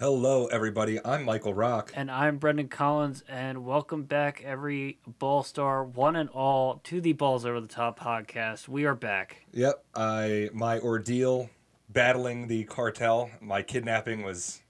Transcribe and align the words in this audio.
Hello, 0.00 0.46
everybody. 0.46 0.98
I'm 1.04 1.24
Michael 1.24 1.52
Rock. 1.52 1.92
And 1.94 2.10
I'm 2.10 2.38
Brendan 2.38 2.68
Collins, 2.68 3.22
and 3.28 3.66
welcome 3.66 4.04
back, 4.04 4.42
every 4.42 4.98
Ball 5.06 5.42
Star, 5.42 5.84
one 5.84 6.16
and 6.16 6.30
all, 6.30 6.80
to 6.84 7.02
the 7.02 7.12
Balls 7.12 7.44
Over 7.44 7.60
the 7.60 7.68
Top 7.68 8.00
podcast. 8.00 8.66
We 8.66 8.86
are 8.86 8.94
back. 8.94 9.44
Yep, 9.52 9.84
I 9.94 10.48
my 10.54 10.78
ordeal 10.78 11.50
battling 11.90 12.46
the 12.46 12.64
cartel, 12.64 13.28
my 13.42 13.60
kidnapping 13.60 14.22
was 14.22 14.62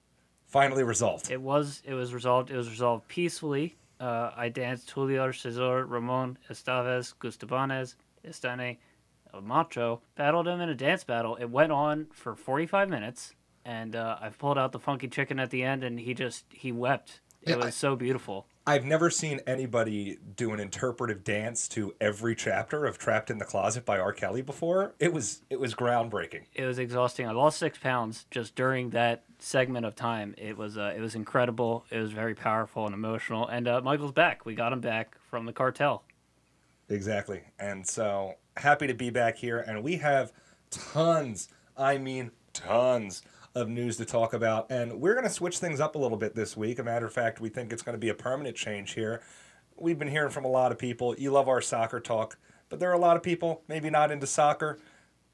finally 0.48 0.82
resolved. 0.82 1.30
It 1.30 1.40
was 1.40 1.80
it 1.84 1.94
was 1.94 2.12
resolved. 2.12 2.50
It 2.50 2.56
was 2.56 2.68
resolved 2.68 3.06
peacefully. 3.06 3.76
Uh, 4.00 4.32
I 4.36 4.48
danced 4.48 4.90
Julio 4.90 5.30
Cesar, 5.30 5.86
Ramon 5.86 6.38
Estaves, 6.50 7.14
Gustabanez, 7.20 7.94
Estane, 8.26 8.78
Macho, 9.40 10.02
battled 10.16 10.48
him 10.48 10.60
in 10.60 10.70
a 10.70 10.74
dance 10.74 11.04
battle. 11.04 11.36
It 11.36 11.48
went 11.48 11.70
on 11.70 12.08
for 12.12 12.34
45 12.34 12.88
minutes 12.88 13.34
and 13.64 13.94
uh, 13.96 14.18
I've 14.20 14.38
pulled 14.38 14.58
out 14.58 14.72
the 14.72 14.78
funky 14.78 15.08
chicken 15.08 15.38
at 15.38 15.50
the 15.50 15.62
end, 15.62 15.84
and 15.84 15.98
he 15.98 16.14
just 16.14 16.44
he 16.50 16.72
wept. 16.72 17.20
It 17.42 17.50
yeah, 17.50 17.56
was 17.56 17.66
I, 17.66 17.70
so 17.70 17.96
beautiful. 17.96 18.46
I've 18.66 18.84
never 18.84 19.10
seen 19.10 19.40
anybody 19.46 20.18
do 20.36 20.52
an 20.52 20.60
interpretive 20.60 21.24
dance 21.24 21.66
to 21.68 21.94
every 22.00 22.36
chapter 22.36 22.84
of 22.84 22.98
Trapped 22.98 23.30
in 23.30 23.38
the 23.38 23.44
Closet 23.44 23.86
by 23.86 23.98
R. 23.98 24.12
Kelly 24.12 24.42
before. 24.42 24.94
It 24.98 25.12
was 25.12 25.42
it 25.48 25.58
was 25.58 25.74
groundbreaking. 25.74 26.44
It 26.54 26.66
was 26.66 26.78
exhausting. 26.78 27.26
I 27.26 27.32
lost 27.32 27.58
six 27.58 27.78
pounds 27.78 28.26
just 28.30 28.54
during 28.54 28.90
that 28.90 29.24
segment 29.38 29.86
of 29.86 29.96
time. 29.96 30.34
It 30.36 30.56
was 30.56 30.76
uh, 30.76 30.92
it 30.94 31.00
was 31.00 31.14
incredible. 31.14 31.84
It 31.90 31.98
was 31.98 32.12
very 32.12 32.34
powerful 32.34 32.84
and 32.84 32.94
emotional. 32.94 33.48
And 33.48 33.66
uh, 33.66 33.80
Michael's 33.80 34.12
back. 34.12 34.44
We 34.44 34.54
got 34.54 34.72
him 34.72 34.80
back 34.80 35.16
from 35.30 35.46
the 35.46 35.52
cartel. 35.52 36.04
Exactly. 36.88 37.42
And 37.58 37.86
so 37.86 38.34
happy 38.56 38.86
to 38.86 38.94
be 38.94 39.10
back 39.10 39.38
here. 39.38 39.58
And 39.58 39.82
we 39.82 39.96
have 39.96 40.32
tons. 40.70 41.48
I 41.76 41.96
mean 41.96 42.32
tons 42.52 43.22
of 43.54 43.68
news 43.68 43.96
to 43.96 44.04
talk 44.04 44.32
about. 44.32 44.70
And 44.70 45.00
we're 45.00 45.14
going 45.14 45.26
to 45.26 45.32
switch 45.32 45.58
things 45.58 45.80
up 45.80 45.94
a 45.94 45.98
little 45.98 46.16
bit 46.16 46.34
this 46.34 46.56
week. 46.56 46.78
A 46.78 46.84
matter 46.84 47.06
of 47.06 47.12
fact, 47.12 47.40
we 47.40 47.48
think 47.48 47.72
it's 47.72 47.82
going 47.82 47.94
to 47.94 47.98
be 47.98 48.08
a 48.08 48.14
permanent 48.14 48.56
change 48.56 48.92
here. 48.92 49.22
We've 49.76 49.98
been 49.98 50.08
hearing 50.08 50.30
from 50.30 50.44
a 50.44 50.48
lot 50.48 50.72
of 50.72 50.78
people. 50.78 51.14
You 51.18 51.30
love 51.30 51.48
our 51.48 51.60
soccer 51.60 52.00
talk, 52.00 52.38
but 52.68 52.78
there 52.78 52.90
are 52.90 52.94
a 52.94 52.98
lot 52.98 53.16
of 53.16 53.22
people 53.22 53.62
maybe 53.66 53.90
not 53.90 54.10
into 54.12 54.26
soccer. 54.26 54.78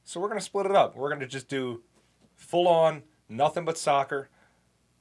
So 0.04 0.20
we're 0.20 0.28
going 0.28 0.38
to 0.38 0.44
split 0.44 0.66
it 0.66 0.72
up. 0.72 0.96
We're 0.96 1.08
going 1.08 1.20
to 1.20 1.26
just 1.26 1.48
do 1.48 1.82
full 2.36 2.68
on, 2.68 3.02
nothing 3.28 3.64
but 3.64 3.76
soccer 3.76 4.28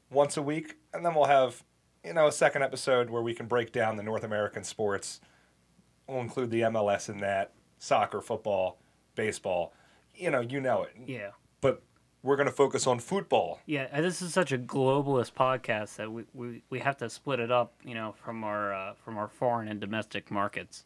once 0.10 0.36
a 0.36 0.42
week. 0.42 0.78
And 0.94 1.06
then 1.06 1.14
we'll 1.14 1.26
have, 1.26 1.64
you 2.04 2.14
know, 2.14 2.28
a 2.28 2.32
second 2.32 2.64
episode 2.64 3.10
where 3.10 3.22
we 3.22 3.34
can 3.34 3.46
break 3.46 3.72
down 3.72 3.98
the 3.98 4.04
North 4.04 4.24
American 4.24 4.64
sports. 4.64 5.22
We'll 6.08 6.22
include 6.22 6.50
the 6.50 6.62
MLS 6.62 7.08
in 7.08 7.20
that, 7.20 7.54
soccer, 7.78 8.22
football, 8.22 8.80
baseball. 9.16 9.74
You 10.16 10.32
know, 10.32 10.42
you 10.42 10.60
know 10.60 10.84
it. 10.84 10.96
Yeah. 11.06 11.32
But 11.62 11.82
we're 12.26 12.36
going 12.36 12.48
to 12.48 12.52
focus 12.52 12.88
on 12.88 12.98
football. 12.98 13.60
Yeah, 13.68 14.02
this 14.02 14.22
is 14.22 14.34
such 14.34 14.52
a 14.52 14.58
globalist 14.58 15.34
podcast 15.34 15.98
that 15.98 16.12
we, 16.12 16.24
we, 16.34 16.64
we 16.72 16.80
have 16.80 16.98
to 16.98 17.10
split 17.10 17.40
it 17.40 17.52
up, 17.52 17.74
you 17.84 17.94
know, 17.94 18.16
from 18.24 18.44
our 18.44 18.74
uh, 18.74 18.94
from 18.96 19.18
our 19.18 19.28
foreign 19.28 19.68
and 19.68 19.80
domestic 19.80 20.32
markets. 20.32 20.86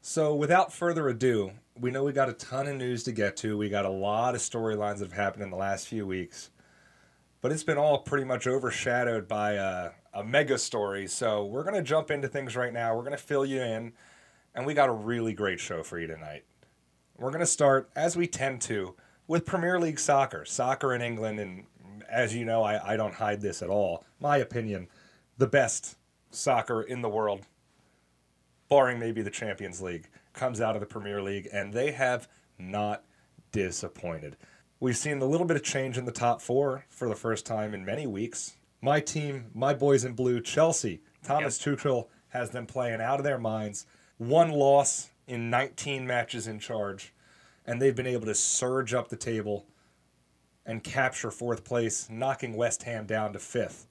So, 0.00 0.34
without 0.34 0.72
further 0.72 1.08
ado, 1.08 1.52
we 1.78 1.92
know 1.92 2.02
we 2.02 2.12
got 2.12 2.28
a 2.28 2.32
ton 2.32 2.66
of 2.66 2.76
news 2.76 3.04
to 3.04 3.12
get 3.12 3.36
to. 3.38 3.56
We 3.56 3.68
got 3.68 3.84
a 3.84 3.90
lot 3.90 4.34
of 4.34 4.40
storylines 4.40 4.98
that 4.98 5.10
have 5.10 5.12
happened 5.12 5.44
in 5.44 5.50
the 5.50 5.56
last 5.56 5.86
few 5.86 6.04
weeks, 6.04 6.50
but 7.40 7.52
it's 7.52 7.62
been 7.62 7.78
all 7.78 7.98
pretty 7.98 8.24
much 8.24 8.48
overshadowed 8.48 9.28
by 9.28 9.52
a, 9.52 9.90
a 10.12 10.24
mega 10.24 10.58
story. 10.58 11.06
So, 11.06 11.44
we're 11.44 11.62
going 11.62 11.76
to 11.76 11.82
jump 11.82 12.10
into 12.10 12.26
things 12.26 12.56
right 12.56 12.72
now. 12.72 12.96
We're 12.96 13.04
going 13.04 13.12
to 13.12 13.22
fill 13.22 13.46
you 13.46 13.62
in, 13.62 13.92
and 14.56 14.66
we 14.66 14.74
got 14.74 14.88
a 14.88 14.92
really 14.92 15.34
great 15.34 15.60
show 15.60 15.84
for 15.84 16.00
you 16.00 16.08
tonight. 16.08 16.42
We're 17.16 17.30
going 17.30 17.40
to 17.40 17.46
start, 17.46 17.90
as 17.94 18.16
we 18.16 18.26
tend 18.26 18.60
to, 18.62 18.96
with 19.32 19.46
Premier 19.46 19.80
League 19.80 19.98
soccer, 19.98 20.44
soccer 20.44 20.94
in 20.94 21.00
England, 21.00 21.40
and 21.40 21.64
as 22.06 22.34
you 22.34 22.44
know, 22.44 22.62
I, 22.62 22.92
I 22.92 22.96
don't 22.98 23.14
hide 23.14 23.40
this 23.40 23.62
at 23.62 23.70
all. 23.70 24.04
My 24.20 24.36
opinion, 24.36 24.88
the 25.38 25.46
best 25.46 25.96
soccer 26.30 26.82
in 26.82 27.00
the 27.00 27.08
world, 27.08 27.46
barring 28.68 28.98
maybe 28.98 29.22
the 29.22 29.30
Champions 29.30 29.80
League, 29.80 30.10
comes 30.34 30.60
out 30.60 30.76
of 30.76 30.80
the 30.80 30.86
Premier 30.86 31.22
League, 31.22 31.48
and 31.50 31.72
they 31.72 31.92
have 31.92 32.28
not 32.58 33.04
disappointed. 33.52 34.36
We've 34.80 34.98
seen 34.98 35.22
a 35.22 35.24
little 35.24 35.46
bit 35.46 35.56
of 35.56 35.62
change 35.62 35.96
in 35.96 36.04
the 36.04 36.12
top 36.12 36.42
four 36.42 36.84
for 36.90 37.08
the 37.08 37.16
first 37.16 37.46
time 37.46 37.72
in 37.72 37.86
many 37.86 38.06
weeks. 38.06 38.58
My 38.82 39.00
team, 39.00 39.46
my 39.54 39.72
boys 39.72 40.04
in 40.04 40.12
blue, 40.12 40.42
Chelsea, 40.42 41.00
Thomas 41.22 41.64
yep. 41.64 41.78
Tuchel 41.78 42.08
has 42.28 42.50
them 42.50 42.66
playing 42.66 43.00
out 43.00 43.18
of 43.18 43.24
their 43.24 43.38
minds. 43.38 43.86
One 44.18 44.50
loss 44.50 45.10
in 45.26 45.48
19 45.48 46.06
matches 46.06 46.46
in 46.46 46.58
charge 46.58 47.11
and 47.66 47.80
they've 47.80 47.96
been 47.96 48.06
able 48.06 48.26
to 48.26 48.34
surge 48.34 48.94
up 48.94 49.08
the 49.08 49.16
table 49.16 49.66
and 50.64 50.84
capture 50.84 51.30
fourth 51.30 51.64
place, 51.64 52.08
knocking 52.10 52.54
West 52.54 52.84
Ham 52.84 53.06
down 53.06 53.32
to 53.32 53.38
fifth. 53.38 53.86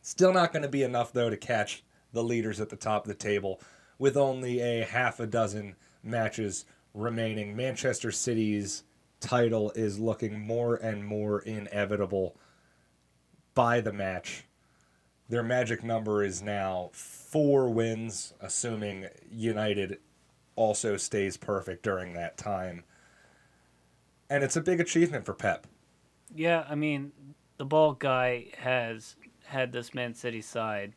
Still 0.00 0.32
not 0.32 0.52
going 0.52 0.62
to 0.62 0.68
be 0.68 0.82
enough, 0.82 1.12
though, 1.12 1.30
to 1.30 1.36
catch 1.36 1.84
the 2.12 2.24
leaders 2.24 2.60
at 2.60 2.68
the 2.68 2.76
top 2.76 3.04
of 3.04 3.08
the 3.08 3.14
table 3.14 3.60
with 3.98 4.16
only 4.16 4.60
a 4.60 4.84
half 4.84 5.20
a 5.20 5.26
dozen 5.26 5.76
matches 6.02 6.64
remaining. 6.94 7.56
Manchester 7.56 8.10
City's 8.10 8.84
title 9.20 9.70
is 9.74 9.98
looking 9.98 10.40
more 10.40 10.74
and 10.74 11.04
more 11.04 11.40
inevitable 11.40 12.36
by 13.54 13.80
the 13.80 13.92
match. 13.92 14.44
Their 15.28 15.42
magic 15.42 15.82
number 15.82 16.22
is 16.24 16.42
now 16.42 16.90
four 16.92 17.70
wins, 17.70 18.34
assuming 18.40 19.06
United 19.30 19.98
also 20.56 20.96
stays 20.96 21.36
perfect 21.36 21.82
during 21.82 22.14
that 22.14 22.36
time. 22.36 22.84
And 24.28 24.42
it's 24.42 24.56
a 24.56 24.60
big 24.60 24.80
achievement 24.80 25.26
for 25.26 25.34
Pep. 25.34 25.66
Yeah, 26.34 26.64
I 26.68 26.74
mean, 26.74 27.12
the 27.58 27.64
ball 27.64 27.92
guy 27.92 28.46
has 28.58 29.16
had 29.44 29.72
this 29.72 29.92
Man 29.94 30.14
City 30.14 30.40
side 30.40 30.94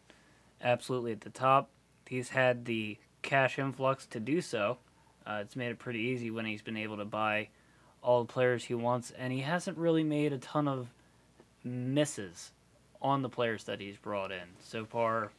absolutely 0.62 1.12
at 1.12 1.22
the 1.22 1.30
top. 1.30 1.70
He's 2.08 2.30
had 2.30 2.66
the 2.66 2.98
cash 3.22 3.60
influx 3.60 4.06
to 4.08 4.20
do 4.20 4.42
so. 4.42 4.78
Uh, 5.26 5.40
it's 5.42 5.56
made 5.56 5.72
it 5.72 5.80
pretty 5.80 6.00
easy 6.00 6.30
when 6.32 6.46
he's 6.46 6.62
been 6.62 6.78
able 6.78 6.98
to 6.98 7.06
buy 7.06 7.50
all 8.02 8.24
the 8.24 8.32
players 8.32 8.64
he 8.64 8.76
wants, 8.76 9.12
and 9.18 9.34
he 9.34 9.42
hasn't 9.42 9.78
really 9.78 10.04
made 10.04 10.32
a 10.32 10.38
ton 10.38 10.68
of 10.68 10.88
misses 11.64 12.52
on 13.02 13.22
the 13.22 13.30
players 13.30 13.64
that 13.64 13.82
he's 13.82 13.98
brought 13.98 14.32
in. 14.32 14.48
So 14.60 14.86
far, 14.86 15.32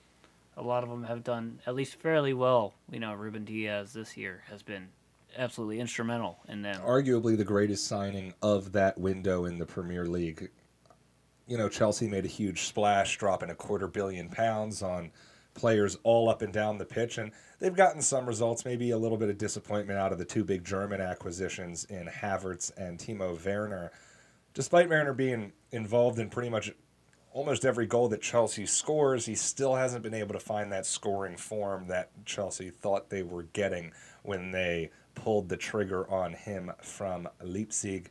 a 0.57 0.63
lot 0.63 0.83
of 0.83 0.89
them 0.89 1.05
have 1.05 1.23
done 1.23 1.61
at 1.67 1.75
least 1.75 1.97
fairly 1.97 2.33
well. 2.33 2.75
You 2.91 3.01
know, 3.01 3.15
Ruben 3.15 3.45
Dias 3.45 3.93
this 3.93 4.17
year 4.17 4.43
has 4.51 4.63
been 4.63 4.89
absolutely 5.37 5.81
instrumental 5.81 6.39
in 6.49 6.63
them. 6.63 6.81
Arguably 6.81 7.37
the 7.37 7.45
greatest 7.45 7.87
signing 7.87 8.33
of 8.43 8.73
that 8.73 8.99
window 8.99 9.45
in 9.45 9.59
the 9.59 9.67
Premier 9.67 10.07
League. 10.07 10.51
You 11.47 11.59
know, 11.59 11.69
Chelsea 11.69 12.09
made 12.09 12.25
a 12.25 12.29
huge 12.29 12.63
splash, 12.63 13.19
dropping 13.19 13.51
a 13.51 13.55
quarter 13.55 13.87
billion 13.87 14.29
pounds 14.29 14.83
on 14.83 15.13
players 15.55 15.97
all 16.03 16.29
up 16.29 16.43
and 16.43 16.53
down 16.53 16.79
the 16.79 16.85
pitch, 16.85 17.19
and 17.19 17.33
they've 17.61 17.75
gotten 17.75 18.03
some 18.03 18.27
results. 18.27 18.65
Maybe 18.65 18.91
a 18.91 18.99
little 18.99 19.19
bit 19.19 19.31
of 19.31 19.39
disappointment 19.39 19.99
out 19.99 20.13
of 20.13 20.19
the 20.19 20.25
two 20.25 20.45
big 20.45 20.65
German 20.65 21.01
acquisitions 21.01 21.85
in 21.85 22.07
Havertz 22.07 22.73
and 22.77 22.99
Timo 22.99 23.43
Werner. 23.45 23.93
Despite 24.55 24.89
Werner 24.89 25.13
being 25.13 25.53
involved 25.71 26.19
in 26.19 26.31
pretty 26.31 26.49
much 26.49 26.73
almost 27.37 27.67
every 27.67 27.85
goal 27.85 28.09
that 28.09 28.23
Chelsea 28.23 28.65
scores, 28.65 29.27
he 29.27 29.35
still 29.35 29.75
hasn't 29.75 30.03
been 30.03 30.15
able 30.15 30.33
to 30.33 30.41
find 30.41 30.73
that 30.73 30.87
scoring 30.87 31.37
form 31.37 31.87
that 31.89 32.09
Chelsea 32.25 32.71
thought 32.71 33.11
they 33.11 33.23
were 33.23 33.43
getting 33.53 33.93
when 34.23 34.53
they 34.53 34.91
pulled 35.15 35.51
the 35.51 35.57
trigger 35.57 36.11
on 36.11 36.33
him 36.33 36.73
from 36.81 37.29
Leipzig. 37.45 38.09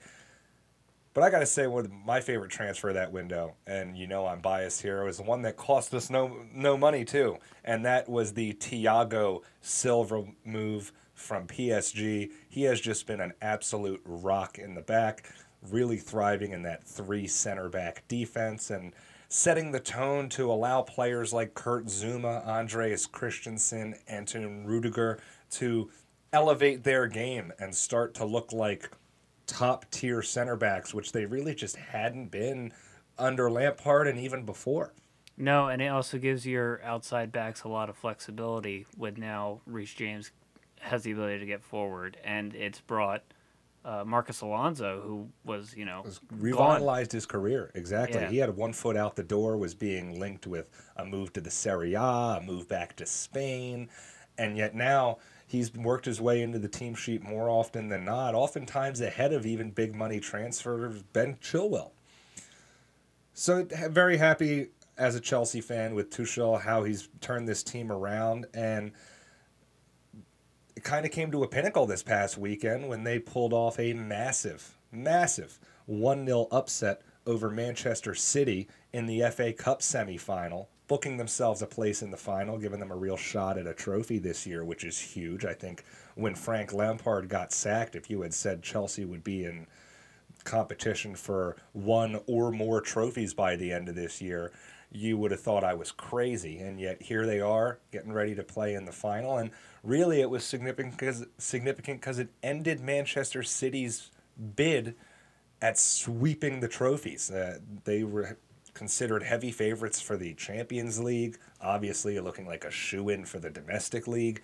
But 1.16 1.24
I 1.24 1.32
got 1.32 1.40
to 1.40 1.48
say, 1.48 1.66
one 1.66 1.92
my 2.06 2.22
favorite 2.22 2.52
transfer 2.52 2.94
that 2.94 3.12
window, 3.12 3.56
and 3.66 3.98
you 3.98 4.06
know 4.06 4.28
I'm 4.28 4.42
biased 4.42 4.84
here, 4.84 5.04
was 5.04 5.20
one 5.20 5.42
that 5.42 5.58
cost 5.58 5.92
us 5.96 6.12
no 6.12 6.46
no 6.54 6.78
money 6.78 7.04
too, 7.04 7.38
and 7.64 7.84
that 7.84 8.08
was 8.08 8.34
the 8.34 8.54
Thiago 8.54 9.42
Silva 9.60 10.26
move 10.44 10.92
from 11.16 11.48
PSG. 11.48 12.30
He 12.48 12.64
has 12.64 12.80
just 12.80 13.08
been 13.08 13.22
an 13.22 13.34
absolute 13.42 14.02
rock 14.06 14.60
in 14.60 14.76
the 14.76 14.82
back, 14.82 15.32
really 15.72 15.98
thriving 15.98 16.52
in 16.52 16.62
that 16.62 16.84
three 16.86 17.26
center 17.26 17.70
back 17.70 18.08
defense, 18.08 18.70
and 18.70 18.94
setting 19.36 19.74
the 19.74 19.80
tone 19.82 20.30
to 20.30 20.50
allow 20.50 20.82
players 20.82 21.34
like 21.34 21.54
Kurt 21.54 21.88
Zouma, 21.88 22.48
Andreas 22.48 23.06
Christensen, 23.06 23.94
Anton 24.08 24.66
Rudiger 24.66 25.20
to 25.52 25.92
elevate 26.32 26.86
their 26.86 27.06
game 27.08 27.52
and 27.60 27.76
start 27.76 28.14
to 28.14 28.24
look 28.24 28.54
like 28.54 28.90
top 29.46 29.92
tier 29.92 30.22
center 30.22 30.56
backs, 30.56 30.94
which 30.94 31.12
they 31.12 31.26
really 31.26 31.54
just 31.54 31.76
hadn't 31.76 32.32
been 32.32 32.72
under 33.20 33.52
Lampard 33.52 34.08
and 34.08 34.18
even 34.18 34.46
before. 34.46 34.94
No, 35.36 35.68
and 35.68 35.82
it 35.82 35.88
also 35.88 36.18
gives 36.18 36.48
your 36.48 36.82
outside 36.82 37.34
backs 37.34 37.64
a 37.64 37.68
lot 37.68 37.90
of 37.90 37.98
flexibility 37.98 38.86
with 38.96 39.18
now 39.18 39.60
Reece 39.66 39.96
James 39.96 40.32
has 40.80 41.04
the 41.04 41.12
ability 41.12 41.40
to 41.40 41.46
get 41.46 41.62
forward, 41.62 42.16
and 42.24 42.56
it's 42.56 42.80
brought 42.80 43.24
uh, 43.86 44.04
Marcos 44.04 44.42
Alonso, 44.42 45.02
who 45.02 45.30
was 45.46 45.74
you 45.78 45.86
know 45.86 46.02
was 46.04 46.20
revitalized 46.32 47.12
gone. 47.12 47.18
his 47.18 47.26
career. 47.26 47.72
Exactly, 47.76 48.20
yeah. 48.22 48.30
he 48.30 48.38
had 48.38 48.58
one 48.58 48.74
foot 48.74 48.98
out 48.98 49.16
the 49.16 49.24
door, 49.24 49.58
was 49.58 49.76
being 49.76 50.20
linked 50.20 50.48
with 50.48 50.70
a 50.98 51.06
move 51.06 51.32
to 51.34 51.42
the 51.42 51.52
Serie 51.52 51.94
A, 51.94 52.00
a 52.00 52.42
move 52.44 52.68
back 52.68 52.96
to 52.98 53.06
Spain, 53.06 53.90
and 54.38 54.58
yet 54.58 54.76
now 54.76 55.20
he's 55.48 55.74
worked 55.74 56.06
his 56.06 56.20
way 56.20 56.42
into 56.42 56.58
the 56.60 56.68
team 56.68 56.96
sheet 56.96 57.24
more 57.24 57.48
often 57.48 57.88
than 57.90 58.04
not. 58.04 58.34
Oftentimes 58.34 59.00
ahead 59.02 59.32
of 59.32 59.46
even 59.46 59.70
big 59.70 59.96
money 59.96 60.20
transfers. 60.20 61.04
Ben 61.14 61.36
Chilwell. 61.36 61.92
So 63.34 63.68
very 63.90 64.18
happy 64.18 64.70
as 64.98 65.16
a 65.16 65.20
Chelsea 65.20 65.62
fan 65.62 65.94
with 65.94 66.10
Tuchel 66.10 66.62
how 66.62 66.84
he's 66.84 67.10
turned 67.22 67.48
this 67.48 67.64
team 67.64 67.92
around 67.92 68.46
and 68.54 68.92
kind 70.86 71.04
of 71.04 71.12
came 71.12 71.32
to 71.32 71.44
a 71.44 71.48
pinnacle 71.48 71.88
this 71.88 72.04
past 72.04 72.38
weekend 72.38 72.88
when 72.88 73.04
they 73.04 73.18
pulled 73.18 73.54
off 73.54 73.80
a 73.80 73.94
massive, 73.94 74.78
massive 74.92 75.60
1 75.88 76.26
0 76.28 76.48
upset 76.52 77.02
over 77.26 77.50
Manchester 77.50 78.14
City 78.14 78.70
in 78.94 79.08
the 79.08 79.24
FA 79.32 79.52
Cup 79.52 79.82
semi 79.82 80.16
final, 80.16 80.70
booking 80.88 81.18
themselves 81.18 81.64
a 81.64 81.66
place 81.66 82.04
in 82.04 82.12
the 82.12 82.18
final, 82.18 82.60
giving 82.60 82.80
them 82.80 82.92
a 82.92 82.96
real 82.96 83.18
shot 83.18 83.58
at 83.58 83.66
a 83.66 83.74
trophy 83.74 84.20
this 84.20 84.46
year, 84.46 84.64
which 84.64 84.84
is 84.84 85.00
huge. 85.00 85.44
I 85.44 85.54
think 85.54 85.84
when 86.14 86.36
Frank 86.36 86.72
Lampard 86.72 87.30
got 87.30 87.52
sacked, 87.52 87.96
if 87.96 88.08
you 88.08 88.22
had 88.22 88.34
said 88.34 88.62
Chelsea 88.62 89.06
would 89.06 89.24
be 89.24 89.44
in 89.44 89.66
competition 90.44 91.16
for 91.16 91.56
one 91.74 92.20
or 92.28 92.52
more 92.52 92.80
trophies 92.80 93.34
by 93.34 93.56
the 93.56 93.74
end 93.74 93.90
of 93.90 93.96
this 93.96 94.22
year, 94.22 94.52
you 94.92 95.18
would 95.18 95.32
have 95.32 95.42
thought 95.42 95.64
I 95.64 95.74
was 95.74 95.92
crazy. 95.92 96.60
And 96.60 96.80
yet 96.80 97.02
here 97.02 97.26
they 97.26 97.42
are 97.42 97.80
getting 97.92 98.14
ready 98.14 98.36
to 98.36 98.44
play 98.44 98.76
in 98.76 98.86
the 98.86 98.92
final. 98.92 99.38
And 99.38 99.50
really, 99.86 100.22
it 100.22 100.30
was 100.30 100.44
significant 100.44 100.98
because 100.98 101.26
significant 101.38 102.02
because 102.02 102.20
it 102.20 102.30
ended 102.44 102.82
Manchester 102.82 103.44
City's 103.44 104.12
bid 104.56 104.96
at 105.62 105.78
sweeping 105.78 106.60
the 106.60 106.68
trophies. 106.68 107.32
Uh, 107.32 107.60
they 107.86 108.04
were 108.04 108.38
considered 108.74 109.24
heavy 109.24 109.52
favorites 109.52 110.02
for 110.02 110.18
the 110.18 110.34
Champions 110.34 111.00
League, 111.00 111.38
obviously 111.62 112.20
looking 112.20 112.46
like 112.46 112.66
a 112.66 112.72
shoe 112.72 113.10
in 113.10 113.26
for 113.26 113.40
the 113.40 113.50
domestic 113.50 114.08
league. 114.08 114.42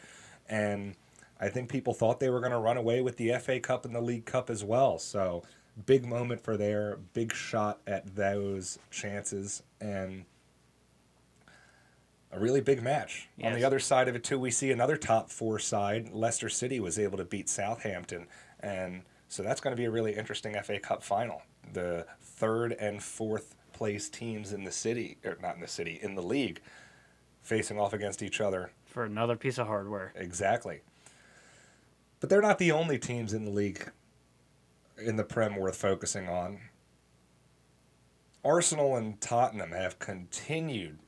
And 0.49 0.95
I 1.39 1.49
think 1.49 1.69
people 1.69 1.93
thought 1.93 2.19
they 2.19 2.29
were 2.29 2.39
going 2.39 2.53
to 2.53 2.57
run 2.57 2.77
away 2.77 3.01
with 3.01 3.17
the 3.17 3.33
FA 3.39 3.59
Cup 3.59 3.85
and 3.85 3.93
the 3.93 4.01
League 4.01 4.25
Cup 4.25 4.49
as 4.49 4.63
well. 4.63 4.97
So, 4.97 5.43
big 5.85 6.05
moment 6.05 6.43
for 6.43 6.57
their 6.57 6.97
big 7.13 7.33
shot 7.33 7.79
at 7.87 8.15
those 8.15 8.77
chances. 8.89 9.63
And 9.79 10.25
a 12.31 12.39
really 12.39 12.61
big 12.61 12.81
match. 12.81 13.29
Yes. 13.37 13.47
On 13.47 13.59
the 13.59 13.65
other 13.65 13.79
side 13.79 14.07
of 14.07 14.15
it, 14.15 14.23
too, 14.23 14.39
we 14.39 14.51
see 14.51 14.71
another 14.71 14.97
top 14.97 15.29
four 15.29 15.59
side. 15.59 16.09
Leicester 16.11 16.49
City 16.49 16.79
was 16.79 16.97
able 16.97 17.17
to 17.17 17.25
beat 17.25 17.49
Southampton. 17.49 18.27
And 18.61 19.03
so 19.27 19.43
that's 19.43 19.61
going 19.61 19.75
to 19.75 19.79
be 19.79 19.85
a 19.85 19.91
really 19.91 20.15
interesting 20.15 20.55
FA 20.63 20.79
Cup 20.79 21.03
final. 21.03 21.41
The 21.73 22.05
third 22.19 22.73
and 22.73 23.01
fourth 23.01 23.55
place 23.73 24.09
teams 24.09 24.53
in 24.53 24.63
the 24.63 24.71
city, 24.71 25.17
or 25.25 25.37
not 25.41 25.55
in 25.55 25.61
the 25.61 25.67
city, 25.67 25.99
in 26.01 26.15
the 26.15 26.23
league, 26.23 26.61
facing 27.41 27.79
off 27.79 27.93
against 27.93 28.21
each 28.21 28.39
other. 28.39 28.71
For 28.85 29.03
another 29.03 29.35
piece 29.35 29.57
of 29.57 29.67
hardware. 29.67 30.13
Exactly. 30.15 30.81
But 32.19 32.29
they're 32.29 32.41
not 32.41 32.59
the 32.59 32.71
only 32.71 32.99
teams 32.99 33.33
in 33.33 33.45
the 33.45 33.51
league 33.51 33.91
in 34.97 35.15
the 35.15 35.23
Prem 35.23 35.55
worth 35.55 35.75
focusing 35.75 36.29
on. 36.29 36.59
Arsenal 38.43 38.95
and 38.95 39.19
Tottenham 39.19 39.71
have 39.71 39.99
continued 39.99 40.99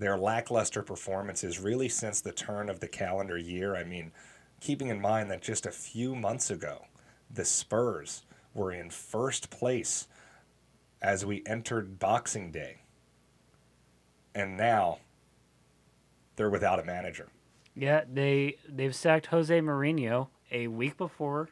their 0.00 0.16
lackluster 0.18 0.82
performances 0.82 1.60
really 1.60 1.88
since 1.88 2.20
the 2.20 2.32
turn 2.32 2.70
of 2.70 2.80
the 2.80 2.88
calendar 2.88 3.36
year. 3.36 3.76
I 3.76 3.84
mean, 3.84 4.12
keeping 4.58 4.88
in 4.88 5.00
mind 5.00 5.30
that 5.30 5.42
just 5.42 5.66
a 5.66 5.70
few 5.70 6.16
months 6.16 6.50
ago, 6.50 6.86
the 7.30 7.44
Spurs 7.44 8.24
were 8.54 8.72
in 8.72 8.88
first 8.88 9.50
place 9.50 10.08
as 11.02 11.24
we 11.24 11.42
entered 11.46 11.98
Boxing 11.98 12.50
Day. 12.50 12.78
And 14.34 14.56
now 14.56 15.00
they're 16.36 16.50
without 16.50 16.80
a 16.80 16.84
manager. 16.84 17.28
Yeah, 17.76 18.04
they 18.10 18.56
they've 18.68 18.94
sacked 18.94 19.26
Jose 19.26 19.60
Mourinho 19.60 20.28
a 20.50 20.66
week 20.66 20.96
before 20.96 21.50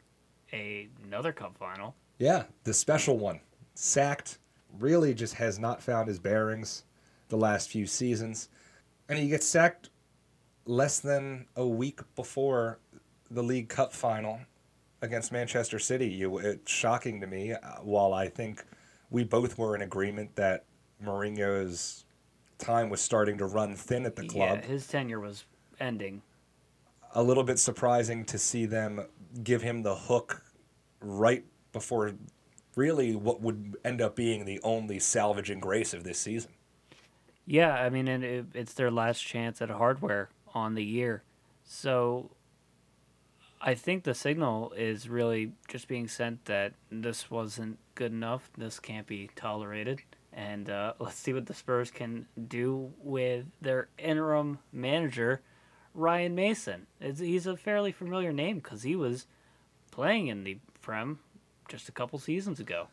a, 0.51 0.89
another 1.05 1.31
cup 1.31 1.55
final. 1.57 1.95
Yeah, 2.17 2.43
the 2.63 2.73
special 2.73 3.17
one. 3.17 3.41
Sacked 3.75 4.39
really 4.79 5.13
just 5.13 5.35
has 5.35 5.59
not 5.59 5.83
found 5.83 6.07
his 6.07 6.19
bearings 6.19 6.83
the 7.29 7.37
last 7.37 7.69
few 7.69 7.85
seasons. 7.85 8.49
And 9.07 9.17
he 9.17 9.29
gets 9.29 9.47
sacked 9.47 9.89
less 10.65 10.99
than 10.99 11.47
a 11.55 11.65
week 11.65 12.01
before 12.15 12.79
the 13.31 13.41
League 13.41 13.69
Cup 13.69 13.93
final 13.93 14.41
against 15.01 15.31
Manchester 15.31 15.79
City. 15.79 16.07
You, 16.07 16.37
it's 16.39 16.71
shocking 16.71 17.21
to 17.21 17.27
me. 17.27 17.53
Uh, 17.53 17.57
while 17.81 18.13
I 18.13 18.27
think 18.27 18.63
we 19.09 19.23
both 19.23 19.57
were 19.57 19.75
in 19.75 19.81
agreement 19.81 20.35
that 20.35 20.65
Mourinho's 21.03 22.05
time 22.57 22.89
was 22.89 23.01
starting 23.01 23.37
to 23.37 23.45
run 23.45 23.75
thin 23.75 24.05
at 24.05 24.15
the 24.15 24.27
club. 24.27 24.59
Yeah, 24.61 24.67
his 24.67 24.85
tenure 24.85 25.19
was 25.19 25.45
ending. 25.79 26.21
A 27.13 27.23
little 27.23 27.43
bit 27.43 27.57
surprising 27.57 28.25
to 28.25 28.37
see 28.37 28.65
them 28.65 29.05
give 29.43 29.61
him 29.61 29.81
the 29.81 29.95
hook 29.95 30.43
right 30.99 31.45
before 31.71 32.13
really 32.75 33.15
what 33.15 33.41
would 33.41 33.75
end 33.83 34.01
up 34.01 34.15
being 34.15 34.45
the 34.45 34.59
only 34.63 34.99
salvaging 34.99 35.59
grace 35.59 35.93
of 35.93 36.03
this 36.03 36.19
season. 36.19 36.51
Yeah, 37.49 37.73
I 37.73 37.89
mean, 37.89 38.07
and 38.07 38.23
it, 38.23 38.45
it's 38.53 38.73
their 38.75 38.91
last 38.91 39.21
chance 39.21 39.59
at 39.59 39.71
hardware 39.71 40.29
on 40.53 40.75
the 40.75 40.83
year. 40.83 41.23
So 41.63 42.29
I 43.59 43.73
think 43.73 44.03
the 44.03 44.13
signal 44.13 44.71
is 44.77 45.09
really 45.09 45.53
just 45.67 45.87
being 45.87 46.07
sent 46.07 46.45
that 46.45 46.73
this 46.91 47.31
wasn't 47.31 47.79
good 47.95 48.11
enough. 48.11 48.51
This 48.55 48.79
can't 48.79 49.07
be 49.07 49.31
tolerated. 49.35 50.03
And 50.31 50.69
uh, 50.69 50.93
let's 50.99 51.15
see 51.15 51.33
what 51.33 51.47
the 51.47 51.55
Spurs 51.55 51.89
can 51.89 52.27
do 52.47 52.93
with 53.01 53.47
their 53.59 53.87
interim 53.97 54.59
manager, 54.71 55.41
Ryan 55.95 56.35
Mason. 56.35 56.85
It's, 57.01 57.19
he's 57.19 57.47
a 57.47 57.57
fairly 57.57 57.91
familiar 57.91 58.31
name 58.31 58.59
because 58.59 58.83
he 58.83 58.95
was 58.95 59.25
playing 59.89 60.27
in 60.27 60.43
the 60.43 60.59
Prem 60.83 61.17
just 61.67 61.89
a 61.89 61.93
couple 61.93 62.19
seasons 62.19 62.59
ago. 62.59 62.89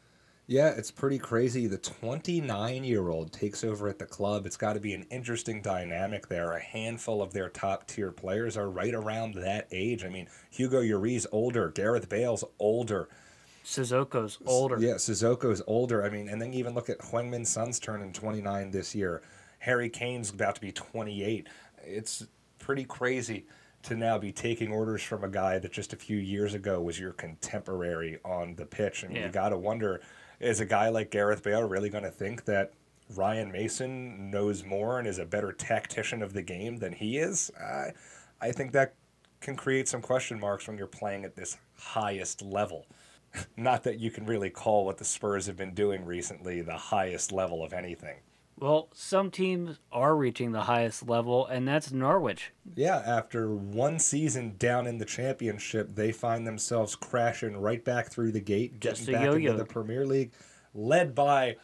Yeah, 0.48 0.68
it's 0.68 0.92
pretty 0.92 1.18
crazy. 1.18 1.66
The 1.66 1.78
29 1.78 2.84
year 2.84 3.08
old 3.08 3.32
takes 3.32 3.64
over 3.64 3.88
at 3.88 3.98
the 3.98 4.06
club. 4.06 4.46
It's 4.46 4.56
got 4.56 4.74
to 4.74 4.80
be 4.80 4.94
an 4.94 5.04
interesting 5.10 5.60
dynamic 5.60 6.28
there. 6.28 6.52
A 6.52 6.60
handful 6.60 7.20
of 7.20 7.32
their 7.32 7.48
top 7.48 7.88
tier 7.88 8.12
players 8.12 8.56
are 8.56 8.70
right 8.70 8.94
around 8.94 9.34
that 9.34 9.66
age. 9.72 10.04
I 10.04 10.08
mean, 10.08 10.28
Hugo 10.50 10.82
Lloris 10.82 11.26
older, 11.32 11.70
Gareth 11.70 12.08
Bale's 12.08 12.44
older. 12.60 13.08
Sissoko's 13.64 14.38
older. 14.46 14.78
Yeah, 14.78 14.94
Sissoko's 14.94 15.62
older. 15.66 16.04
I 16.04 16.10
mean, 16.10 16.28
and 16.28 16.40
then 16.40 16.54
even 16.54 16.74
look 16.74 16.88
at 16.88 17.00
Heung-min 17.00 17.44
Son's 17.44 17.80
turning 17.80 18.12
29 18.12 18.70
this 18.70 18.94
year. 18.94 19.22
Harry 19.58 19.90
Kane's 19.90 20.30
about 20.30 20.54
to 20.54 20.60
be 20.60 20.70
28. 20.70 21.48
It's 21.82 22.24
pretty 22.60 22.84
crazy 22.84 23.46
to 23.82 23.96
now 23.96 24.18
be 24.18 24.30
taking 24.30 24.70
orders 24.70 25.02
from 25.02 25.24
a 25.24 25.28
guy 25.28 25.58
that 25.58 25.72
just 25.72 25.92
a 25.92 25.96
few 25.96 26.16
years 26.16 26.54
ago 26.54 26.80
was 26.80 27.00
your 27.00 27.12
contemporary 27.12 28.18
on 28.24 28.54
the 28.54 28.66
pitch. 28.66 29.04
I 29.04 29.08
mean, 29.08 29.16
yeah. 29.16 29.26
you 29.26 29.32
got 29.32 29.48
to 29.48 29.58
wonder 29.58 30.00
is 30.40 30.60
a 30.60 30.66
guy 30.66 30.88
like 30.88 31.10
Gareth 31.10 31.42
Bale 31.42 31.62
really 31.62 31.88
going 31.88 32.04
to 32.04 32.10
think 32.10 32.44
that 32.44 32.72
Ryan 33.14 33.52
Mason 33.52 34.30
knows 34.30 34.64
more 34.64 34.98
and 34.98 35.06
is 35.06 35.18
a 35.18 35.24
better 35.24 35.52
tactician 35.52 36.22
of 36.22 36.32
the 36.32 36.42
game 36.42 36.78
than 36.78 36.92
he 36.92 37.18
is? 37.18 37.50
I, 37.60 37.92
I 38.40 38.52
think 38.52 38.72
that 38.72 38.94
can 39.40 39.56
create 39.56 39.88
some 39.88 40.02
question 40.02 40.40
marks 40.40 40.66
when 40.66 40.76
you're 40.76 40.86
playing 40.86 41.24
at 41.24 41.36
this 41.36 41.56
highest 41.78 42.42
level. 42.42 42.86
Not 43.56 43.84
that 43.84 44.00
you 44.00 44.10
can 44.10 44.26
really 44.26 44.50
call 44.50 44.84
what 44.84 44.98
the 44.98 45.04
Spurs 45.04 45.46
have 45.46 45.56
been 45.56 45.74
doing 45.74 46.04
recently 46.04 46.60
the 46.60 46.76
highest 46.76 47.32
level 47.32 47.62
of 47.62 47.72
anything. 47.72 48.16
Well, 48.58 48.88
some 48.94 49.30
teams 49.30 49.80
are 49.92 50.16
reaching 50.16 50.52
the 50.52 50.62
highest 50.62 51.06
level, 51.06 51.46
and 51.46 51.68
that's 51.68 51.92
Norwich. 51.92 52.52
Yeah, 52.74 53.02
after 53.04 53.50
one 53.54 53.98
season 53.98 54.54
down 54.58 54.86
in 54.86 54.96
the 54.96 55.04
championship, 55.04 55.94
they 55.94 56.10
find 56.10 56.46
themselves 56.46 56.96
crashing 56.96 57.58
right 57.58 57.84
back 57.84 58.10
through 58.10 58.32
the 58.32 58.40
gate, 58.40 58.80
getting 58.80 59.12
back 59.12 59.24
yo-yo. 59.26 59.50
into 59.50 59.62
the 59.62 59.68
Premier 59.68 60.06
League, 60.06 60.32
led 60.74 61.14
by 61.14 61.56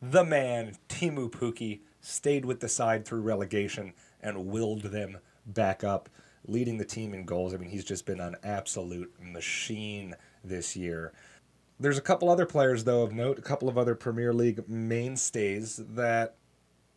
the 0.00 0.24
man, 0.24 0.74
Teemu 0.88 1.30
Pukki, 1.30 1.80
stayed 2.00 2.46
with 2.46 2.60
the 2.60 2.68
side 2.68 3.04
through 3.04 3.20
relegation 3.20 3.92
and 4.22 4.46
willed 4.46 4.84
them 4.84 5.18
back 5.44 5.84
up, 5.84 6.08
leading 6.46 6.78
the 6.78 6.84
team 6.84 7.12
in 7.12 7.26
goals. 7.26 7.52
I 7.52 7.58
mean, 7.58 7.68
he's 7.68 7.84
just 7.84 8.06
been 8.06 8.20
an 8.20 8.36
absolute 8.42 9.12
machine 9.20 10.14
this 10.42 10.76
year. 10.76 11.12
There's 11.78 11.98
a 11.98 12.02
couple 12.02 12.30
other 12.30 12.46
players, 12.46 12.84
though, 12.84 13.02
of 13.02 13.12
note, 13.12 13.38
a 13.38 13.42
couple 13.42 13.68
of 13.68 13.76
other 13.76 13.94
Premier 13.94 14.32
League 14.32 14.68
mainstays 14.68 15.76
that 15.76 16.36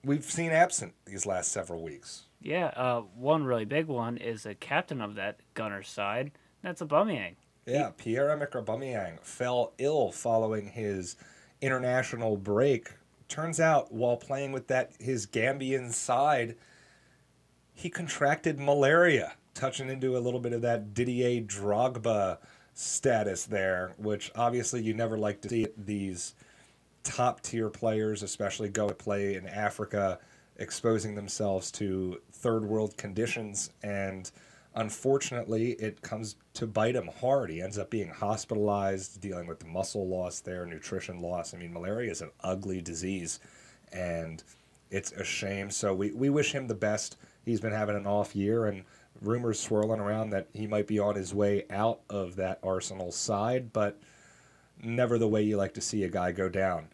we've 0.04 0.26
seen 0.26 0.52
absent 0.52 0.94
these 1.06 1.26
last 1.26 1.52
several 1.52 1.82
weeks. 1.82 2.24
Yeah, 2.42 2.68
uh, 2.76 3.02
one 3.16 3.44
really 3.44 3.66
big 3.66 3.88
one 3.88 4.18
is 4.18 4.46
a 4.46 4.56
captain 4.56 5.02
of 5.02 5.16
that 5.16 5.40
Gunner 5.54 5.84
side. 5.84 6.32
That's 6.64 6.82
a 6.82 6.86
Aubameyang. 6.86 7.36
Yeah, 7.66 7.92
Pierre-Emerick 7.96 8.52
Aubameyang 8.54 9.20
fell 9.22 9.74
ill 9.78 10.12
following 10.12 10.70
his 10.70 11.16
international 11.62 12.38
break. 12.38 12.90
Turns 13.28 13.60
out, 13.60 13.94
while 13.94 14.18
playing 14.18 14.52
with 14.52 14.68
that 14.68 14.94
his 15.00 15.28
Gambian 15.28 15.92
side, 15.92 16.56
he 17.74 17.90
contracted 17.90 18.60
malaria, 18.60 19.34
touching 19.54 19.90
into 19.90 20.18
a 20.18 20.20
little 20.20 20.40
bit 20.40 20.54
of 20.54 20.62
that 20.64 20.94
Didier 20.94 21.42
Drogba 21.42 22.40
status 22.74 23.46
there, 23.46 23.94
which 23.98 24.32
obviously 24.36 24.82
you 24.82 24.94
never 24.94 25.18
like 25.18 25.42
to 25.42 25.50
see 25.50 25.68
these 25.78 26.34
top 27.04 27.42
tier 27.42 27.70
players, 27.70 28.24
especially 28.24 28.70
go 28.70 28.88
to 28.88 28.94
play 28.94 29.36
in 29.36 29.48
Africa, 29.48 30.20
exposing 30.58 31.16
themselves 31.16 31.72
to 31.72 32.22
third 32.32 32.66
world 32.66 32.96
conditions. 32.98 33.72
And 33.84 34.30
unfortunately, 34.76 35.72
it 35.74 36.02
comes 36.02 36.36
to 36.54 36.68
bite 36.68 36.96
him 36.96 37.10
hard. 37.20 37.50
He 37.50 37.62
ends 37.62 37.78
up 37.78 37.90
being 37.90 38.10
hospitalized, 38.10 39.20
dealing 39.22 39.48
with 39.48 39.66
muscle 39.66 40.08
loss 40.08 40.40
there, 40.40 40.66
nutrition 40.66 41.22
loss. 41.22 41.54
I 41.54 41.58
mean, 41.58 41.74
malaria 41.74 42.12
is 42.12 42.22
an 42.22 42.32
ugly 42.44 42.82
disease. 42.82 43.40
and 43.92 44.44
it's 44.92 45.12
a 45.14 45.24
shame. 45.24 45.72
So 45.72 45.94
we, 45.94 46.12
we 46.12 46.30
wish 46.30 46.52
him 46.52 46.68
the 46.68 46.76
best. 46.76 47.18
He's 47.46 47.62
been 47.62 47.72
having 47.72 47.96
an 47.96 48.06
off 48.06 48.36
year, 48.36 48.66
and 48.66 48.84
rumors 49.22 49.60
swirling 49.60 50.00
around 50.00 50.32
that 50.32 50.48
he 50.54 50.68
might 50.68 50.88
be 50.88 51.00
on 51.00 51.16
his 51.16 51.34
way 51.34 51.64
out 51.70 52.02
of 52.10 52.36
that 52.36 52.60
Arsenal 52.62 53.12
side, 53.12 53.72
but 53.74 53.98
never 54.84 55.18
the 55.18 55.28
way 55.28 55.42
you 55.42 55.58
like 55.58 55.74
to 55.76 55.82
see 55.82 56.04
a 56.04 56.10
guy 56.10 56.32
go 56.32 56.50
down. 56.50 56.88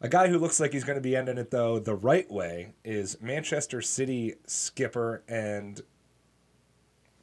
A 0.00 0.08
guy 0.08 0.28
who 0.28 0.38
looks 0.38 0.60
like 0.60 0.72
he's 0.72 0.84
going 0.84 0.96
to 0.96 1.02
be 1.02 1.16
ending 1.16 1.38
it, 1.38 1.50
though, 1.50 1.80
the 1.80 1.96
right 1.96 2.30
way 2.30 2.74
is 2.84 3.20
Manchester 3.20 3.82
City 3.82 4.36
skipper 4.46 5.24
and 5.26 5.80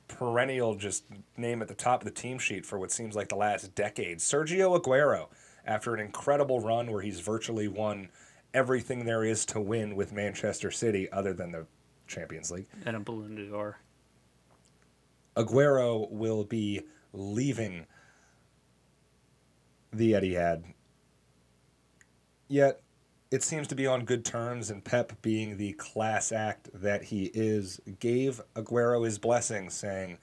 perennial 0.09 0.75
just 0.75 1.05
name 1.37 1.61
at 1.61 1.69
the 1.69 1.73
top 1.73 2.01
of 2.01 2.05
the 2.05 2.11
team 2.11 2.37
sheet 2.37 2.65
for 2.65 2.77
what 2.77 2.91
seems 2.91 3.15
like 3.15 3.29
the 3.29 3.35
last 3.35 3.73
decade. 3.75 4.19
Sergio 4.19 4.79
Aguero, 4.79 5.27
after 5.65 5.93
an 5.93 6.01
incredible 6.01 6.59
run 6.59 6.91
where 6.91 7.01
he's 7.01 7.21
virtually 7.21 7.69
won 7.69 8.09
everything 8.53 9.05
there 9.05 9.23
is 9.23 9.45
to 9.45 9.61
win 9.61 9.95
with 9.95 10.11
Manchester 10.11 10.69
City 10.69 11.09
other 11.11 11.33
than 11.33 11.53
the 11.53 11.65
Champions 12.07 12.51
League. 12.51 12.67
And 12.85 12.97
a 12.97 12.99
Ballon 12.99 13.35
d'Or. 13.35 13.79
Aguero 15.37 16.09
will 16.11 16.43
be 16.43 16.81
leaving 17.13 17.85
the 19.91 20.13
Etihad. 20.13 20.63
Yet, 22.47 22.81
it 23.31 23.43
seems 23.43 23.67
to 23.67 23.75
be 23.75 23.87
on 23.87 24.05
good 24.05 24.23
terms, 24.23 24.69
and 24.69 24.83
Pep, 24.83 25.21
being 25.21 25.57
the 25.57 25.73
class 25.73 26.31
act 26.31 26.69
that 26.73 27.05
he 27.05 27.31
is, 27.33 27.79
gave 27.99 28.41
Aguero 28.55 29.03
his 29.03 29.17
blessing, 29.17 29.69
saying, 29.69 30.17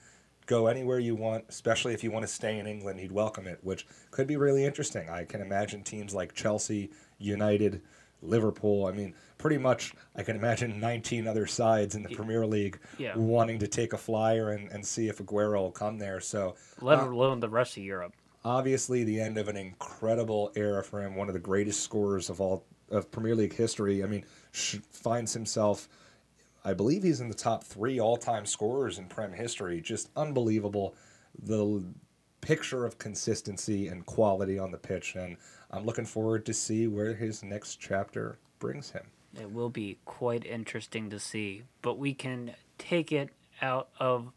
Go 0.45 0.67
anywhere 0.67 0.99
you 0.99 1.15
want, 1.15 1.45
especially 1.47 1.93
if 1.93 2.03
you 2.03 2.11
want 2.11 2.23
to 2.23 2.31
stay 2.31 2.59
in 2.59 2.67
England, 2.67 2.99
he'd 2.99 3.13
welcome 3.13 3.47
it, 3.47 3.59
which 3.61 3.87
could 4.11 4.27
be 4.27 4.35
really 4.35 4.65
interesting. 4.65 5.09
I 5.09 5.23
can 5.23 5.41
imagine 5.41 5.83
teams 5.83 6.13
like 6.13 6.33
Chelsea, 6.33 6.89
United, 7.17 7.81
Liverpool. 8.21 8.85
I 8.85 8.91
mean, 8.91 9.13
pretty 9.37 9.57
much 9.57 9.93
I 10.15 10.23
can 10.23 10.35
imagine 10.35 10.79
19 10.79 11.27
other 11.27 11.45
sides 11.45 11.95
in 11.95 12.03
the 12.03 12.09
Premier 12.09 12.45
League 12.45 12.79
Yeah. 12.97 13.15
wanting 13.15 13.59
to 13.59 13.67
take 13.67 13.93
a 13.93 13.97
flyer 13.97 14.51
and, 14.51 14.69
and 14.71 14.85
see 14.85 15.07
if 15.07 15.19
Aguero 15.19 15.61
will 15.61 15.71
come 15.71 15.97
there. 15.97 16.19
So 16.19 16.55
Let 16.81 16.99
uh, 16.99 17.09
alone 17.09 17.39
the 17.39 17.49
rest 17.49 17.77
of 17.77 17.83
Europe. 17.83 18.13
Obviously 18.45 19.03
the 19.03 19.19
end 19.19 19.37
of 19.37 19.47
an 19.47 19.57
incredible 19.57 20.51
era 20.55 20.83
for 20.83 21.01
him, 21.01 21.15
one 21.15 21.27
of 21.27 21.33
the 21.33 21.39
greatest 21.39 21.81
scorers 21.81 22.29
of 22.29 22.41
all 22.41 22.65
of 22.89 23.11
Premier 23.11 23.35
League 23.35 23.55
history. 23.55 24.03
I 24.03 24.07
mean, 24.07 24.25
finds 24.91 25.33
himself, 25.33 25.87
I 26.63 26.73
believe 26.73 27.03
he's 27.03 27.21
in 27.21 27.29
the 27.29 27.35
top 27.35 27.63
three 27.63 27.99
all-time 27.99 28.45
scorers 28.45 28.97
in 28.97 29.07
Prem 29.07 29.33
history. 29.33 29.81
Just 29.81 30.09
unbelievable. 30.15 30.95
The 31.41 31.83
picture 32.41 32.85
of 32.85 32.97
consistency 32.97 33.87
and 33.87 34.05
quality 34.05 34.59
on 34.59 34.71
the 34.71 34.77
pitch, 34.77 35.15
and 35.15 35.37
I'm 35.71 35.85
looking 35.85 36.05
forward 36.05 36.45
to 36.45 36.53
see 36.53 36.87
where 36.87 37.15
his 37.15 37.41
next 37.43 37.77
chapter 37.77 38.37
brings 38.59 38.91
him. 38.91 39.03
It 39.39 39.51
will 39.51 39.69
be 39.69 39.97
quite 40.05 40.45
interesting 40.45 41.09
to 41.09 41.19
see. 41.19 41.63
But 41.81 41.97
we 41.97 42.13
can 42.13 42.53
take 42.77 43.11
it 43.11 43.29
out 43.61 43.89
of 43.99 44.31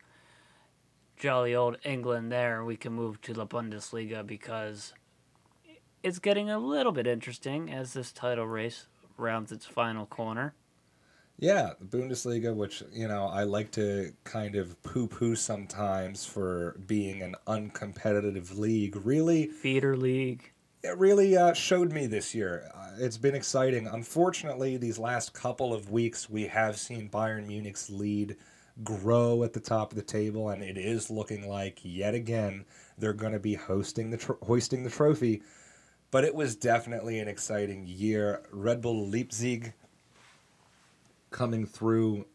jolly 1.17 1.55
old 1.55 1.77
England 1.85 2.31
there. 2.31 2.65
We 2.65 2.77
can 2.77 2.93
move 2.93 3.21
to 3.23 3.33
the 3.33 3.47
Bundesliga 3.47 4.27
because 4.27 4.93
it's 6.03 6.19
getting 6.19 6.51
a 6.51 6.59
little 6.59 6.93
bit 6.93 7.07
interesting 7.07 7.71
as 7.71 7.93
this 7.93 8.13
title 8.13 8.47
race 8.47 8.87
rounds 9.17 9.51
its 9.51 9.67
final 9.67 10.07
corner. 10.07 10.55
Yeah, 11.39 11.73
the 11.79 11.99
Bundesliga, 11.99 12.55
which, 12.55 12.83
you 12.93 13.09
know, 13.09 13.27
I 13.27 13.43
like 13.43 13.71
to 13.73 14.13
kind 14.25 14.57
of 14.57 14.83
poo 14.83 15.07
poo 15.07 15.37
sometimes 15.37 16.25
for 16.25 16.79
being 16.87 17.21
an 17.23 17.35
uncompetitive 17.47 18.57
league, 18.57 18.97
really, 18.97 19.49
Feeder 19.49 19.97
League. 19.99 20.53
it 20.83 20.97
really 20.97 21.37
uh, 21.37 21.53
showed 21.53 21.93
me 21.93 22.07
this 22.07 22.35
year. 22.35 22.71
Uh, 22.75 22.93
it's 22.99 23.19
been 23.19 23.35
exciting. 23.35 23.87
Unfortunately, 23.87 24.79
these 24.79 24.99
last 24.99 25.35
couple 25.35 25.75
of 25.75 25.91
weeks, 25.91 26.31
we 26.31 26.47
have 26.47 26.79
seen 26.79 27.11
Bayern 27.11 27.47
Munich's 27.47 27.91
lead 27.91 28.37
grow 28.85 29.43
at 29.43 29.53
the 29.53 29.61
top 29.61 29.91
of 29.93 29.97
the 29.97 30.03
table, 30.03 30.51
and 30.51 30.63
it 30.63 30.77
is 30.77 31.11
looking 31.11 31.49
like 31.49 31.81
yet 31.83 32.15
again 32.15 32.65
they're 32.99 33.13
going 33.13 33.33
to 33.33 33.39
be 33.39 33.55
hosting 33.55 34.11
the 34.11 34.17
tro- 34.17 34.39
hoisting 34.43 34.85
the 34.85 34.91
trophy. 34.91 35.43
But 36.11 36.25
it 36.25 36.35
was 36.35 36.55
definitely 36.57 37.19
an 37.19 37.29
exciting 37.29 37.87
year. 37.87 38.43
Red 38.53 38.81
Bull 38.81 39.09
Leipzig 39.09 39.73
coming 41.31 41.67
through. 41.67 42.27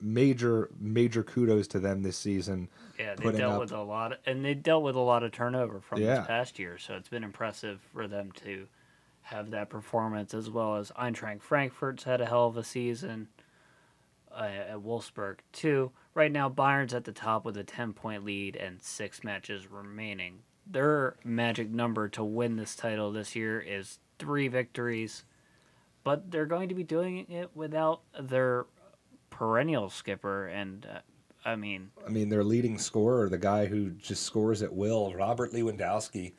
Major 0.00 0.68
major 0.78 1.22
kudos 1.22 1.66
to 1.68 1.78
them 1.78 2.02
this 2.02 2.18
season. 2.18 2.68
Yeah, 2.98 3.14
they 3.14 3.32
dealt 3.32 3.54
up- 3.54 3.60
with 3.60 3.72
a 3.72 3.80
lot, 3.80 4.12
of, 4.12 4.18
and 4.26 4.44
they 4.44 4.52
dealt 4.52 4.82
with 4.82 4.96
a 4.96 5.00
lot 5.00 5.22
of 5.22 5.32
turnover 5.32 5.80
from 5.80 6.02
Yeah. 6.02 6.16
this 6.18 6.26
past 6.26 6.58
year. 6.58 6.76
So 6.76 6.94
it's 6.94 7.08
been 7.08 7.24
impressive 7.24 7.80
for 7.94 8.06
them 8.06 8.30
to 8.44 8.66
have 9.22 9.50
that 9.52 9.70
performance, 9.70 10.34
as 10.34 10.50
well 10.50 10.76
as 10.76 10.90
Eintracht 10.90 11.40
Frankfurt's 11.40 12.04
had 12.04 12.20
a 12.20 12.26
hell 12.26 12.46
of 12.48 12.58
a 12.58 12.64
season 12.64 13.28
uh, 14.34 14.44
at 14.44 14.78
Wolfsburg 14.78 15.38
too. 15.52 15.92
Right 16.14 16.32
now, 16.32 16.48
Bayern's 16.48 16.94
at 16.94 17.04
the 17.04 17.12
top 17.12 17.44
with 17.44 17.56
a 17.56 17.64
ten 17.64 17.92
point 17.92 18.24
lead 18.24 18.56
and 18.56 18.82
six 18.82 19.24
matches 19.24 19.70
remaining. 19.70 20.40
Their 20.66 21.16
magic 21.24 21.70
number 21.70 22.08
to 22.10 22.24
win 22.24 22.56
this 22.56 22.74
title 22.74 23.12
this 23.12 23.36
year 23.36 23.60
is 23.60 23.98
three 24.18 24.48
victories, 24.48 25.24
but 26.04 26.30
they're 26.30 26.46
going 26.46 26.68
to 26.68 26.74
be 26.74 26.84
doing 26.84 27.30
it 27.30 27.50
without 27.54 28.00
their 28.20 28.66
perennial 29.30 29.90
skipper 29.90 30.46
and. 30.46 30.86
Uh, 30.86 30.98
I 31.46 31.56
mean, 31.56 31.90
I 32.06 32.08
mean, 32.08 32.30
their 32.30 32.42
leading 32.42 32.78
scorer, 32.78 33.28
the 33.28 33.36
guy 33.36 33.66
who 33.66 33.90
just 33.90 34.22
scores 34.22 34.62
at 34.62 34.72
will, 34.72 35.12
Robert 35.12 35.52
Lewandowski, 35.52 36.32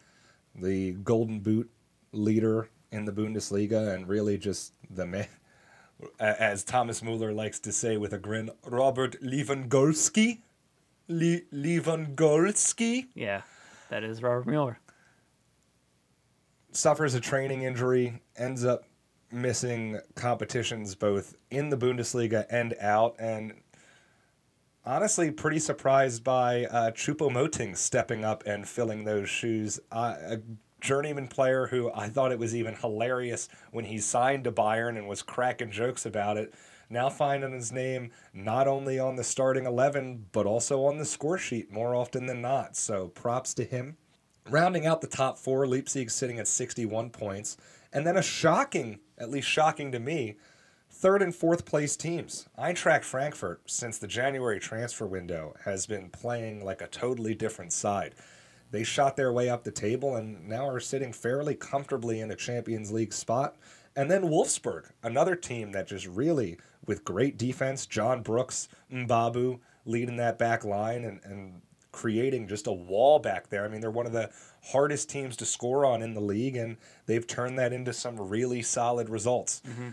the 0.56 0.94
Golden 0.94 1.42
Boot 1.42 1.70
leader 2.12 2.70
in 2.92 3.06
the 3.06 3.12
Bundesliga, 3.12 3.94
and 3.94 4.08
really 4.08 4.38
just 4.40 4.74
the 4.90 5.06
man, 5.06 5.28
as 6.20 6.64
Thomas 6.64 7.02
Mueller 7.02 7.32
likes 7.34 7.60
to 7.62 7.72
say 7.72 7.98
with 7.98 8.14
a 8.14 8.18
grin, 8.18 8.50
Robert 8.66 9.22
Lewandowski, 9.22 10.40
Le- 11.08 11.42
Lewandowski 11.54 13.08
Yeah, 13.14 13.42
that 13.90 14.04
is 14.04 14.22
Robert 14.22 14.48
Mueller. 14.48 14.80
suffers 16.72 17.14
a 17.14 17.20
training 17.20 17.62
injury, 17.64 18.22
ends 18.36 18.66
up 18.66 18.84
missing 19.32 20.00
competitions 20.16 20.96
both 20.96 21.36
in 21.50 21.70
the 21.70 21.78
Bundesliga 21.78 22.46
and 22.50 22.74
out, 22.80 23.16
and 23.20 23.54
honestly 24.86 25.32
pretty 25.32 25.60
surprised 25.60 26.24
by 26.24 26.66
uh, 26.66 26.92
Choupo-Moting 26.92 27.76
stepping 27.76 28.24
up 28.24 28.44
and 28.46 28.68
filling 28.68 29.04
those 29.04 29.30
shoes. 29.30 29.80
Uh, 29.92 30.38
journeyman 30.86 31.28
player 31.28 31.66
who 31.68 31.92
I 31.94 32.10
thought 32.10 32.32
it 32.32 32.38
was 32.38 32.56
even 32.56 32.76
hilarious 32.76 33.50
when 33.72 33.86
he 33.86 33.98
signed 33.98 34.44
to 34.44 34.52
Bayern 34.52 34.98
and 34.98 35.08
was 35.08 35.24
cracking 35.24 35.72
jokes 35.72 36.06
about 36.06 36.38
it. 36.38 36.54
Now 36.92 37.10
finding 37.10 37.54
his 37.54 37.72
name 37.72 38.12
not 38.34 38.68
only 38.68 39.00
on 39.00 39.16
the 39.16 39.24
starting 39.24 39.66
11, 39.66 40.28
but 40.32 40.46
also 40.46 40.86
on 40.86 41.00
the 41.00 41.06
score 41.06 41.40
sheet 41.40 41.72
more 41.72 41.96
often 41.96 42.28
than 42.28 42.40
not. 42.40 42.78
So 42.78 43.08
props 43.08 43.56
to 43.56 43.64
him. 43.64 43.98
Rounding 44.48 44.86
out 44.86 45.02
the 45.02 45.08
top 45.08 45.40
four, 45.40 45.66
Leipzig 45.66 46.12
sitting 46.12 46.38
at 46.38 46.48
61 46.48 47.10
points. 47.10 47.58
And 47.92 48.06
then 48.06 48.16
a 48.16 48.22
shocking, 48.22 49.00
at 49.18 49.32
least 49.32 49.48
shocking 49.48 49.92
to 49.92 50.00
me, 50.00 50.36
third 50.92 51.24
and 51.24 51.34
fourth 51.34 51.66
place 51.66 51.98
teams. 51.98 52.48
Eintracht 52.60 53.04
Frankfurt, 53.04 53.62
since 53.66 53.98
the 53.98 54.08
January 54.08 54.60
transfer 54.60 55.08
window, 55.08 55.56
has 55.66 55.88
been 55.88 56.10
playing 56.10 56.64
like 56.64 56.82
a 56.82 56.88
totally 56.88 57.34
different 57.34 57.74
side. 57.74 58.14
They 58.76 58.84
shot 58.84 59.16
their 59.16 59.32
way 59.32 59.50
up 59.50 59.64
the 59.64 59.72
table 59.72 60.18
and 60.18 60.50
now 60.50 60.68
are 60.68 60.82
sitting 60.82 61.14
fairly 61.14 61.56
comfortably 61.56 62.20
in 62.20 62.30
a 62.30 62.36
Champions 62.36 62.92
League 62.92 63.14
spot. 63.14 63.56
And 63.96 64.12
then 64.12 64.24
Wolfsburg, 64.24 64.92
another 65.02 65.38
team 65.38 65.72
that 65.72 65.88
just 65.88 66.06
really, 66.08 66.58
with 66.86 67.06
great 67.06 67.38
defense, 67.38 67.86
John 67.86 68.22
Brooks, 68.22 68.68
Mbabu 68.92 69.62
leading 69.86 70.18
that 70.18 70.38
back 70.38 70.66
line 70.66 71.06
and, 71.06 71.22
and 71.24 71.62
creating 71.94 72.50
just 72.50 72.68
a 72.68 72.74
wall 72.74 73.18
back 73.18 73.48
there. 73.48 73.64
I 73.64 73.70
mean, 73.70 73.80
they're 73.80 73.90
one 73.90 74.08
of 74.08 74.12
the 74.12 74.30
hardest 74.62 75.10
teams 75.10 75.38
to 75.38 75.46
score 75.46 75.86
on 75.86 76.02
in 76.02 76.14
the 76.14 76.20
league, 76.20 76.58
and 76.58 76.76
they've 77.06 77.26
turned 77.26 77.58
that 77.58 77.72
into 77.72 77.94
some 77.94 78.20
really 78.20 78.62
solid 78.62 79.08
results. 79.08 79.62
Mm-hmm. 79.66 79.92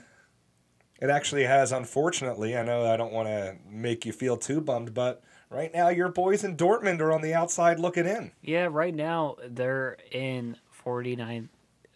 It 1.01 1.09
actually 1.09 1.45
has, 1.45 1.71
unfortunately. 1.71 2.57
I 2.57 2.65
know 2.65 2.85
I 2.85 2.97
don't 2.97 3.13
want 3.13 3.29
to 3.29 3.59
make 3.65 4.05
you 4.05 4.13
feel 4.13 4.37
too 4.37 4.61
bummed, 4.61 4.93
but 4.93 5.23
right 5.53 5.73
now 5.73 5.89
your 5.89 6.09
boys 6.09 6.45
in 6.45 6.57
Dortmund 6.57 7.01
are 7.01 7.13
on 7.13 7.23
the 7.23 7.35
outside 7.35 7.79
looking 7.79 8.07
in. 8.07 8.33
Yeah, 8.43 8.69
right 8.71 8.95
now 8.95 9.37
they're 9.47 9.99
in 10.11 10.57
49th. 10.85 11.49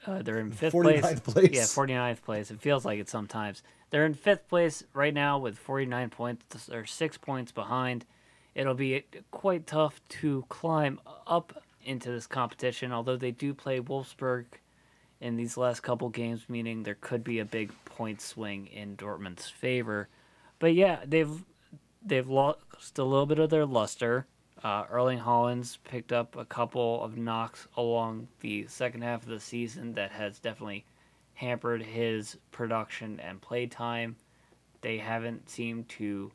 Uh, 0.07 0.23
they're 0.23 0.39
in 0.39 0.53
fifth 0.53 0.75
49th 0.75 1.25
place. 1.25 1.51
Yeah, 1.53 1.63
49th 1.63 2.23
place. 2.23 2.51
It 2.51 2.61
feels 2.61 2.85
like 2.85 3.01
it 3.01 3.09
sometimes. 3.09 3.63
They're 3.91 4.07
in 4.07 4.15
fifth 4.15 4.49
place 4.49 4.85
right 4.93 5.15
now 5.15 5.39
with 5.39 5.59
49 5.59 6.11
points. 6.11 6.67
They're 6.67 6.87
six 6.87 7.17
points 7.17 7.53
behind. 7.53 8.05
It'll 8.55 8.75
be 8.75 9.05
quite 9.31 9.67
tough 9.67 10.01
to 10.09 10.45
climb 10.49 11.01
up 11.27 11.63
into 11.85 12.11
this 12.11 12.27
competition, 12.27 12.93
although 12.93 13.17
they 13.17 13.31
do 13.31 13.55
play 13.55 13.81
Wolfsburg 13.81 14.45
in 15.21 15.37
these 15.37 15.57
last 15.57 15.81
couple 15.81 16.09
games, 16.09 16.45
meaning 16.49 16.83
there 16.83 16.97
could 17.01 17.25
be 17.25 17.39
a 17.39 17.45
big 17.45 17.73
point 17.85 18.21
swing 18.21 18.67
in 18.67 18.97
Dortmund's 18.97 19.49
favor. 19.49 20.09
But 20.59 20.75
yeah, 20.75 21.01
they've 21.07 21.45
they've 22.07 22.29
lost 22.29 22.99
a 22.99 23.05
little 23.05 23.27
bit 23.27 23.39
of 23.39 23.51
their 23.51 23.67
luster. 23.67 24.27
Uh, 24.63 24.85
Erling 24.91 25.19
Haaland's 25.19 25.79
picked 25.85 26.13
up 26.13 26.37
a 26.37 26.45
couple 26.45 27.03
of 27.03 27.19
knocks 27.19 27.69
along 27.77 28.29
the 28.41 28.67
second 28.69 29.03
half 29.03 29.23
of 29.23 29.29
the 29.29 29.41
season 29.41 29.93
that 29.95 30.13
has 30.13 30.39
definitely 30.39 30.85
hampered 31.35 31.83
his 31.83 32.39
production 32.53 33.21
and 33.21 33.41
play 33.43 33.67
time. 33.67 34.17
They 34.81 34.99
haven't 34.99 35.51
seemed 35.51 35.89
to 35.91 36.33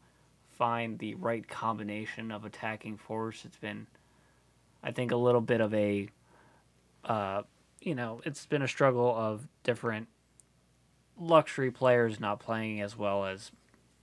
find 0.51 0.99
the 0.99 1.15
right 1.15 1.47
combination 1.47 2.31
of 2.31 2.45
attacking 2.45 2.97
force. 2.97 3.45
It's 3.45 3.57
been, 3.57 3.87
I 4.83 4.91
think, 4.91 5.11
a 5.11 5.15
little 5.15 5.41
bit 5.41 5.61
of 5.61 5.73
a, 5.73 6.09
uh, 7.05 7.41
you 7.81 7.95
know, 7.95 8.21
it's 8.25 8.45
been 8.45 8.61
a 8.61 8.67
struggle 8.67 9.15
of 9.15 9.47
different 9.63 10.07
luxury 11.19 11.71
players 11.71 12.19
not 12.19 12.39
playing 12.39 12.81
as 12.81 12.95
well 12.95 13.25
as 13.25 13.51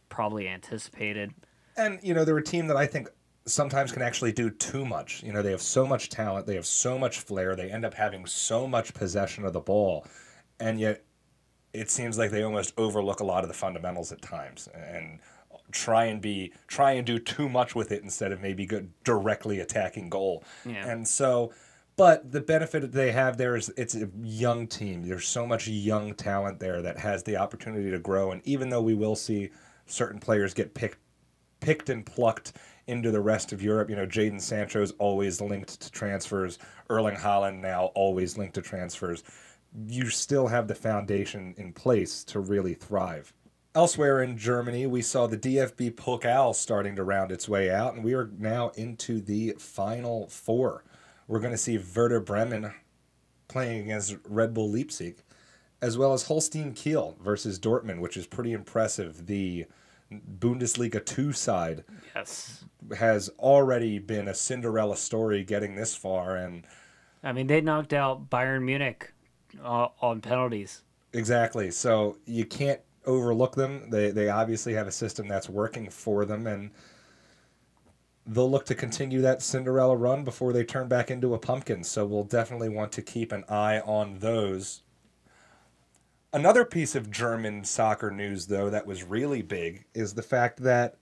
probably 0.09 0.49
anticipated. 0.49 1.33
And 1.79 1.99
you 2.03 2.13
know, 2.13 2.25
they're 2.25 2.37
a 2.37 2.45
team 2.45 2.67
that 2.67 2.77
I 2.77 2.87
think 2.87 3.09
sometimes 3.47 3.93
can 3.93 4.03
actually 4.03 4.33
do 4.33 4.51
too 4.51 4.85
much. 4.85 5.23
You 5.23 5.33
know, 5.33 5.43
they 5.43 5.51
have 5.51 5.63
so 5.63 5.87
much 5.87 6.11
talent, 6.11 6.47
they 6.47 6.57
have 6.57 6.67
so 6.67 6.99
much 6.99 7.21
flair, 7.21 7.57
they 7.57 7.71
end 7.71 7.85
up 7.85 7.95
having 7.95 8.27
so 8.27 8.67
much 8.67 8.93
possession 8.93 9.45
of 9.45 9.53
the 9.53 9.61
ball, 9.61 10.07
and 10.61 10.79
yet 10.79 11.05
it 11.73 11.91
seems 11.91 12.19
like 12.19 12.31
they 12.31 12.43
almost 12.43 12.75
overlook 12.77 13.21
a 13.21 13.25
lot 13.25 13.45
of 13.45 13.49
the 13.49 13.55
fundamentals 13.55 14.13
at 14.13 14.23
times 14.23 14.69
and 14.75 15.21
try 15.71 16.07
and 16.07 16.21
be 16.21 16.53
try 16.67 16.93
and 16.93 17.07
do 17.07 17.19
too 17.19 17.49
much 17.49 17.75
with 17.75 17.93
it 17.93 18.03
instead 18.03 18.33
of 18.33 18.41
maybe 18.41 18.65
good 18.65 18.91
directly 19.05 19.61
attacking 19.61 20.09
goal. 20.09 20.43
Yeah. 20.65 20.87
And 20.89 21.07
so 21.07 21.53
but 21.97 22.31
the 22.31 22.41
benefit 22.41 22.81
that 22.83 22.93
they 22.93 23.13
have 23.13 23.37
there 23.37 23.57
is 23.57 23.71
it's 23.77 23.95
a 23.95 24.09
young 24.23 24.67
team. 24.67 25.07
There's 25.07 25.27
so 25.27 25.47
much 25.47 25.69
young 25.69 26.15
talent 26.15 26.61
there 26.61 26.81
that 26.81 26.99
has 26.99 27.25
the 27.25 27.37
opportunity 27.37 27.91
to 27.91 27.99
grow 27.99 28.33
and 28.33 28.41
even 28.47 28.71
though 28.71 28.83
we 28.83 28.95
will 28.95 29.17
see 29.17 29.51
certain 29.87 30.21
players 30.21 30.55
get 30.55 30.75
picked 30.75 30.99
picked 31.61 31.89
and 31.91 32.05
plucked 32.05 32.55
into 32.87 33.11
the 33.11 33.21
rest 33.21 33.53
of 33.53 33.63
Europe. 33.63 33.91
You 33.91 33.97
know, 33.97 34.07
Jadon 34.07 34.41
Sancho's 34.41 34.93
always 34.93 35.41
linked 35.41 35.81
to 35.81 35.91
transfers. 35.91 36.59
Erling 36.91 37.17
Haaland 37.17 37.61
now 37.61 37.87
always 37.95 38.37
linked 38.37 38.55
to 38.55 38.63
transfers. 38.63 39.23
You 39.87 40.09
still 40.09 40.47
have 40.49 40.67
the 40.67 40.75
foundation 40.75 41.55
in 41.59 41.73
place 41.73 42.25
to 42.25 42.41
really 42.41 42.75
thrive. 42.75 43.33
Elsewhere 43.75 44.23
in 44.23 44.39
Germany, 44.39 44.87
we 44.87 45.03
saw 45.03 45.27
the 45.27 45.37
DFB 45.37 45.95
Pokal 45.95 46.55
starting 46.55 46.97
to 46.97 47.05
round 47.05 47.31
its 47.31 47.49
way 47.49 47.71
out, 47.71 47.95
and 47.95 48.03
we 48.03 48.15
are 48.15 48.31
now 48.39 48.71
into 48.71 49.21
the 49.21 49.55
final 49.59 50.27
four. 50.29 50.85
We're 51.29 51.41
going 51.41 51.53
to 51.53 51.59
see 51.59 51.79
Werder 51.95 52.21
Bremen 52.21 52.73
playing 53.47 53.83
against 53.83 54.17
Red 54.27 54.55
Bull 54.55 54.71
Leipzig, 54.71 55.23
as 55.83 55.99
well 55.99 56.15
as 56.15 56.25
Holstein 56.25 56.73
Kiel 56.73 57.17
versus 57.21 57.61
Dortmund, 57.61 58.01
which 58.01 58.17
is 58.17 58.27
pretty 58.27 58.53
impressive. 58.53 59.27
The 59.27 59.67
Bundesliga 60.13 61.05
2 61.05 61.33
side 61.33 61.85
Yes. 62.15 62.65
has 62.97 63.29
already 63.39 63.99
been 63.99 64.29
a 64.29 64.35
Cinderella 64.35 64.97
story 64.97 65.45
getting 65.45 65.75
this 65.75 65.95
far 65.95 66.37
and 66.37 66.65
I 67.23 67.33
mean, 67.33 67.47
they 67.49 67.61
knocked 67.61 67.93
out 67.93 68.31
Bayern 68.31 68.63
Munich 68.63 69.13
uh, 69.63 69.89
on 70.01 70.21
penalties. 70.21 70.83
exactly 71.13 71.71
so 71.71 72.17
you 72.27 72.45
can't 72.45 72.81
overlook 73.07 73.55
them 73.55 73.91
they 73.91 74.11
they 74.11 74.29
obviously 74.29 74.75
have 74.75 74.87
a 74.87 74.93
system 74.93 75.27
that's 75.29 75.49
working 75.49 75.89
for 75.91 76.25
them 76.25 76.47
and 76.47 76.71
they'll 78.27 78.51
look 78.51 78.67
to 78.67 78.75
continue 78.75 79.21
that 79.23 79.43
Cinderella 79.43 79.97
run 79.97 80.23
before 80.25 80.53
they 80.53 80.65
turn 80.65 80.89
back 80.89 81.11
into 81.11 81.35
a 81.35 81.39
pumpkin 81.39 81.83
so 81.85 82.05
we'll 82.07 82.25
definitely 82.25 82.69
want 82.69 82.93
to 82.93 83.03
keep 83.03 83.33
an 83.33 83.45
eye 83.49 83.81
on 83.81 84.19
those 84.19 84.83
Another 86.31 86.67
piece 86.67 86.95
of 86.95 87.11
German 87.11 87.65
soccer 87.65 88.11
news, 88.11 88.49
though, 88.49 88.69
that 88.69 88.87
was 88.87 89.03
really 89.03 89.41
big 89.41 89.87
is 89.95 90.13
the 90.13 90.23
fact 90.23 90.63
that 90.63 90.97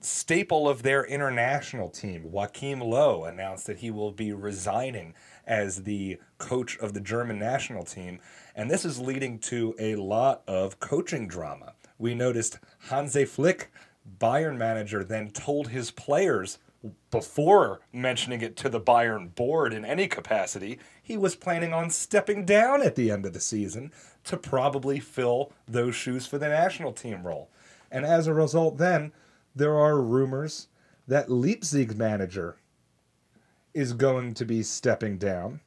staple 0.00 0.66
of 0.66 0.82
their 0.82 1.04
international 1.04 1.90
team, 1.90 2.30
Joachim 2.32 2.80
Low, 2.80 3.24
announced 3.24 3.66
that 3.66 3.78
he 3.78 3.90
will 3.90 4.12
be 4.12 4.32
resigning 4.32 5.12
as 5.46 5.82
the 5.82 6.18
coach 6.38 6.78
of 6.78 6.94
the 6.94 7.02
German 7.02 7.38
national 7.38 7.84
team. 7.84 8.18
And 8.54 8.70
this 8.70 8.86
is 8.86 8.98
leading 8.98 9.38
to 9.40 9.74
a 9.78 9.96
lot 9.96 10.42
of 10.46 10.80
coaching 10.80 11.28
drama. 11.28 11.74
We 11.98 12.14
noticed 12.14 12.60
Hansi 12.88 13.26
Flick, 13.26 13.70
Bayern 14.18 14.56
manager, 14.56 15.04
then 15.04 15.32
told 15.32 15.68
his 15.68 15.90
players 15.90 16.58
before 17.10 17.80
mentioning 17.92 18.40
it 18.40 18.56
to 18.56 18.68
the 18.68 18.80
Bayern 18.80 19.34
board 19.34 19.72
in 19.72 19.84
any 19.84 20.06
capacity, 20.06 20.78
he 21.02 21.16
was 21.16 21.36
planning 21.36 21.72
on 21.72 21.90
stepping 21.90 22.44
down 22.44 22.82
at 22.82 22.94
the 22.94 23.10
end 23.10 23.24
of 23.24 23.32
the 23.32 23.40
season 23.40 23.92
to 24.24 24.36
probably 24.36 25.00
fill 25.00 25.52
those 25.66 25.94
shoes 25.94 26.26
for 26.26 26.38
the 26.38 26.48
national 26.48 26.92
team 26.92 27.26
role. 27.26 27.50
And 27.90 28.04
as 28.04 28.26
a 28.26 28.34
result, 28.34 28.78
then, 28.78 29.12
there 29.54 29.78
are 29.78 30.00
rumors 30.00 30.68
that 31.06 31.30
Leipzig 31.30 31.96
manager 31.96 32.56
is 33.72 33.92
going 33.92 34.34
to 34.34 34.44
be 34.44 34.62
stepping 34.62 35.18
down 35.18 35.60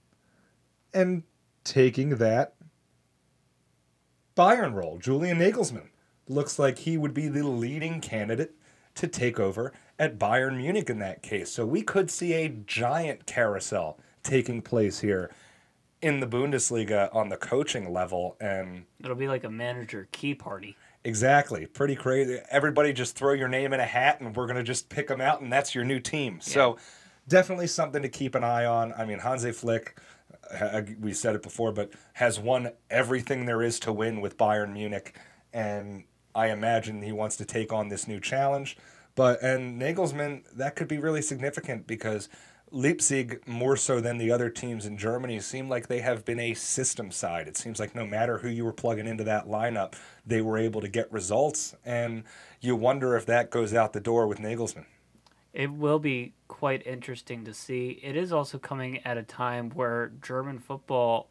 and 0.93 1.23
taking 1.63 2.17
that 2.17 2.53
Bayern 4.35 4.73
role. 4.73 4.97
Julian 4.97 5.39
Nagelsmann 5.39 5.89
looks 6.27 6.59
like 6.59 6.79
he 6.79 6.97
would 6.97 7.13
be 7.13 7.27
the 7.27 7.43
leading 7.43 8.01
candidate 8.01 8.55
to 8.95 9.07
take 9.07 9.39
over 9.39 9.73
at 9.99 10.19
Bayern 10.19 10.57
Munich 10.57 10.89
in 10.89 10.99
that 10.99 11.21
case. 11.21 11.49
So 11.51 11.65
we 11.65 11.81
could 11.81 12.09
see 12.11 12.33
a 12.33 12.49
giant 12.49 13.25
carousel 13.25 13.99
taking 14.23 14.61
place 14.61 14.99
here 14.99 15.31
in 16.01 16.19
the 16.19 16.27
Bundesliga 16.27 17.13
on 17.15 17.29
the 17.29 17.37
coaching 17.37 17.91
level 17.91 18.35
and 18.39 18.85
It'll 19.03 19.15
be 19.15 19.27
like 19.27 19.43
a 19.43 19.49
manager 19.49 20.07
key 20.11 20.35
party. 20.35 20.75
exactly. 21.03 21.65
Pretty 21.65 21.95
crazy. 21.95 22.39
Everybody 22.51 22.93
just 22.93 23.15
throw 23.15 23.33
your 23.33 23.47
name 23.47 23.73
in 23.73 23.79
a 23.79 23.85
hat 23.85 24.21
and 24.21 24.35
we're 24.35 24.45
going 24.45 24.57
to 24.57 24.63
just 24.63 24.89
pick 24.89 25.07
them 25.07 25.21
out 25.21 25.41
and 25.41 25.51
that's 25.51 25.73
your 25.73 25.83
new 25.83 25.99
team. 25.99 26.39
So 26.41 26.77
definitely 27.27 27.67
something 27.67 28.01
to 28.03 28.09
keep 28.09 28.35
an 28.35 28.43
eye 28.43 28.65
on. 28.65 28.93
I 28.93 29.05
mean 29.05 29.19
hansi 29.19 29.51
flick 29.51 29.97
we 31.01 31.11
said 31.13 31.35
it 31.35 31.41
before 31.43 31.71
but 31.73 31.91
has 32.13 32.39
won 32.39 32.71
everything 32.89 33.45
there 33.45 33.61
is 33.61 33.79
to 33.81 33.91
win 33.91 34.21
with 34.21 34.37
bayern 34.37 34.73
munich. 34.73 35.17
And 35.51 36.03
i 36.35 36.51
imagine 36.51 37.01
he 37.01 37.11
wants 37.11 37.35
to 37.37 37.45
take 37.45 37.73
on 37.73 37.89
this 37.89 38.07
new 38.07 38.19
challenge 38.19 38.77
but 39.17 39.43
and 39.43 39.81
nagelsmann 39.81 40.43
that 40.55 40.77
could 40.77 40.87
be 40.87 40.97
really 40.97 41.21
significant 41.21 41.85
because 41.87 42.29
Leipzig, 42.69 43.47
more 43.47 43.77
so 43.77 44.01
than 44.01 44.17
the 44.17 44.29
other 44.29 44.49
teams 44.49 44.85
in 44.85 44.97
Germany, 44.97 45.39
seem 45.39 45.69
like 45.69 45.87
they 45.87 46.01
have 46.01 46.25
been 46.25 46.39
a 46.39 46.53
system 46.53 47.11
side. 47.11 47.47
It 47.47 47.55
seems 47.55 47.79
like 47.79 47.95
no 47.95 48.05
matter 48.05 48.39
who 48.39 48.49
you 48.49 48.65
were 48.65 48.73
plugging 48.73 49.07
into 49.07 49.23
that 49.23 49.47
lineup, 49.47 49.93
they 50.25 50.41
were 50.41 50.57
able 50.57 50.81
to 50.81 50.89
get 50.89 51.09
results. 51.11 51.75
And 51.85 52.25
you 52.59 52.75
wonder 52.75 53.15
if 53.15 53.25
that 53.27 53.51
goes 53.51 53.73
out 53.73 53.93
the 53.93 54.01
door 54.01 54.27
with 54.27 54.39
Nagelsmann. 54.39 54.85
It 55.53 55.71
will 55.71 55.99
be 55.99 56.33
quite 56.49 56.85
interesting 56.85 57.45
to 57.45 57.53
see. 57.53 58.01
It 58.03 58.17
is 58.17 58.33
also 58.33 58.57
coming 58.57 58.99
at 59.05 59.17
a 59.17 59.23
time 59.23 59.69
where 59.69 60.11
German 60.21 60.59
football 60.59 61.29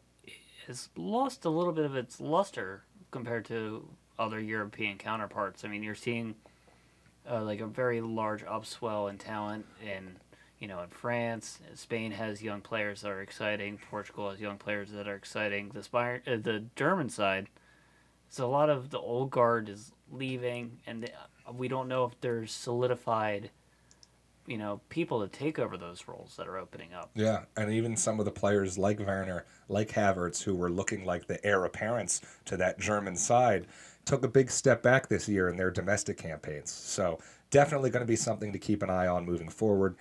has 0.65 0.89
lost 0.97 1.45
a 1.45 1.49
little 1.49 1.71
bit 1.71 1.85
of 1.85 1.95
its 1.95 2.19
luster 2.19 2.83
compared 3.11 3.45
to 3.45 3.87
other 4.17 4.39
European 4.39 4.97
counterparts. 4.97 5.63
I 5.63 5.67
mean, 5.67 5.83
you're 5.83 5.95
seeing 5.95 6.33
uh, 7.29 7.43
like 7.43 7.59
a 7.59 7.67
very 7.67 8.01
large 8.01 8.43
upswell 8.45 9.09
in 9.09 9.17
talent 9.17 9.65
in 9.83 10.17
you 10.59 10.67
know 10.67 10.81
in 10.81 10.89
France. 10.89 11.59
Spain 11.75 12.11
has 12.11 12.41
young 12.41 12.61
players 12.61 13.01
that 13.01 13.11
are 13.11 13.21
exciting. 13.21 13.79
Portugal 13.89 14.29
has 14.29 14.39
young 14.39 14.57
players 14.57 14.91
that 14.91 15.07
are 15.07 15.15
exciting. 15.15 15.69
The 15.73 15.83
Spire, 15.83 16.21
uh, 16.27 16.37
the 16.41 16.65
German 16.75 17.09
side, 17.09 17.47
so 18.29 18.45
a 18.45 18.51
lot 18.51 18.69
of 18.69 18.89
the 18.89 18.99
old 18.99 19.31
guard 19.31 19.69
is 19.69 19.91
leaving, 20.11 20.79
and 20.85 21.09
we 21.53 21.67
don't 21.67 21.87
know 21.87 22.05
if 22.05 22.19
there's 22.21 22.51
solidified 22.51 23.51
you 24.47 24.57
know, 24.57 24.79
people 24.87 25.21
to 25.21 25.27
take 25.27 25.59
over 25.59 25.77
those 25.77 26.07
roles 26.07 26.35
that 26.37 26.47
are 26.47 26.57
opening 26.57 26.93
up. 26.93 27.11
Yeah, 27.13 27.43
and 27.57 27.71
even 27.71 27.97
some 27.97 28.17
of 28.19 28.25
the 28.25 28.31
players 28.31 28.77
like 28.77 28.97
Werner, 28.99 29.45
like 29.67 29.89
Havertz, 29.89 30.41
who 30.41 30.55
were 30.55 30.71
looking 30.71 31.05
like 31.05 31.27
the 31.27 31.45
heir 31.45 31.65
apparents 31.65 32.21
to 32.45 32.55
that 32.57 32.79
German 32.79 33.17
side, 33.17 33.67
took 34.07 34.23
a 34.23 34.27
big 34.27 34.49
step 34.49 34.81
back 34.81 35.07
this 35.07 35.27
year 35.27 35.49
in 35.49 35.57
their 35.57 35.69
domestic 35.69 36.17
campaigns. 36.17 36.71
So 36.71 37.19
definitely 37.51 37.89
going 37.89 38.01
to 38.01 38.07
be 38.07 38.15
something 38.15 38.53
to 38.53 38.59
keep 38.59 38.81
an 38.81 38.89
eye 38.89 39.07
on 39.07 39.25
moving 39.25 39.49
forward. 39.49 39.97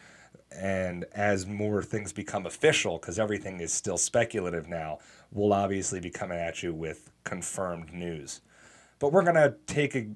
And 0.52 1.04
as 1.12 1.44
more 1.44 1.82
things 1.82 2.12
become 2.12 2.46
official, 2.46 2.98
because 2.98 3.18
everything 3.18 3.60
is 3.60 3.72
still 3.72 3.98
speculative 3.98 4.68
now, 4.68 5.00
we'll 5.32 5.52
obviously 5.52 6.00
be 6.00 6.10
coming 6.10 6.38
at 6.38 6.62
you 6.62 6.72
with 6.72 7.10
confirmed 7.24 7.92
news. 7.92 8.40
But 9.00 9.12
we're 9.12 9.24
going 9.24 9.34
to 9.34 9.56
take 9.66 9.96
a 9.96 10.06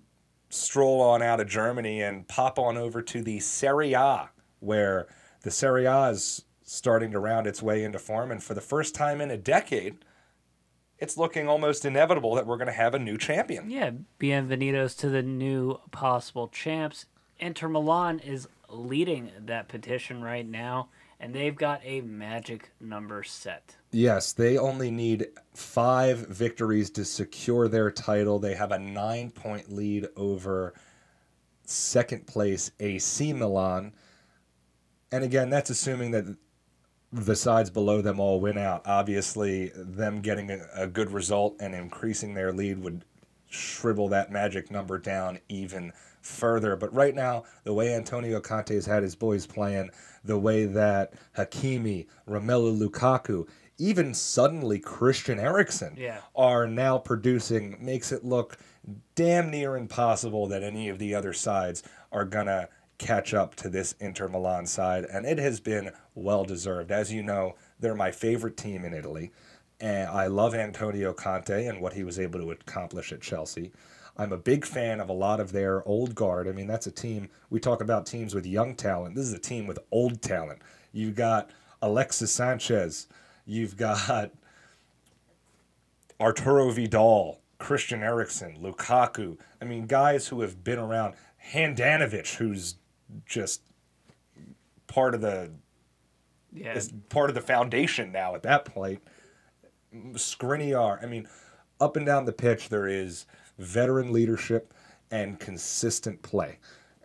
stroll 0.51 1.01
on 1.01 1.21
out 1.21 1.41
of 1.41 1.49
Germany 1.49 2.03
and 2.03 2.27
pop 2.29 2.59
on 2.59 2.79
over 2.79 3.03
to 3.03 3.23
the 3.23 3.41
Serie 3.41 3.93
A, 3.93 4.31
where 4.61 5.09
the 5.43 5.51
Serie 5.51 5.87
A 5.87 6.11
is 6.11 6.45
starting 6.63 7.11
to 7.11 7.19
round 7.19 7.49
its 7.49 7.61
way 7.61 7.83
into 7.83 7.99
form. 7.99 8.31
And 8.31 8.43
for 8.43 8.55
the 8.55 8.61
first 8.61 8.95
time 8.95 9.21
in 9.21 9.33
a 9.33 9.37
decade, 9.37 10.05
it's 11.01 11.17
looking 11.17 11.49
almost 11.49 11.85
inevitable 11.85 12.35
that 12.35 12.47
we're 12.47 12.59
going 12.59 12.67
to 12.67 12.73
have 12.73 12.95
a 12.95 12.99
new 12.99 13.17
champion. 13.17 13.71
Yeah, 13.71 13.93
bienvenidos 14.21 14.97
to 14.99 15.09
the 15.09 15.23
new 15.23 15.81
possible 15.91 16.49
champs. 16.49 17.07
Inter 17.39 17.69
Milan 17.69 18.19
is 18.19 18.47
leading 18.69 19.31
that 19.39 19.69
petition 19.69 20.23
right 20.23 20.47
now, 20.47 20.91
and 21.19 21.35
they've 21.35 21.57
got 21.57 21.81
a 21.85 22.03
magic 22.03 22.71
number 22.81 23.23
set. 23.23 23.77
Yes, 23.91 24.33
they 24.35 24.59
only 24.59 24.91
need 24.91 25.29
five 25.55 26.29
victories 26.29 26.91
to 26.91 27.05
secure 27.07 27.67
their 27.67 27.91
title. 27.91 28.39
They 28.39 28.55
have 28.55 28.71
a 28.71 28.79
nine 28.79 29.31
point 29.31 29.73
lead 29.73 30.07
over 30.17 30.75
second 31.65 32.27
place 32.27 32.73
AC 32.79 33.33
Milan. 33.33 33.93
And 35.11 35.25
again, 35.25 35.51
that's 35.51 35.71
assuming 35.71 36.11
that 36.11 36.37
the 37.13 37.35
sides 37.37 37.71
below 37.71 38.01
them 38.03 38.21
all 38.21 38.41
win 38.41 38.57
out. 38.59 38.83
Obviously, 38.87 39.73
them 39.75 40.21
getting 40.21 40.51
a, 40.51 40.61
a 40.77 40.87
good 40.87 41.11
result 41.11 41.57
and 41.61 41.75
increasing 41.75 42.35
their 42.35 42.53
lead 42.53 42.79
would 42.83 43.05
shrivel 43.49 44.09
that 44.09 44.31
magic 44.31 44.71
number 44.71 44.99
down 44.99 45.39
even 45.49 45.93
further. 46.21 46.77
But 46.77 46.95
right 46.95 47.15
now, 47.15 47.45
the 47.65 47.75
way 47.75 47.95
Antonio 47.95 48.41
Conte's 48.41 48.87
had 48.87 49.03
his 49.03 49.17
boys 49.17 49.47
playing, 49.47 49.91
the 50.23 50.39
way 50.39 50.67
that 50.67 51.15
Hakimi, 51.37 52.07
Romelu 52.29 52.79
Lukaku, 52.79 53.49
even 53.79 54.13
suddenly 54.15 54.79
Christian 54.79 55.41
Eriksen 55.41 55.95
Yeah. 55.97 56.21
are 56.37 56.67
now 56.67 56.99
producing 56.99 57.77
makes 57.85 58.13
it 58.13 58.25
look 58.25 58.59
damn 59.15 59.51
near 59.51 59.77
impossible 59.77 60.47
that 60.49 60.63
any 60.63 60.89
of 60.89 60.99
the 60.99 61.15
other 61.15 61.33
sides 61.33 61.83
are 62.13 62.25
gonna 62.25 62.69
catch 63.01 63.33
up 63.33 63.55
to 63.57 63.71
this 63.71 63.95
Inter 63.99 64.29
Milan 64.29 64.67
side, 64.67 65.07
and 65.07 65.25
it 65.25 65.39
has 65.39 65.59
been 65.59 65.91
well 66.15 66.45
deserved. 66.45 66.93
As 66.93 67.11
you 67.11 67.23
know, 67.23 67.57
they're 67.81 67.95
my 67.95 68.11
favorite 68.11 68.59
team 68.59 68.85
in 68.85 68.93
Italy, 68.93 69.33
and 69.81 70.09
I 70.11 70.27
love 70.27 70.55
Antonio 70.55 71.15
Conte 71.15 71.67
and 71.67 71.81
what 71.81 71.95
he 71.95 72.05
was 72.05 72.21
able 72.21 72.39
to 72.41 72.51
accomplish 72.51 73.11
at 73.11 73.23
Chelsea. 73.23 73.73
I'm 74.19 74.33
a 74.33 74.37
big 74.37 74.67
fan 74.67 75.01
of 75.01 75.09
a 75.09 75.15
lot 75.15 75.41
of 75.41 75.51
their 75.51 75.83
old 75.89 76.15
guard. 76.15 76.47
I 76.47 76.53
mean, 76.53 76.67
that's 76.67 76.87
a 76.87 76.93
team. 76.93 77.31
We 77.49 77.59
talk 77.59 77.81
about 77.81 78.05
teams 78.05 78.35
with 78.35 78.45
young 78.45 78.75
talent. 78.75 79.15
This 79.15 79.25
is 79.25 79.33
a 79.33 79.39
team 79.39 79.67
with 79.67 79.79
old 79.91 80.21
talent. 80.21 80.61
You've 80.93 81.15
got 81.15 81.49
Alexis 81.81 82.31
Sanchez. 82.31 83.09
You've 83.47 83.79
got 83.79 84.31
Arturo 86.21 86.71
Vidal, 86.71 87.41
Christian 87.59 88.03
Eriksen, 88.03 88.59
Lukaku. 88.61 89.39
I 89.63 89.65
mean, 89.65 89.87
guys 89.87 90.29
who 90.29 90.43
have 90.43 90.63
been 90.63 90.79
around. 90.79 91.15
Handanovic, 91.53 92.35
who's 92.35 92.75
just 93.27 93.63
part 94.87 95.15
of 95.15 95.21
the 95.21 95.51
Yeah. 96.53 96.75
is 96.75 96.93
part 97.09 97.31
of 97.31 97.35
the 97.35 97.41
foundation 97.41 98.11
now 98.13 98.35
at 98.35 98.43
that 98.43 98.65
point. 98.65 99.03
Skriniar, 99.95 101.03
I 101.03 101.07
mean, 101.07 101.29
up 101.81 101.97
and 101.97 102.07
down 102.07 102.25
the 102.25 102.33
pitch, 102.33 102.69
there 102.69 102.87
is 102.87 103.27
veteran 103.59 104.13
leadership 104.13 104.73
and 105.11 105.39
consistent 105.39 106.23
play. 106.23 106.59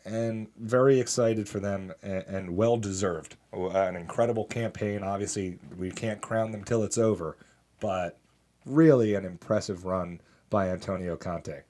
And 0.03 0.47
very 0.57 0.99
excited 0.99 1.49
for 1.49 1.59
them 1.59 1.91
and, 2.03 2.23
and 2.27 2.55
well 2.55 2.77
deserved. 2.77 3.37
An 3.51 3.95
incredible 3.95 4.45
campaign. 4.45 5.01
Obviously, 5.01 5.57
we 5.77 5.89
can't 5.89 6.21
crown 6.21 6.51
them 6.51 6.63
till 6.63 6.83
it's 6.83 6.99
over, 6.99 7.37
but 7.79 8.19
really 8.65 9.15
an 9.15 9.25
impressive 9.25 9.85
run 9.85 10.21
by 10.51 10.69
Antonio 10.69 11.15
Conte. 11.15 11.61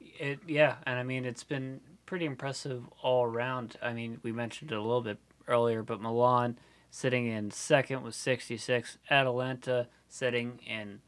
It 0.00 0.40
yeah, 0.46 0.76
and 0.86 0.98
I 0.98 1.02
mean 1.04 1.24
it's 1.24 1.44
been 1.44 1.80
pretty 2.12 2.26
impressive 2.26 2.84
all 3.00 3.24
around. 3.24 3.78
I 3.80 3.94
mean, 3.94 4.20
we 4.22 4.32
mentioned 4.32 4.70
it 4.70 4.76
a 4.76 4.82
little 4.82 5.00
bit 5.00 5.16
earlier, 5.48 5.82
but 5.82 5.98
Milan 5.98 6.58
sitting 6.90 7.26
in 7.26 7.50
second 7.50 8.02
with 8.02 8.14
66, 8.14 8.98
Atalanta 9.10 9.88
sitting 10.10 10.58
in 10.66 11.00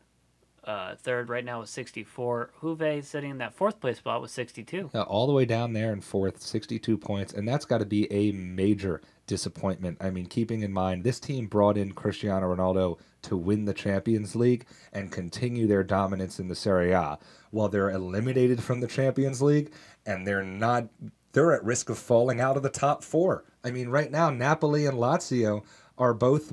uh, 0.67 0.95
third 0.95 1.29
right 1.29 1.45
now 1.45 1.61
with 1.61 1.69
64, 1.69 2.53
Juve 2.63 3.05
sitting 3.05 3.33
in 3.33 3.37
that 3.37 3.55
fourth 3.55 3.81
place 3.81 3.99
spot 3.99 4.23
with 4.23 4.31
62. 4.31 4.93
Uh, 4.95 5.03
all 5.03 5.27
the 5.27 5.35
way 5.35 5.45
down 5.45 5.75
there 5.75 5.93
in 5.93 6.01
fourth, 6.01 6.41
62 6.41 6.97
points, 6.97 7.35
and 7.35 7.47
that's 7.47 7.67
got 7.67 7.79
to 7.79 7.85
be 7.85 8.11
a 8.11 8.33
major 8.33 9.03
disappointment. 9.27 9.99
I 10.01 10.09
mean, 10.09 10.25
keeping 10.25 10.63
in 10.63 10.73
mind 10.73 11.05
this 11.05 11.21
team 11.21 11.49
brought 11.49 11.77
in 11.77 11.93
Cristiano 11.93 12.55
Ronaldo 12.55 12.99
to 13.23 13.37
win 13.37 13.67
the 13.67 13.75
Champions 13.75 14.35
League 14.35 14.67
and 14.93 15.13
continue 15.13 15.67
their 15.67 15.83
dominance 15.83 16.41
in 16.41 16.49
the 16.49 16.55
Serie 16.55 16.93
A, 16.93 17.19
while 17.51 17.69
they're 17.69 17.91
eliminated 17.91 18.63
from 18.63 18.81
the 18.81 18.87
Champions 18.87 19.43
League 19.43 19.71
and 20.07 20.27
they're 20.27 20.43
not. 20.45 20.89
They're 21.33 21.53
at 21.53 21.65
risk 21.65 21.91
of 21.91 21.99
falling 21.99 22.41
out 22.41 22.57
of 22.57 22.63
the 22.63 22.69
top 22.69 23.03
four. 23.03 23.45
I 23.65 23.71
mean, 23.73 23.89
right 23.89 24.11
now, 24.11 24.31
Napoli 24.31 24.87
and 24.87 24.99
Lazio 24.99 25.65
are 25.99 26.15
both 26.15 26.53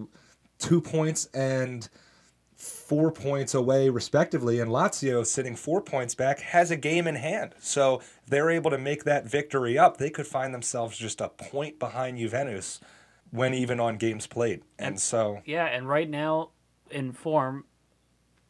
two 0.57 0.81
points 0.81 1.27
and 1.33 1.87
four 2.55 3.11
points 3.11 3.53
away, 3.53 3.89
respectively, 3.89 4.59
and 4.59 4.69
Lazio, 4.69 5.25
sitting 5.25 5.55
four 5.55 5.81
points 5.81 6.15
back, 6.15 6.39
has 6.39 6.71
a 6.71 6.77
game 6.77 7.07
in 7.07 7.15
hand. 7.15 7.55
So 7.59 7.99
if 7.99 8.21
they're 8.27 8.49
able 8.51 8.71
to 8.71 8.77
make 8.77 9.03
that 9.03 9.25
victory 9.25 9.77
up, 9.77 9.97
they 9.97 10.09
could 10.09 10.27
find 10.27 10.53
themselves 10.53 10.97
just 10.97 11.21
a 11.21 11.29
point 11.29 11.79
behind 11.79 12.19
Juventus 12.19 12.79
when 13.31 13.53
even 13.53 13.79
on 13.79 13.97
games 13.97 14.27
played. 14.27 14.61
And 14.77 14.99
so, 14.99 15.41
Yeah, 15.45 15.65
and 15.65 15.87
right 15.87 16.09
now 16.09 16.51
in 16.91 17.13
form, 17.13 17.65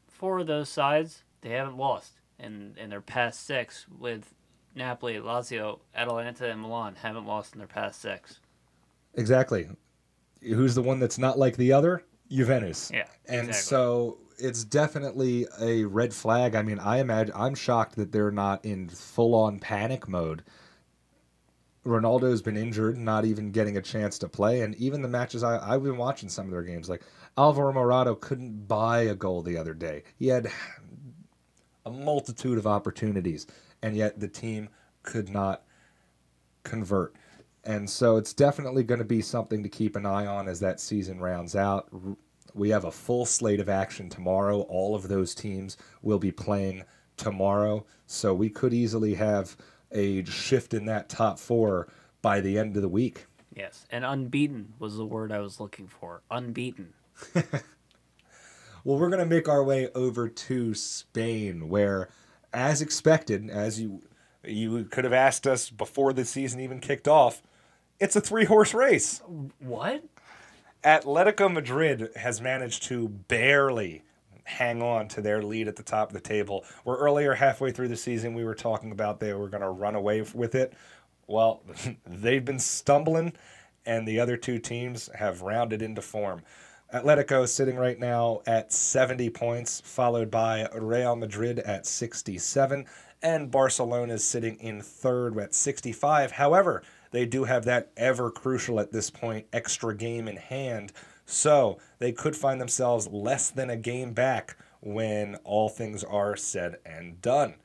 four 0.07 0.39
of 0.39 0.47
those 0.47 0.69
sides 0.69 1.23
they 1.41 1.49
haven't 1.49 1.77
lost 1.77 2.19
in 2.37 2.75
in 2.77 2.89
their 2.89 3.01
past 3.01 3.45
six. 3.45 3.85
With 3.89 4.33
Napoli, 4.75 5.15
Lazio, 5.15 5.79
Atalanta, 5.95 6.49
and 6.49 6.61
Milan 6.61 6.95
haven't 6.95 7.25
lost 7.25 7.53
in 7.53 7.59
their 7.59 7.67
past 7.67 8.01
six. 8.01 8.39
exactly, 9.15 9.67
who's 10.41 10.75
the 10.75 10.81
one 10.81 10.99
that's 10.99 11.17
not 11.17 11.37
like 11.37 11.57
the 11.57 11.73
other? 11.73 12.03
Juventus. 12.29 12.89
Yeah, 12.93 13.07
And 13.27 13.49
exactly. 13.49 13.53
so 13.53 14.17
it's 14.37 14.63
definitely 14.63 15.45
a 15.59 15.83
red 15.83 16.13
flag. 16.13 16.55
I 16.55 16.61
mean, 16.61 16.79
I 16.79 16.99
imagine 16.99 17.33
I'm 17.35 17.55
shocked 17.55 17.97
that 17.97 18.11
they're 18.13 18.31
not 18.31 18.63
in 18.63 18.87
full 18.87 19.35
on 19.35 19.59
panic 19.59 20.07
mode. 20.07 20.43
Ronaldo's 21.85 22.41
been 22.41 22.57
injured, 22.57 22.97
not 22.97 23.25
even 23.25 23.51
getting 23.51 23.75
a 23.77 23.81
chance 23.81 24.17
to 24.19 24.29
play, 24.29 24.61
and 24.61 24.75
even 24.75 25.01
the 25.01 25.07
matches 25.07 25.43
I, 25.43 25.57
I've 25.73 25.83
been 25.83 25.97
watching 25.97 26.29
some 26.29 26.45
of 26.45 26.51
their 26.51 26.61
games, 26.61 26.87
like 26.87 27.01
Alvaro 27.37 27.73
Morata 27.73 28.15
couldn't 28.15 28.67
buy 28.67 29.01
a 29.01 29.15
goal 29.15 29.41
the 29.41 29.57
other 29.57 29.73
day. 29.73 30.03
He 30.17 30.27
had 30.27 30.49
a 31.85 31.89
multitude 31.89 32.57
of 32.59 32.67
opportunities, 32.67 33.47
and 33.81 33.95
yet 33.95 34.19
the 34.19 34.27
team 34.27 34.69
could 35.03 35.29
not 35.29 35.63
convert. 36.63 37.15
And 37.63 37.89
so 37.89 38.17
it's 38.17 38.33
definitely 38.33 38.83
going 38.83 38.99
to 38.99 39.05
be 39.05 39.21
something 39.21 39.61
to 39.63 39.69
keep 39.69 39.95
an 39.95 40.05
eye 40.05 40.25
on 40.25 40.47
as 40.47 40.59
that 40.61 40.79
season 40.79 41.19
rounds 41.19 41.55
out. 41.55 41.89
We 42.53 42.69
have 42.69 42.85
a 42.85 42.91
full 42.91 43.25
slate 43.25 43.59
of 43.59 43.69
action 43.69 44.09
tomorrow. 44.09 44.61
All 44.61 44.95
of 44.95 45.07
those 45.07 45.35
teams 45.35 45.77
will 46.01 46.19
be 46.19 46.31
playing 46.31 46.83
tomorrow. 47.17 47.85
So 48.07 48.33
we 48.33 48.49
could 48.49 48.73
easily 48.73 49.13
have 49.15 49.55
a 49.91 50.23
shift 50.25 50.73
in 50.73 50.85
that 50.85 51.09
top 51.09 51.37
four 51.39 51.87
by 52.21 52.41
the 52.41 52.57
end 52.57 52.75
of 52.75 52.81
the 52.81 52.89
week. 52.89 53.25
Yes, 53.55 53.85
and 53.91 54.05
unbeaten 54.05 54.73
was 54.79 54.95
the 54.95 55.05
word 55.05 55.31
I 55.31 55.39
was 55.39 55.59
looking 55.59 55.87
for. 55.87 56.21
Unbeaten. 56.31 56.93
Well, 58.83 58.97
we're 58.97 59.09
going 59.09 59.19
to 59.19 59.25
make 59.27 59.47
our 59.47 59.63
way 59.63 59.89
over 59.93 60.27
to 60.27 60.73
Spain, 60.73 61.69
where, 61.69 62.09
as 62.53 62.81
expected, 62.81 63.49
as 63.49 63.79
you 63.79 64.01
you 64.43 64.85
could 64.85 65.03
have 65.03 65.13
asked 65.13 65.45
us 65.45 65.69
before 65.69 66.13
the 66.13 66.25
season 66.25 66.59
even 66.59 66.79
kicked 66.79 67.07
off, 67.07 67.43
it's 67.99 68.15
a 68.15 68.21
three 68.21 68.45
horse 68.45 68.73
race. 68.73 69.21
What? 69.59 70.03
Atletico 70.83 71.51
Madrid 71.51 72.09
has 72.15 72.41
managed 72.41 72.83
to 72.83 73.07
barely 73.07 74.01
hang 74.43 74.81
on 74.81 75.07
to 75.07 75.21
their 75.21 75.43
lead 75.43 75.67
at 75.67 75.75
the 75.75 75.83
top 75.83 76.09
of 76.09 76.13
the 76.13 76.19
table. 76.19 76.65
Where 76.83 76.97
earlier, 76.97 77.35
halfway 77.35 77.71
through 77.71 77.89
the 77.89 77.95
season, 77.95 78.33
we 78.33 78.43
were 78.43 78.55
talking 78.55 78.91
about 78.91 79.19
they 79.19 79.33
were 79.33 79.47
going 79.47 79.61
to 79.61 79.69
run 79.69 79.95
away 79.95 80.23
with 80.33 80.55
it. 80.55 80.73
Well, 81.27 81.61
they've 82.05 82.43
been 82.43 82.59
stumbling, 82.59 83.33
and 83.85 84.07
the 84.07 84.19
other 84.19 84.37
two 84.37 84.57
teams 84.57 85.09
have 85.15 85.41
rounded 85.41 85.81
into 85.81 86.01
form. 86.01 86.41
Atletico 86.93 87.47
sitting 87.47 87.77
right 87.77 87.97
now 87.97 88.41
at 88.45 88.73
70 88.73 89.29
points, 89.29 89.81
followed 89.85 90.29
by 90.29 90.67
Real 90.75 91.15
Madrid 91.15 91.59
at 91.59 91.85
67, 91.85 92.85
and 93.21 93.49
Barcelona 93.49 94.15
is 94.15 94.27
sitting 94.27 94.59
in 94.59 94.81
third 94.81 95.37
at 95.37 95.55
65. 95.55 96.33
However, 96.33 96.83
they 97.11 97.25
do 97.25 97.45
have 97.45 97.63
that 97.63 97.91
ever 97.95 98.29
crucial 98.29 98.77
at 98.77 98.91
this 98.91 99.09
point 99.09 99.47
extra 99.53 99.95
game 99.95 100.27
in 100.27 100.35
hand, 100.35 100.91
so 101.25 101.77
they 101.99 102.11
could 102.11 102.35
find 102.35 102.59
themselves 102.59 103.07
less 103.07 103.49
than 103.49 103.69
a 103.69 103.77
game 103.77 104.11
back 104.11 104.57
when 104.81 105.35
all 105.45 105.69
things 105.69 106.03
are 106.03 106.35
said 106.35 106.75
and 106.85 107.21
done. 107.21 107.55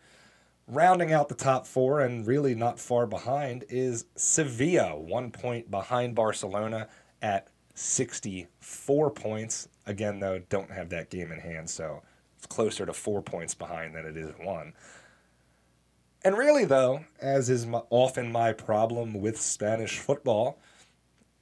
Rounding 0.69 1.13
out 1.13 1.29
the 1.29 1.35
top 1.35 1.67
four 1.67 2.01
and 2.01 2.29
really 2.29 2.55
not 2.55 2.79
far 2.79 3.07
behind 3.07 3.65
is 3.69 4.07
Sevilla, 4.15 4.97
one 4.97 5.33
point 5.33 5.69
behind 5.69 6.15
Barcelona 6.15 6.87
at 7.21 7.49
64 7.77 9.11
points. 9.11 9.69
Again, 9.87 10.19
though, 10.19 10.41
don't 10.49 10.71
have 10.71 10.89
that 10.91 11.11
game 11.11 11.31
in 11.31 11.39
hand, 11.39 11.71
so 11.71 12.03
it's 12.37 12.47
closer 12.47 12.85
to 12.87 12.93
four 12.93 13.23
points 13.23 13.55
behind 13.55 13.95
than 13.95 14.05
it 14.07 14.17
is 14.17 14.33
one. 14.43 14.73
And 16.25 16.37
really, 16.37 16.65
though, 16.65 17.05
as 17.21 17.49
is 17.51 17.67
my, 17.67 17.83
often 17.91 18.33
my 18.33 18.53
problem 18.53 19.15
with 19.15 19.41
Spanish 19.41 19.99
football, 19.99 20.59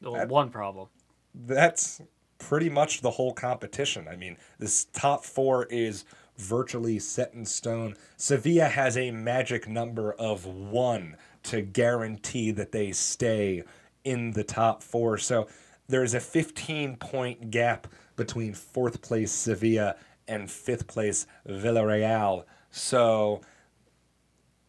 Well, 0.02 0.14
That- 0.14 0.28
one 0.28 0.50
problem. 0.50 0.88
that's 1.34 2.02
pretty 2.38 2.68
much 2.68 3.00
the 3.00 3.12
whole 3.12 3.32
competition. 3.32 4.06
I 4.08 4.16
mean, 4.16 4.36
this 4.58 4.84
top 4.92 5.24
four 5.24 5.64
is 5.66 6.04
virtually 6.36 6.98
set 6.98 7.32
in 7.32 7.46
stone. 7.46 7.96
Sevilla 8.18 8.66
has 8.66 8.96
a 8.98 9.12
magic 9.12 9.66
number 9.68 10.12
of 10.14 10.44
one 10.44 11.16
to 11.44 11.62
guarantee 11.62 12.50
that 12.50 12.72
they 12.72 12.92
stay 12.92 13.62
in 14.02 14.32
the 14.32 14.44
top 14.44 14.82
four. 14.82 15.16
So 15.16 15.48
there's 15.88 16.14
a 16.14 16.20
15 16.20 16.96
point 16.96 17.50
gap 17.50 17.86
between 18.16 18.54
fourth 18.54 19.02
place 19.02 19.32
Sevilla 19.32 19.96
and 20.28 20.50
fifth 20.50 20.86
place 20.86 21.26
Villarreal. 21.48 22.44
So 22.70 23.42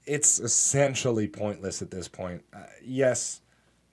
it's 0.05 0.39
essentially 0.39 1.27
pointless 1.27 1.81
at 1.81 1.91
this 1.91 2.07
point. 2.07 2.43
Uh, 2.53 2.63
yes, 2.83 3.41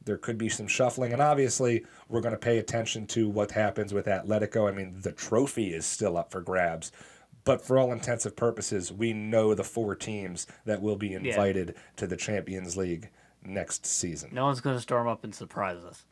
There 0.05 0.19
could 0.19 0.37
be 0.37 0.49
some 0.49 0.67
shuffling, 0.67 1.13
and 1.13 1.23
obviously, 1.23 1.87
we're 2.09 2.21
going 2.21 2.35
to 2.35 2.39
pay 2.39 2.59
attention 2.59 3.07
to 3.09 3.29
what 3.29 3.53
happens 3.53 3.95
with 3.95 4.07
Atletico. 4.07 4.69
I 4.69 4.73
mean, 4.75 4.97
the 5.01 5.13
trophy 5.13 5.73
is 5.73 5.87
still 5.87 6.17
up 6.17 6.33
for 6.33 6.41
grabs, 6.41 6.91
but 7.45 7.65
for 7.65 7.79
all 7.79 7.93
intents 7.93 8.27
and 8.27 8.37
purposes, 8.37 8.93
we 8.93 9.13
know 9.13 9.55
the 9.55 9.63
four 9.65 9.95
teams 9.95 10.47
that 10.65 10.83
will 10.83 10.97
be 10.97 11.15
invited 11.15 11.77
to 11.97 12.07
the 12.09 12.17
Champions 12.17 12.77
League 12.77 13.11
next 13.45 13.87
season. 13.87 14.31
No 14.33 14.45
one's 14.47 14.61
going 14.61 14.77
to 14.77 14.83
storm 14.83 15.07
up 15.07 15.23
and 15.25 15.35
surprise 15.35 15.83
us. 15.85 16.05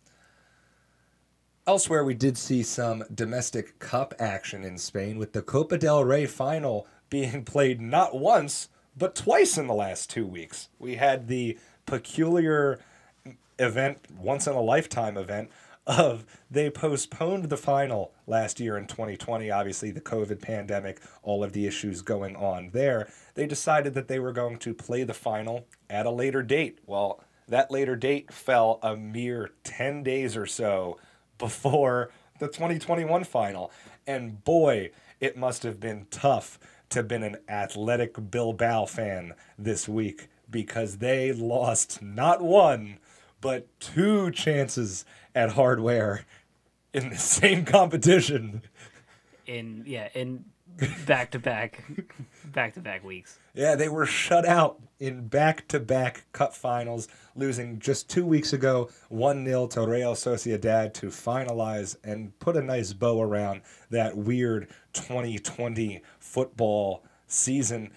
Elsewhere, 1.67 2.03
we 2.05 2.15
did 2.15 2.39
see 2.39 2.63
some 2.63 3.05
domestic 3.15 3.79
cup 3.79 4.15
action 4.19 4.65
in 4.65 4.79
Spain 4.79 5.19
with 5.19 5.35
the 5.35 5.43
Copa 5.43 5.77
del 5.77 6.05
Rey 6.05 6.27
final 6.27 6.87
being 7.11 7.45
played 7.45 7.81
not 7.81 8.19
once, 8.19 8.69
but 8.97 9.15
twice 9.15 9.59
in 9.59 9.67
the 9.67 9.75
last 9.75 10.09
two 10.09 10.27
weeks. 10.27 10.69
We 10.79 10.97
had 10.97 11.29
the 11.29 11.59
peculiar 11.85 12.81
event, 13.59 13.99
once 14.19 14.47
in 14.47 14.55
a 14.55 14.61
lifetime 14.61 15.19
event, 15.19 15.51
of 15.87 16.25
they 16.51 16.71
postponed 16.71 17.45
the 17.45 17.57
final 17.57 18.13
last 18.27 18.59
year 18.59 18.79
in 18.79 18.87
2020. 18.87 19.51
Obviously, 19.51 19.91
the 19.91 20.01
COVID 20.01 20.41
pandemic, 20.41 21.01
all 21.23 21.45
of 21.45 21.53
the 21.53 21.67
issues 21.67 22.01
going 22.01 22.37
on 22.37 22.71
there. 22.73 23.11
They 23.35 23.47
decided 23.47 23.93
that 23.95 24.09
they 24.09 24.19
were 24.19 24.33
going 24.33 24.59
to 24.59 24.73
play 24.73 25.05
the 25.05 25.15
final 25.15 25.67
at 25.91 26.07
a 26.07 26.11
later 26.11 26.43
date. 26.43 26.79
Well, 26.87 27.23
that 27.49 27.71
later 27.71 27.97
date 27.97 28.33
fell 28.33 28.79
a 28.83 28.97
mere 28.97 29.51
10 29.65 30.03
days 30.03 30.37
or 30.37 30.47
so 30.47 30.99
before 31.41 32.11
the 32.39 32.47
2021 32.47 33.25
final. 33.25 33.73
And 34.07 34.45
boy, 34.45 34.91
it 35.19 35.37
must 35.37 35.65
have 35.65 35.81
been 35.81 36.07
tough 36.11 36.61
to 36.91 37.03
been 37.03 37.23
an 37.23 37.37
Athletic 37.49 38.31
Bilbao 38.31 38.85
fan 38.87 39.35
this 39.59 39.89
week 39.89 40.29
because 40.49 40.99
they 40.99 41.33
lost 41.33 42.03
not 42.03 42.43
one, 42.43 42.99
but 43.41 43.67
two 43.81 44.31
chances 44.31 45.05
at 45.35 45.51
hardware 45.51 46.25
in 46.93 47.11
the 47.11 47.17
same 47.17 47.65
competition. 47.65 48.63
In 49.47 49.85
yeah, 49.87 50.09
in 50.15 50.45
back 51.07 51.31
to 51.33 51.39
back 51.39 51.85
back 52.53 52.75
to 52.75 52.81
back 52.81 53.05
weeks. 53.05 53.39
Yeah, 53.55 53.75
they 53.75 53.89
were 53.89 54.07
shut 54.07 54.47
out 54.47 54.81
in 54.99 55.29
back 55.29 55.67
to 55.69 55.81
back 55.81 56.25
cup 56.33 56.55
finals, 56.55 57.09
losing 57.35 57.79
just 57.79 58.09
two 58.09 58.25
weeks 58.25 58.53
ago 58.53 58.91
1 59.09 59.45
0 59.45 59.67
to 59.69 59.87
Real 59.87 60.15
Sociedad 60.15 60.93
to 60.95 61.07
finalize 61.07 61.97
and 62.05 62.39
put 62.39 62.57
a 62.57 62.63
nice 62.63 62.93
bow 62.93 63.21
around 63.21 63.63
that 63.91 64.17
weird 64.17 64.69
2020 64.93 66.03
football 66.19 67.05
season. 67.27 67.93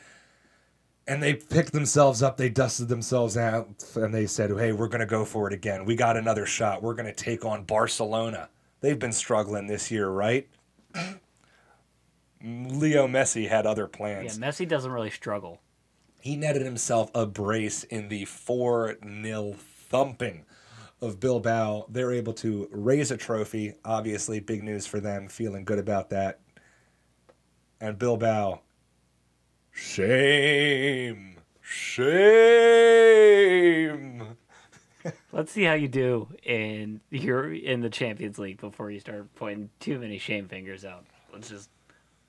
And 1.06 1.22
they 1.22 1.34
picked 1.34 1.74
themselves 1.74 2.24
up, 2.24 2.38
they 2.38 2.48
dusted 2.48 2.88
themselves 2.88 3.36
out, 3.36 3.68
and 3.96 4.14
they 4.14 4.26
said, 4.26 4.52
hey, 4.52 4.72
we're 4.72 4.88
going 4.88 5.02
to 5.02 5.06
go 5.06 5.26
for 5.26 5.48
it 5.48 5.54
again. 5.54 5.84
We 5.84 5.98
got 5.98 6.16
another 6.16 6.46
shot. 6.46 6.82
We're 6.82 6.94
going 6.94 7.14
to 7.14 7.14
take 7.14 7.44
on 7.44 7.66
Barcelona. 7.66 8.48
They've 8.80 8.98
been 8.98 9.12
struggling 9.12 9.68
this 9.68 9.92
year, 9.92 10.10
right? 10.10 10.48
Leo 12.44 13.08
Messi 13.08 13.48
had 13.48 13.66
other 13.66 13.88
plans. 13.88 14.38
Yeah, 14.38 14.46
Messi 14.48 14.68
doesn't 14.68 14.92
really 14.92 15.10
struggle. 15.10 15.62
He 16.20 16.36
netted 16.36 16.64
himself 16.64 17.10
a 17.16 17.26
brace 17.26 17.84
in 17.86 18.10
the 18.10 18.26
4 18.26 18.98
0 19.22 19.56
thumping 19.58 20.44
of 21.02 21.22
Bilbao. 21.22 21.86
They're 21.90 22.12
able 22.12 22.34
to 22.34 22.68
raise 22.72 23.12
a 23.12 23.18
trophy. 23.18 23.76
Obviously, 23.86 24.42
big 24.42 24.62
news 24.64 24.86
for 24.86 25.00
them, 25.00 25.30
feeling 25.30 25.64
good 25.64 25.80
about 25.80 26.10
that. 26.10 26.42
And 27.80 27.98
Bilbao, 27.98 28.62
shame, 29.72 31.38
shame. 31.62 32.94
Let's 35.32 35.52
see 35.52 35.64
how 35.64 35.74
you 35.74 35.88
do 35.88 36.30
in 36.44 37.02
your 37.10 37.54
in 37.54 37.82
the 37.82 37.90
Champions 37.90 38.38
League 38.40 38.62
before 38.62 38.92
you 38.92 39.00
start 39.00 39.34
pointing 39.36 39.70
too 39.80 40.00
many 40.00 40.18
shame 40.18 40.48
fingers 40.48 40.86
out. 40.86 41.06
Let's 41.34 41.50
just 41.50 41.70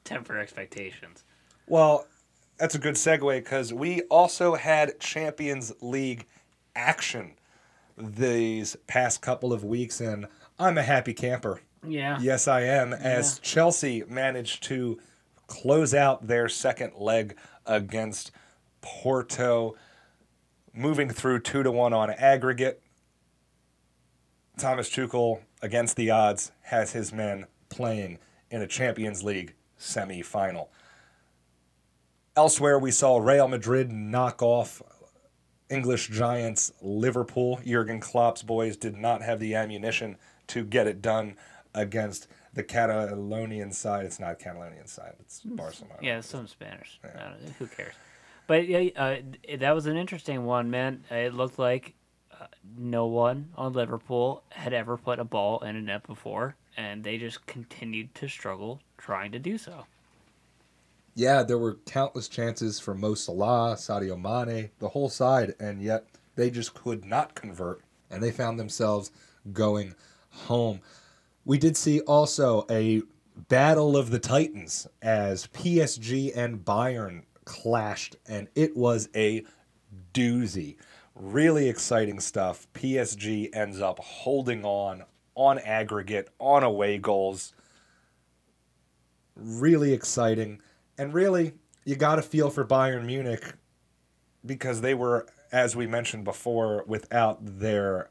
temper 0.04 0.38
expectations. 0.38 1.24
Well, 1.66 2.06
that's 2.58 2.74
a 2.74 2.78
good 2.78 2.94
segue 2.94 3.38
because 3.38 3.72
we 3.72 4.02
also 4.02 4.54
had 4.54 5.00
Champions 5.00 5.72
League 5.80 6.26
action 6.76 7.34
these 7.96 8.76
past 8.86 9.20
couple 9.20 9.52
of 9.52 9.64
weeks, 9.64 10.00
and 10.00 10.26
I'm 10.58 10.78
a 10.78 10.82
happy 10.82 11.14
camper. 11.14 11.60
Yeah. 11.86 12.18
Yes, 12.20 12.48
I 12.48 12.62
am. 12.62 12.92
As 12.92 13.38
Chelsea 13.40 14.04
managed 14.08 14.62
to 14.64 14.98
close 15.46 15.94
out 15.94 16.26
their 16.26 16.48
second 16.48 16.94
leg 16.96 17.36
against 17.66 18.30
Porto, 18.80 19.76
moving 20.72 21.10
through 21.10 21.40
two 21.40 21.62
to 21.62 21.70
one 21.70 21.92
on 21.92 22.10
aggregate. 22.10 22.82
Thomas 24.58 24.88
Tuchel, 24.88 25.40
against 25.62 25.96
the 25.96 26.10
odds, 26.10 26.52
has 26.62 26.92
his 26.92 27.12
men 27.12 27.46
playing 27.68 28.18
in 28.50 28.62
a 28.62 28.66
Champions 28.66 29.22
League 29.22 29.54
semi 29.84 30.22
final. 30.22 30.70
Elsewhere, 32.36 32.78
we 32.78 32.90
saw 32.90 33.18
Real 33.18 33.46
Madrid 33.46 33.92
knock 33.92 34.42
off 34.42 34.82
English 35.70 36.08
giants 36.08 36.72
Liverpool. 36.82 37.60
Jurgen 37.64 38.00
Klopp's 38.00 38.42
boys 38.42 38.76
did 38.76 38.96
not 38.96 39.22
have 39.22 39.38
the 39.38 39.54
ammunition 39.54 40.16
to 40.48 40.64
get 40.64 40.86
it 40.86 41.00
done 41.00 41.36
against 41.74 42.26
the 42.52 42.62
Catalonian 42.62 43.72
side. 43.72 44.04
It's 44.04 44.20
not 44.20 44.38
Catalonian 44.38 44.86
side. 44.86 45.14
It's 45.20 45.40
Barcelona. 45.40 45.98
Yeah, 46.00 46.20
some 46.20 46.46
Spanish. 46.46 47.00
Yeah. 47.04 47.34
who 47.58 47.66
cares? 47.66 47.94
But 48.46 48.68
yeah, 48.68 48.90
uh, 48.96 49.16
that 49.58 49.74
was 49.74 49.86
an 49.86 49.96
interesting 49.96 50.44
one, 50.44 50.70
man. 50.70 51.04
It 51.10 51.34
looked 51.34 51.58
like 51.58 51.94
uh, 52.30 52.46
no 52.76 53.06
one 53.06 53.50
on 53.56 53.72
Liverpool 53.72 54.44
had 54.50 54.72
ever 54.72 54.96
put 54.96 55.18
a 55.18 55.24
ball 55.24 55.60
in 55.60 55.76
a 55.76 55.80
net 55.80 56.06
before, 56.06 56.56
and 56.76 57.04
they 57.04 57.18
just 57.18 57.46
continued 57.46 58.14
to 58.16 58.28
struggle 58.28 58.80
trying 58.98 59.32
to 59.32 59.38
do 59.38 59.58
so. 59.58 59.86
Yeah, 61.14 61.44
there 61.44 61.58
were 61.58 61.78
countless 61.86 62.28
chances 62.28 62.80
for 62.80 62.94
Mo 62.94 63.14
Salah, 63.14 63.76
Sadio 63.76 64.20
Mane, 64.20 64.70
the 64.80 64.88
whole 64.88 65.08
side, 65.08 65.54
and 65.60 65.80
yet 65.80 66.06
they 66.34 66.50
just 66.50 66.74
could 66.74 67.04
not 67.04 67.36
convert, 67.36 67.82
and 68.10 68.22
they 68.22 68.32
found 68.32 68.58
themselves 68.58 69.12
going 69.52 69.94
home. 70.30 70.80
We 71.44 71.58
did 71.58 71.76
see 71.76 72.00
also 72.00 72.66
a 72.68 73.02
battle 73.48 73.96
of 73.96 74.10
the 74.10 74.18
Titans 74.18 74.88
as 75.02 75.46
PSG 75.48 76.36
and 76.36 76.64
Bayern 76.64 77.22
clashed, 77.44 78.16
and 78.26 78.48
it 78.54 78.76
was 78.76 79.08
a 79.14 79.44
doozy. 80.12 80.76
Really 81.14 81.68
exciting 81.68 82.18
stuff. 82.18 82.66
PSG 82.74 83.54
ends 83.54 83.80
up 83.80 84.00
holding 84.00 84.64
on 84.64 85.04
on 85.34 85.58
aggregate, 85.58 86.28
on 86.38 86.62
away 86.62 86.98
goals. 86.98 87.52
Really 89.36 89.92
exciting. 89.92 90.60
And 90.96 91.12
really, 91.12 91.54
you 91.84 91.96
got 91.96 92.16
to 92.16 92.22
feel 92.22 92.50
for 92.50 92.64
Bayern 92.64 93.04
Munich 93.04 93.54
because 94.44 94.80
they 94.80 94.94
were, 94.94 95.26
as 95.52 95.74
we 95.74 95.86
mentioned 95.86 96.24
before, 96.24 96.84
without 96.86 97.38
their 97.40 98.10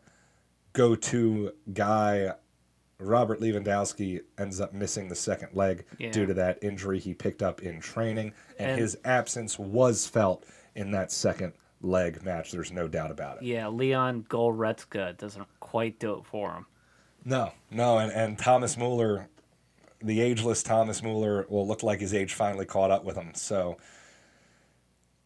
go 0.74 0.96
to 0.96 1.54
guy 1.72 2.34
Robert 3.00 3.40
Lewandowski 3.40 4.22
ends 4.38 4.62
up 4.62 4.74
missing 4.74 5.10
the 5.10 5.16
second 5.16 5.50
leg 5.54 5.86
yeah. 5.98 6.12
due 6.12 6.26
to 6.26 6.34
that 6.34 6.60
injury 6.62 7.00
he 7.00 7.14
picked 7.14 7.42
up 7.42 7.62
in 7.62 7.80
training, 7.80 8.34
and, 8.58 8.72
and, 8.72 8.82
his 8.82 8.98
absence 9.04 9.60
was 9.60 10.08
felt 10.08 10.46
in 10.76 10.92
that 10.92 11.12
second 11.12 11.54
leg 11.82 12.24
match. 12.24 12.52
There's 12.52 12.72
no 12.72 12.88
doubt 12.88 13.12
about 13.12 13.38
it. 13.38 13.44
Yeah, 13.44 13.68
Leon 13.68 14.26
Goretzka 14.30 15.18
doesn't 15.18 15.48
quite 15.60 16.00
do 16.00 16.16
it 16.16 16.26
for 16.26 16.52
him. 16.54 16.66
No, 17.26 17.54
no, 17.72 17.98
and, 18.00 18.12
and 18.12 18.38
Thomas 18.38 18.78
Muller, 18.78 19.30
the 20.02 20.22
ageless 20.22 20.64
Thomas 20.64 21.02
Muller, 21.02 21.46
will 21.50 21.68
look 21.68 21.84
like 21.84 22.00
his 22.00 22.14
age 22.14 22.34
finally 22.34 22.66
caught 22.66 22.92
up 22.92 23.04
with 23.04 23.16
him. 23.16 23.32
So, 23.34 23.78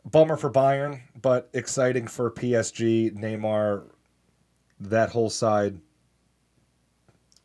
bummer 0.05 0.37
for 0.37 0.51
Bayern, 0.51 1.01
but 1.21 1.49
exciting 1.53 2.07
for 2.07 2.29
PSG, 2.29 3.15
Neymar, 3.17 3.83
that 4.79 5.09
whole 5.09 5.29
side 5.29 5.79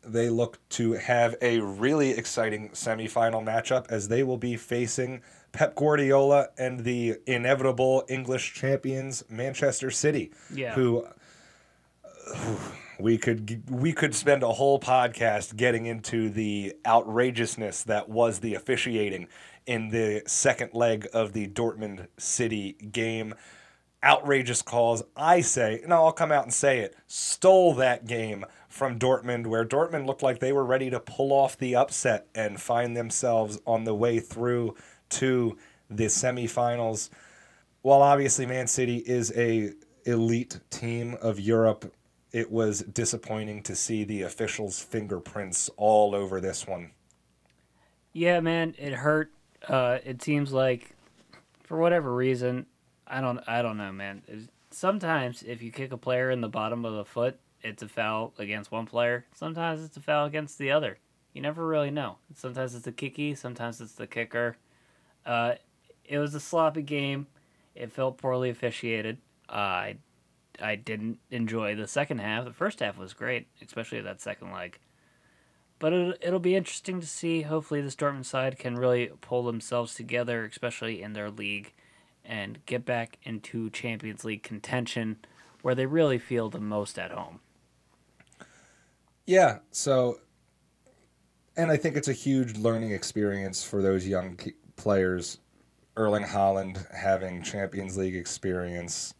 they 0.05 0.29
look 0.29 0.59
to 0.69 0.93
have 0.93 1.35
a 1.41 1.59
really 1.59 2.11
exciting 2.11 2.69
semifinal 2.69 3.43
matchup 3.43 3.85
as 3.89 4.07
they 4.07 4.23
will 4.23 4.37
be 4.37 4.57
facing 4.57 5.21
Pep 5.51 5.75
Guardiola 5.75 6.49
and 6.57 6.81
the 6.81 7.15
inevitable 7.25 8.03
English 8.09 8.53
champions 8.53 9.23
Manchester 9.29 9.91
City, 9.91 10.31
yeah. 10.53 10.73
who 10.73 11.05
we 12.99 13.17
could 13.17 13.69
we 13.69 13.93
could 13.93 14.15
spend 14.15 14.43
a 14.43 14.51
whole 14.51 14.79
podcast 14.79 15.55
getting 15.55 15.85
into 15.85 16.29
the 16.29 16.75
outrageousness 16.85 17.83
that 17.83 18.09
was 18.09 18.39
the 18.39 18.55
officiating 18.55 19.27
in 19.65 19.89
the 19.89 20.21
second 20.27 20.73
leg 20.73 21.07
of 21.13 21.33
the 21.33 21.47
Dortmund 21.47 22.07
City 22.17 22.73
game. 22.91 23.33
Outrageous 24.03 24.61
calls. 24.61 25.01
I 25.15 25.39
say, 25.39 25.79
and 25.81 25.93
I'll 25.93 26.11
come 26.11 26.31
out 26.31 26.43
and 26.43 26.53
say 26.53 26.79
it, 26.79 26.93
stole 27.07 27.73
that 27.75 28.05
game 28.05 28.43
from 28.67 28.99
Dortmund, 28.99 29.47
where 29.47 29.63
Dortmund 29.63 30.07
looked 30.07 30.21
like 30.21 30.39
they 30.39 30.51
were 30.51 30.65
ready 30.65 30.89
to 30.89 30.99
pull 30.99 31.31
off 31.31 31.57
the 31.57 31.75
upset 31.75 32.27
and 32.35 32.59
find 32.59 32.97
themselves 32.97 33.59
on 33.65 33.85
the 33.85 33.95
way 33.95 34.19
through 34.19 34.75
to 35.11 35.57
the 35.89 36.07
semifinals. 36.07 37.09
While 37.81 38.01
obviously 38.01 38.45
Man 38.45 38.67
City 38.67 38.97
is 38.97 39.31
a 39.37 39.71
elite 40.05 40.59
team 40.69 41.15
of 41.21 41.39
Europe, 41.39 41.93
it 42.33 42.51
was 42.51 42.81
disappointing 42.81 43.61
to 43.63 43.75
see 43.75 44.03
the 44.03 44.23
officials' 44.23 44.81
fingerprints 44.81 45.69
all 45.77 46.15
over 46.15 46.41
this 46.41 46.67
one. 46.67 46.91
Yeah, 48.11 48.39
man, 48.41 48.75
it 48.77 48.93
hurt. 48.93 49.31
Uh, 49.67 49.99
it 50.03 50.21
seems 50.21 50.51
like, 50.51 50.95
for 51.63 51.77
whatever 51.77 52.13
reason, 52.13 52.65
I 53.07 53.21
don't, 53.21 53.39
I 53.47 53.61
don't 53.61 53.77
know, 53.77 53.91
man. 53.91 54.23
It's, 54.27 54.47
sometimes 54.71 55.43
if 55.43 55.61
you 55.61 55.71
kick 55.71 55.91
a 55.91 55.97
player 55.97 56.31
in 56.31 56.41
the 56.41 56.49
bottom 56.49 56.83
of 56.85 56.95
the 56.95 57.05
foot, 57.05 57.39
it's 57.61 57.83
a 57.83 57.87
foul 57.87 58.33
against 58.39 58.71
one 58.71 58.87
player. 58.87 59.25
Sometimes 59.33 59.83
it's 59.83 59.95
a 59.95 60.01
foul 60.01 60.25
against 60.25 60.57
the 60.57 60.71
other. 60.71 60.97
You 61.33 61.41
never 61.41 61.65
really 61.65 61.91
know. 61.91 62.17
Sometimes 62.35 62.75
it's 62.75 62.85
the 62.85 62.91
kicky, 62.91 63.35
sometimes 63.35 63.79
it's 63.79 63.93
the 63.93 64.07
kicker. 64.07 64.57
Uh, 65.25 65.53
it 66.03 66.17
was 66.17 66.35
a 66.35 66.39
sloppy 66.39 66.81
game. 66.81 67.27
It 67.75 67.91
felt 67.91 68.17
poorly 68.17 68.49
officiated. 68.49 69.17
Uh, 69.47 69.53
I, 69.53 69.97
I 70.61 70.75
didn't 70.75 71.19
enjoy 71.29 71.75
the 71.75 71.87
second 71.87 72.19
half. 72.19 72.45
The 72.45 72.53
first 72.53 72.79
half 72.79 72.97
was 72.97 73.13
great, 73.13 73.47
especially 73.61 74.01
that 74.01 74.21
second 74.21 74.51
leg. 74.51 74.79
But 75.79 75.93
it, 75.93 76.17
it'll 76.21 76.39
be 76.39 76.55
interesting 76.55 77.01
to 77.01 77.07
see. 77.07 77.41
Hopefully, 77.41 77.81
the 77.81 77.89
Dortmund 77.89 78.25
side 78.25 78.57
can 78.59 78.75
really 78.75 79.11
pull 79.21 79.43
themselves 79.43 79.95
together, 79.95 80.45
especially 80.45 81.01
in 81.01 81.13
their 81.13 81.29
league, 81.29 81.73
and 82.23 82.65
get 82.65 82.85
back 82.85 83.17
into 83.23 83.69
Champions 83.69 84.23
League 84.23 84.43
contention, 84.43 85.17
where 85.61 85.75
they 85.75 85.85
really 85.85 86.17
feel 86.17 86.49
the 86.49 86.59
most 86.59 86.97
at 86.97 87.11
home. 87.11 87.39
Yeah, 89.25 89.59
so 89.71 90.19
and 91.55 91.71
I 91.71 91.77
think 91.77 91.95
it's 91.95 92.07
a 92.07 92.13
huge 92.13 92.57
learning 92.57 92.91
experience 92.91 93.63
for 93.63 93.81
those 93.81 94.07
young 94.07 94.39
players. 94.75 95.39
Erling 95.95 96.23
Haaland 96.23 96.91
having 96.91 97.43
Champions 97.43 97.97
League 97.97 98.15
experience, 98.15 99.13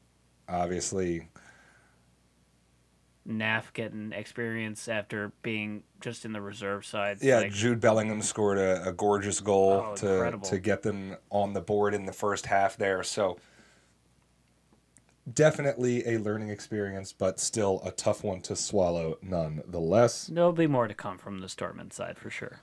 obviously. 0.54 1.28
Knauff 3.28 3.72
getting 3.74 4.12
experience 4.12 4.89
after 4.89 5.32
being 5.42 5.84
just 6.02 6.26
in 6.26 6.34
the 6.34 6.42
reserve 6.42 6.86
side. 6.86 7.20
Yeah, 7.22 7.38
like, 7.38 7.54
Jude 7.54 7.80
Bellingham 7.80 8.22
scored 8.22 8.58
a, 8.58 8.86
a 8.88 8.92
gorgeous 8.92 9.39
goal 9.39 9.86
oh, 9.92 9.96
to 9.96 10.13
incredible. 10.13 10.50
to 10.50 10.60
get 10.60 10.82
them 10.82 11.16
on 11.30 11.54
the 11.54 11.62
board 11.62 11.94
in 11.94 12.06
the 12.06 12.12
first 12.12 12.48
half 12.48 12.76
there. 12.76 13.02
So 13.02 13.38
definitely 15.32 16.06
a 16.06 16.18
learning 16.18 16.50
experience, 16.50 17.13
but 17.13 17.39
still 17.39 17.82
a 17.86 17.92
tough 17.92 18.24
one 18.24 18.42
to 18.42 18.56
swallow 18.56 19.18
nonetheless. 19.22 20.28
There'll 20.28 20.52
be 20.52 20.68
more 20.68 20.88
to 20.88 20.94
come 20.94 21.18
from 21.18 21.39
the 21.39 21.48
Dortmund 21.48 21.94
side 21.94 22.18
for 22.18 22.30
sure. 22.30 22.60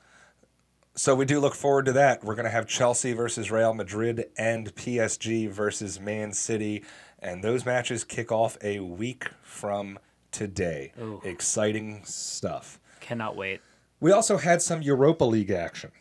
So 0.95 1.15
we 1.15 1.25
do 1.25 1.41
look 1.41 1.55
forward 1.55 1.87
to 1.87 1.93
that. 1.93 2.25
We're 2.25 2.35
going 2.35 2.45
to 2.45 2.51
have 2.51 2.67
Chelsea 2.67 3.13
versus 3.13 3.51
Real 3.51 3.73
Madrid 3.73 4.27
and 4.37 4.75
PSG 4.75 5.49
versus 5.49 6.01
Man 6.01 6.33
City, 6.33 6.85
and 7.21 7.43
those 7.43 7.65
matches 7.65 8.05
kick 8.05 8.33
off 8.33 8.57
a 8.63 8.81
week 8.81 9.29
from 9.43 9.99
today. 10.31 10.93
Ooh. 11.01 11.21
Exciting 11.25 12.05
stuff. 12.05 12.79
Cannot 13.01 13.37
wait. 13.37 13.61
We 14.01 14.13
also 14.13 14.39
had 14.39 14.63
some 14.63 14.83
Europa 14.83 15.25
League 15.25 15.51
action. 15.51 15.93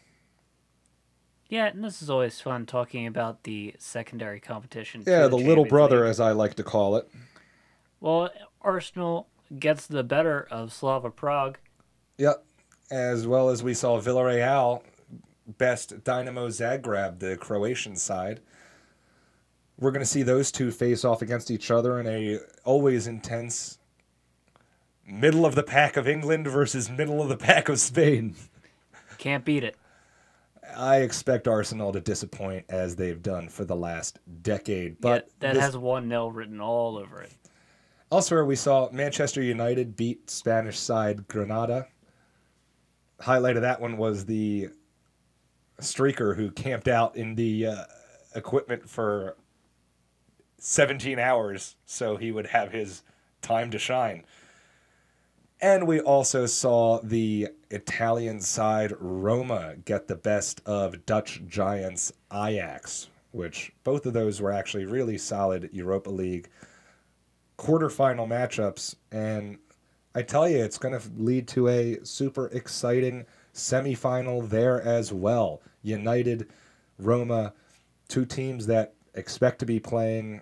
Yeah, 1.50 1.66
and 1.66 1.84
this 1.84 2.02
is 2.02 2.10
always 2.10 2.40
fun 2.40 2.66
talking 2.66 3.08
about 3.08 3.44
the 3.44 3.74
secondary 3.80 4.40
competition. 4.40 5.04
Yeah, 5.06 5.24
the, 5.24 5.30
the 5.30 5.38
little 5.38 5.66
brother, 5.66 6.02
League. 6.02 6.12
as 6.12 6.20
I 6.20 6.32
like 6.32 6.54
to 6.56 6.64
call 6.64 6.96
it. 6.96 7.10
Well, 8.00 8.30
Arsenal 8.62 9.28
gets 9.58 9.88
the 9.88 10.04
better 10.04 10.48
of 10.52 10.72
Slavia 10.72 11.10
Prague. 11.10 11.58
Yep, 12.20 12.46
as 12.92 13.26
well 13.26 13.50
as 13.50 13.64
we 13.64 13.74
saw 13.74 14.00
Villarreal 14.00 14.84
best 15.58 16.04
Dynamo 16.04 16.48
Zagreb, 16.50 17.20
the 17.20 17.36
Croatian 17.36 17.96
side. 17.96 18.42
We're 19.80 19.92
going 19.92 20.04
to 20.04 20.10
see 20.10 20.24
those 20.24 20.52
two 20.52 20.72
face 20.72 21.06
off 21.06 21.22
against 21.22 21.50
each 21.50 21.72
other 21.72 22.00
in 22.00 22.08
a 22.08 22.40
always 22.66 23.08
intense 23.08 23.78
middle 25.06 25.46
of 25.46 25.56
the 25.56 25.64
pack 25.64 25.96
of 25.96 26.08
England 26.08 26.48
versus 26.48 26.90
middle 26.90 27.22
of 27.22 27.30
the 27.30 27.38
pack 27.38 27.70
of 27.70 27.80
Spain. 27.80 28.36
Can't 29.18 29.46
beat 29.46 29.64
it. 29.64 29.78
I 30.76 30.98
expect 30.98 31.48
Arsenal 31.48 31.92
to 31.94 32.00
disappoint 32.00 32.66
as 32.70 32.96
they've 32.96 33.22
done 33.22 33.50
for 33.50 33.66
the 33.66 33.76
last 33.76 34.20
decade. 34.42 35.00
But 35.02 35.26
yeah, 35.28 35.34
that 35.40 35.54
this... 35.56 35.64
has 35.64 35.78
one 35.78 36.08
nil 36.08 36.32
written 36.32 36.60
all 36.60 36.98
over 36.98 37.22
it. 37.22 37.32
Elsewhere, 38.12 38.46
we 38.46 38.56
saw 38.56 38.90
Manchester 38.92 39.42
United 39.42 39.96
beat 39.96 40.30
Spanish 40.30 40.78
side 40.78 41.28
Granada. 41.28 41.88
Highlight 43.20 43.56
of 43.56 43.62
that 43.62 43.80
one 43.80 43.98
was 43.98 44.26
the 44.26 44.70
streaker 45.80 46.36
who 46.36 46.52
camped 46.52 46.88
out 46.88 47.16
in 47.16 47.36
the 47.36 47.68
uh, 47.68 47.84
equipment 48.36 48.90
for 48.90 49.38
17 50.60 51.20
hours 51.20 51.76
so 51.86 52.18
he 52.18 52.32
would 52.32 52.48
have 52.48 52.72
his 52.72 53.04
time 53.42 53.72
to 53.72 53.80
shine. 53.80 54.24
And 55.62 55.88
we 55.88 56.00
also 56.00 56.46
saw 56.46 57.02
the 57.04 57.50
Italian 57.70 58.40
side 58.40 58.94
Roma 59.00 59.76
get 59.84 60.08
the 60.08 60.16
best 60.16 60.62
of 60.66 61.06
Dutch 61.06 61.42
giants 61.48 62.14
Ajax, 62.32 63.10
which 63.32 63.74
both 63.84 64.06
of 64.06 64.14
those 64.14 64.42
were 64.42 64.54
actually 64.54 64.86
really 64.86 65.18
solid 65.18 65.70
Europa 65.74 66.10
League 66.10 66.50
quarterfinal 67.58 68.26
matchups. 68.28 68.96
And 69.12 69.58
I 70.16 70.22
tell 70.22 70.48
you, 70.48 70.64
it's 70.64 70.78
going 70.78 70.98
to 70.98 71.10
lead 71.18 71.48
to 71.50 71.68
a 71.68 71.98
super 72.04 72.48
exciting 72.48 73.26
semifinal 73.54 74.48
there 74.48 74.82
as 74.82 75.12
well. 75.12 75.62
United, 75.84 76.50
Roma, 76.98 77.54
two 78.08 78.26
teams 78.26 78.66
that 78.68 78.94
expect 79.14 79.60
to 79.60 79.66
be 79.66 79.80
playing 79.80 80.42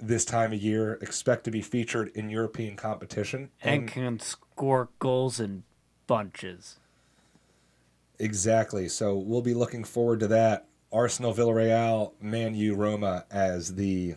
this 0.00 0.24
time 0.24 0.52
of 0.52 0.60
year 0.60 0.94
expect 1.02 1.44
to 1.44 1.50
be 1.50 1.62
featured 1.62 2.10
in 2.14 2.30
European 2.30 2.76
competition 2.76 3.50
and, 3.62 3.80
and 3.80 3.88
can 3.88 4.20
score 4.20 4.88
goals 4.98 5.40
in 5.40 5.64
bunches. 6.06 6.78
Exactly. 8.18 8.88
So 8.88 9.16
we'll 9.16 9.42
be 9.42 9.54
looking 9.54 9.84
forward 9.84 10.20
to 10.20 10.28
that. 10.28 10.66
Arsenal, 10.92 11.32
Villarreal, 11.32 12.12
Man 12.20 12.54
U, 12.54 12.74
Roma 12.74 13.24
as 13.30 13.76
the 13.76 14.14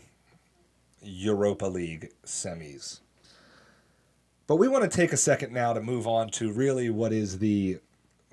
Europa 1.01 1.65
League 1.65 2.11
semis. 2.25 2.99
But 4.47 4.55
we 4.57 4.67
want 4.67 4.83
to 4.83 4.89
take 4.89 5.13
a 5.13 5.17
second 5.17 5.53
now 5.53 5.73
to 5.73 5.81
move 5.81 6.07
on 6.07 6.29
to 6.31 6.51
really 6.51 6.89
what 6.89 7.13
is 7.13 7.39
the 7.39 7.79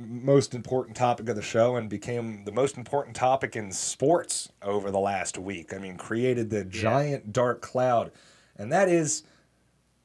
most 0.01 0.55
important 0.55 0.97
topic 0.97 1.29
of 1.29 1.37
the 1.37 1.43
show 1.43 1.77
and 1.77 1.89
became 1.89 2.45
the 2.45 2.53
most 2.53 2.77
important 2.77 3.15
topic 3.15 3.55
in 3.55 3.71
sports 3.71 4.51
over 4.63 4.91
the 4.91 4.99
last 4.99 5.39
week. 5.39 5.75
I 5.75 5.79
mean, 5.79 5.97
created 5.97 6.51
the 6.51 6.65
giant 6.65 7.33
dark 7.33 7.61
cloud, 7.61 8.11
and 8.57 8.73
that 8.73 8.89
is 8.89 9.23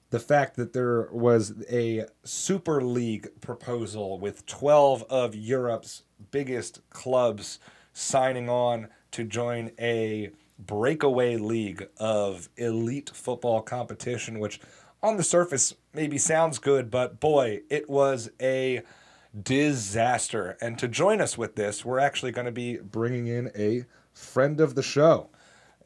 the 0.10 0.20
fact 0.20 0.56
that 0.56 0.74
there 0.74 1.10
was 1.12 1.54
a 1.70 2.06
Super 2.24 2.82
League 2.82 3.30
proposal 3.42 4.20
with 4.20 4.46
12 4.46 5.04
of 5.10 5.36
Europe's 5.36 6.04
biggest 6.32 6.82
clubs 6.90 7.60
signing 7.94 8.50
on 8.50 8.88
to 9.12 9.24
join 9.24 9.72
a 9.80 10.32
breakaway 10.60 11.38
league 11.38 11.88
of 11.98 12.50
elite 12.58 13.10
football 13.14 13.62
competition, 13.62 14.40
which 14.40 14.60
on 15.02 15.18
the 15.18 15.24
surface 15.24 15.74
maybe 15.94 16.18
sounds 16.18 16.60
good, 16.60 16.90
but 16.90 17.20
boy, 17.20 17.62
it 17.70 17.90
was 17.90 18.30
a 18.42 18.82
disaster. 19.44 20.58
And 20.62 20.78
to 20.80 20.88
join 20.88 21.22
us 21.22 21.38
with 21.38 21.56
this, 21.56 21.84
we're 21.84 22.00
actually 22.00 22.32
going 22.32 22.46
to 22.46 22.52
be 22.52 22.78
bringing 22.78 23.28
in 23.28 23.52
a 23.56 23.86
friend 24.14 24.62
of 24.62 24.76
the 24.76 24.84
show, 24.84 25.30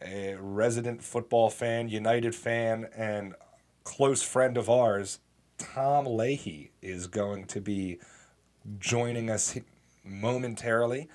a 0.01 0.35
resident 0.39 1.03
football 1.03 1.49
fan, 1.49 1.89
United 1.89 2.35
fan, 2.35 2.87
and 2.95 3.33
close 3.83 4.21
friend 4.21 4.57
of 4.57 4.69
ours, 4.69 5.19
Tom 5.57 6.05
Leahy, 6.05 6.71
is 6.81 7.07
going 7.07 7.45
to 7.45 7.59
be 7.59 7.99
joining 8.77 9.29
us 9.29 9.57
momentarily 10.03 11.09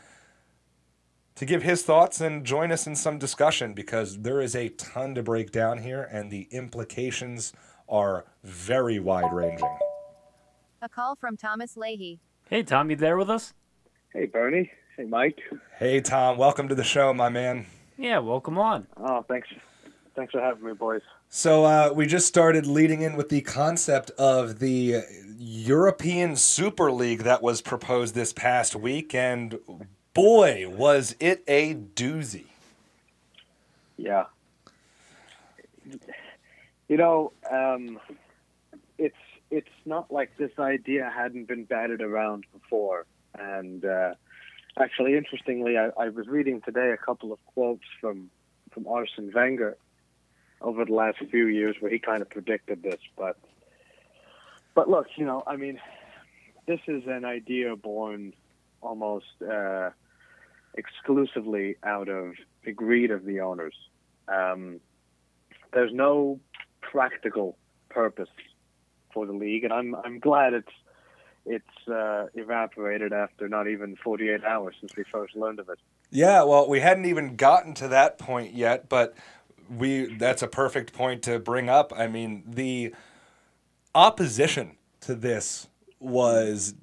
to 1.36 1.44
give 1.44 1.62
his 1.62 1.82
thoughts 1.82 2.20
and 2.20 2.44
join 2.44 2.70
us 2.70 2.86
in 2.86 2.94
some 2.94 3.18
discussion 3.18 3.74
because 3.74 4.18
there 4.18 4.40
is 4.40 4.54
a 4.54 4.68
ton 4.70 5.14
to 5.14 5.22
break 5.22 5.50
down 5.50 5.78
here 5.78 6.08
and 6.12 6.30
the 6.30 6.48
implications 6.50 7.52
are 7.88 8.24
very 8.42 8.98
wide 8.98 9.32
ranging. 9.32 9.78
A 10.80 10.88
call 10.88 11.16
from 11.16 11.36
Thomas 11.36 11.76
Leahy. 11.76 12.20
Hey, 12.50 12.62
Tom, 12.62 12.90
you 12.90 12.96
there 12.96 13.16
with 13.16 13.30
us? 13.30 13.54
Hey, 14.12 14.26
Bernie. 14.26 14.70
Hey, 14.96 15.04
Mike. 15.04 15.38
Hey, 15.78 16.00
Tom. 16.02 16.36
Welcome 16.36 16.68
to 16.68 16.74
the 16.74 16.84
show, 16.84 17.14
my 17.14 17.30
man. 17.30 17.64
Yeah, 17.96 18.18
welcome 18.18 18.58
on. 18.58 18.86
Oh, 18.98 19.22
thanks. 19.22 19.48
Thanks 20.14 20.32
for 20.32 20.40
having 20.40 20.64
me, 20.64 20.74
boys. 20.74 21.00
So, 21.30 21.64
uh, 21.64 21.92
we 21.94 22.06
just 22.06 22.26
started 22.26 22.66
leading 22.66 23.00
in 23.00 23.16
with 23.16 23.30
the 23.30 23.40
concept 23.40 24.10
of 24.12 24.58
the 24.58 25.02
European 25.38 26.36
Super 26.36 26.92
League 26.92 27.20
that 27.20 27.42
was 27.42 27.62
proposed 27.62 28.14
this 28.14 28.32
past 28.32 28.76
week, 28.76 29.14
and 29.14 29.58
boy, 30.12 30.68
was 30.68 31.16
it 31.18 31.42
a 31.48 31.74
doozy. 31.74 32.44
Yeah. 33.96 34.26
You 36.88 36.98
know, 36.98 37.32
um, 37.50 37.98
it's 38.98 39.16
it's 39.50 39.68
not 39.84 40.12
like 40.12 40.36
this 40.36 40.52
idea 40.58 41.10
hadn't 41.14 41.48
been 41.48 41.64
batted 41.64 42.00
around 42.00 42.44
before. 42.52 43.06
And 43.38 43.84
uh, 43.84 44.14
actually, 44.78 45.16
interestingly, 45.16 45.76
I, 45.78 45.90
I 45.98 46.08
was 46.08 46.26
reading 46.26 46.60
today 46.60 46.90
a 46.90 46.96
couple 46.96 47.32
of 47.32 47.44
quotes 47.46 47.84
from 48.00 48.30
from 48.72 48.88
Arsene 48.88 49.30
Wenger, 49.32 49.76
over 50.60 50.84
the 50.84 50.92
last 50.92 51.18
few 51.30 51.46
years 51.46 51.76
where 51.78 51.92
he 51.92 51.98
kind 51.98 52.22
of 52.22 52.30
predicted 52.30 52.82
this, 52.82 53.00
but 53.16 53.36
but 54.74 54.90
look, 54.90 55.06
you 55.16 55.24
know, 55.24 55.44
I 55.46 55.54
mean, 55.54 55.78
this 56.66 56.80
is 56.88 57.04
an 57.06 57.24
idea 57.24 57.76
born 57.76 58.32
almost 58.80 59.26
uh, 59.48 59.90
exclusively 60.76 61.76
out 61.84 62.08
of 62.08 62.32
the 62.64 62.72
greed 62.72 63.12
of 63.12 63.24
the 63.24 63.40
owners. 63.40 63.74
Um, 64.26 64.80
there's 65.72 65.92
no 65.92 66.40
practical 66.80 67.56
purpose 67.88 68.28
for 69.14 69.24
the 69.24 69.32
league, 69.32 69.64
and 69.64 69.72
I'm 69.72 69.94
I'm 69.94 70.18
glad 70.18 70.52
it's 70.52 70.72
it's 71.46 71.88
uh, 71.88 72.26
evaporated 72.34 73.12
after 73.12 73.48
not 73.48 73.68
even 73.68 73.96
48 73.96 74.44
hours 74.44 74.74
since 74.80 74.96
we 74.96 75.04
first 75.04 75.36
learned 75.36 75.60
of 75.60 75.68
it. 75.68 75.78
Yeah, 76.10 76.42
well, 76.44 76.68
we 76.68 76.80
hadn't 76.80 77.04
even 77.04 77.36
gotten 77.36 77.74
to 77.74 77.88
that 77.88 78.18
point 78.18 78.54
yet, 78.54 78.88
but 78.88 79.14
we 79.70 80.16
that's 80.16 80.42
a 80.42 80.48
perfect 80.48 80.92
point 80.92 81.22
to 81.24 81.38
bring 81.38 81.68
up. 81.68 81.92
I 81.96 82.06
mean, 82.08 82.44
the 82.46 82.94
opposition 83.94 84.76
to 85.00 85.14
this 85.14 85.68
was 86.00 86.74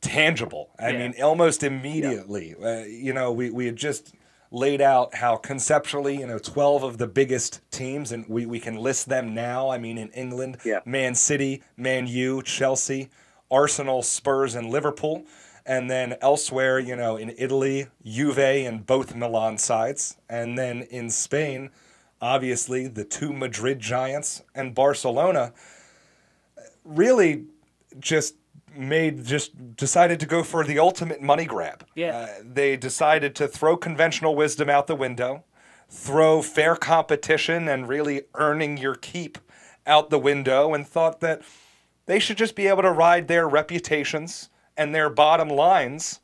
tangible. 0.00 0.70
I 0.78 0.90
Yeah. 0.90 0.98
mean, 1.08 1.22
almost 1.22 1.62
immediately. 1.62 2.54
Uh, 2.54 2.84
you 2.84 3.12
know, 3.12 3.32
we, 3.32 3.50
we 3.50 3.66
had 3.66 3.76
just 3.76 4.14
laid 4.54 4.80
out 4.80 5.16
how 5.16 5.34
conceptually, 5.36 6.18
you 6.18 6.26
know, 6.26 6.38
12 6.38 6.84
of 6.84 6.98
the 6.98 7.08
biggest 7.08 7.60
teams, 7.72 8.12
and 8.12 8.24
we, 8.28 8.46
we 8.46 8.60
can 8.60 8.76
list 8.76 9.08
them 9.08 9.34
now. 9.34 9.68
I 9.68 9.78
mean, 9.78 9.98
in 9.98 10.10
England, 10.10 10.58
Yeah. 10.64 10.78
Man 10.84 11.16
City, 11.16 11.62
Man 11.76 12.06
U, 12.06 12.40
Chelsea, 12.40 13.10
Arsenal, 13.50 14.02
Spurs, 14.02 14.54
and 14.54 14.70
Liverpool. 14.70 15.24
And 15.66 15.90
then 15.90 16.14
elsewhere, 16.20 16.78
you 16.78 16.94
know, 16.94 17.16
in 17.16 17.34
Italy, 17.36 17.88
Juve 18.04 18.38
and 18.38 18.86
both 18.86 19.16
Milan 19.16 19.58
sides. 19.58 20.18
And 20.28 20.56
then 20.56 20.82
in 20.82 21.10
Spain, 21.10 21.70
obviously, 22.20 22.86
the 22.86 23.04
two 23.04 23.32
Madrid 23.32 23.80
Giants 23.80 24.42
and 24.54 24.72
Barcelona 24.74 25.52
really 26.84 27.46
just 27.98 28.34
made 28.76 29.24
just 29.24 29.76
decided 29.76 30.20
to 30.20 30.26
go 30.26 30.42
for 30.42 30.64
the 30.64 30.78
ultimate 30.78 31.20
money 31.20 31.44
grab. 31.44 31.86
Yeah. 31.94 32.16
Uh, 32.16 32.28
they 32.42 32.76
decided 32.76 33.34
to 33.36 33.48
throw 33.48 33.76
conventional 33.76 34.34
wisdom 34.34 34.68
out 34.68 34.86
the 34.86 34.96
window, 34.96 35.44
throw 35.88 36.42
fair 36.42 36.76
competition 36.76 37.68
and 37.68 37.88
really 37.88 38.22
earning 38.34 38.76
your 38.76 38.94
keep 38.94 39.38
out 39.86 40.10
the 40.10 40.18
window 40.18 40.74
and 40.74 40.86
thought 40.86 41.20
that 41.20 41.42
they 42.06 42.18
should 42.18 42.36
just 42.36 42.54
be 42.54 42.66
able 42.66 42.82
to 42.82 42.90
ride 42.90 43.28
their 43.28 43.48
reputations 43.48 44.50
and 44.76 44.94
their 44.94 45.08
bottom 45.08 45.48
lines 45.48 46.20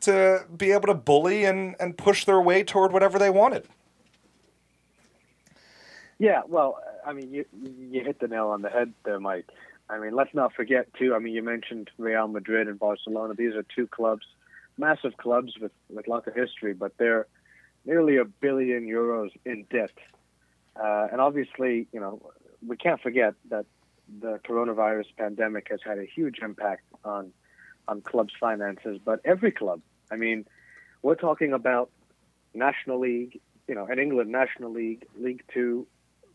to 0.00 0.44
be 0.56 0.72
able 0.72 0.86
to 0.86 0.94
bully 0.94 1.44
and, 1.44 1.74
and 1.80 1.96
push 1.96 2.24
their 2.24 2.40
way 2.40 2.62
toward 2.62 2.92
whatever 2.92 3.18
they 3.18 3.30
wanted. 3.30 3.66
Yeah, 6.18 6.42
well, 6.46 6.78
I 7.04 7.12
mean, 7.12 7.30
you 7.30 7.44
you 7.90 8.02
hit 8.02 8.20
the 8.20 8.28
nail 8.28 8.48
on 8.48 8.62
the 8.62 8.70
head 8.70 8.92
there, 9.04 9.20
Mike. 9.20 9.46
I 9.88 9.98
mean, 9.98 10.14
let's 10.14 10.34
not 10.34 10.52
forget 10.52 10.92
too. 10.94 11.14
I 11.14 11.18
mean, 11.18 11.34
you 11.34 11.42
mentioned 11.42 11.90
Real 11.98 12.28
Madrid 12.28 12.68
and 12.68 12.78
Barcelona. 12.78 13.34
These 13.34 13.54
are 13.54 13.62
two 13.62 13.86
clubs, 13.86 14.26
massive 14.76 15.16
clubs 15.16 15.54
with 15.60 15.72
with 15.88 16.08
lots 16.08 16.26
of 16.26 16.34
history, 16.34 16.74
but 16.74 16.96
they're 16.98 17.26
nearly 17.84 18.16
a 18.16 18.24
billion 18.24 18.86
euros 18.86 19.30
in 19.44 19.64
debt. 19.70 19.92
Uh, 20.74 21.08
and 21.10 21.20
obviously, 21.20 21.86
you 21.92 22.00
know, 22.00 22.20
we 22.66 22.76
can't 22.76 23.00
forget 23.00 23.34
that 23.48 23.66
the 24.20 24.40
coronavirus 24.46 25.06
pandemic 25.16 25.68
has 25.70 25.80
had 25.84 25.98
a 25.98 26.04
huge 26.04 26.38
impact 26.40 26.82
on 27.04 27.32
on 27.88 28.00
clubs' 28.00 28.34
finances. 28.38 28.98
But 29.04 29.20
every 29.24 29.52
club, 29.52 29.80
I 30.10 30.16
mean, 30.16 30.46
we're 31.02 31.14
talking 31.14 31.52
about 31.52 31.90
National 32.54 32.98
League, 32.98 33.40
you 33.68 33.74
know, 33.76 33.86
in 33.86 34.00
England, 34.00 34.30
National 34.32 34.72
League, 34.72 35.06
League 35.16 35.44
Two, 35.52 35.86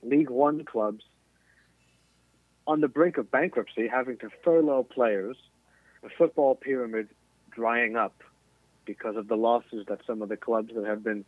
League 0.01 0.29
One 0.29 0.63
clubs 0.63 1.03
on 2.67 2.81
the 2.81 2.87
brink 2.87 3.17
of 3.17 3.31
bankruptcy, 3.31 3.87
having 3.87 4.17
to 4.17 4.29
furlough 4.43 4.83
players, 4.83 5.37
the 6.03 6.09
football 6.17 6.55
pyramid 6.55 7.09
drying 7.51 7.95
up 7.95 8.23
because 8.85 9.15
of 9.15 9.27
the 9.27 9.35
losses 9.35 9.85
that 9.87 9.99
some 10.05 10.21
of 10.21 10.29
the 10.29 10.37
clubs 10.37 10.73
that 10.75 10.85
have 10.85 11.03
been 11.03 11.25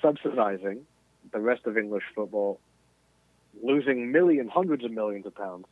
subsidizing 0.00 0.86
the 1.32 1.40
rest 1.40 1.66
of 1.66 1.76
English 1.76 2.04
football 2.14 2.60
losing 3.62 4.12
millions, 4.12 4.50
hundreds 4.52 4.84
of 4.84 4.90
millions 4.90 5.26
of 5.26 5.34
pounds, 5.34 5.66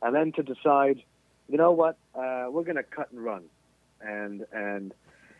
and 0.00 0.14
then 0.14 0.32
to 0.32 0.42
decide, 0.42 1.02
you 1.48 1.58
know 1.58 1.72
what, 1.72 1.96
uh, 2.14 2.46
we're 2.50 2.64
going 2.64 2.76
to 2.76 2.82
cut 2.82 3.10
and 3.12 3.22
run, 3.22 3.44
and 4.00 4.46
and 4.52 4.94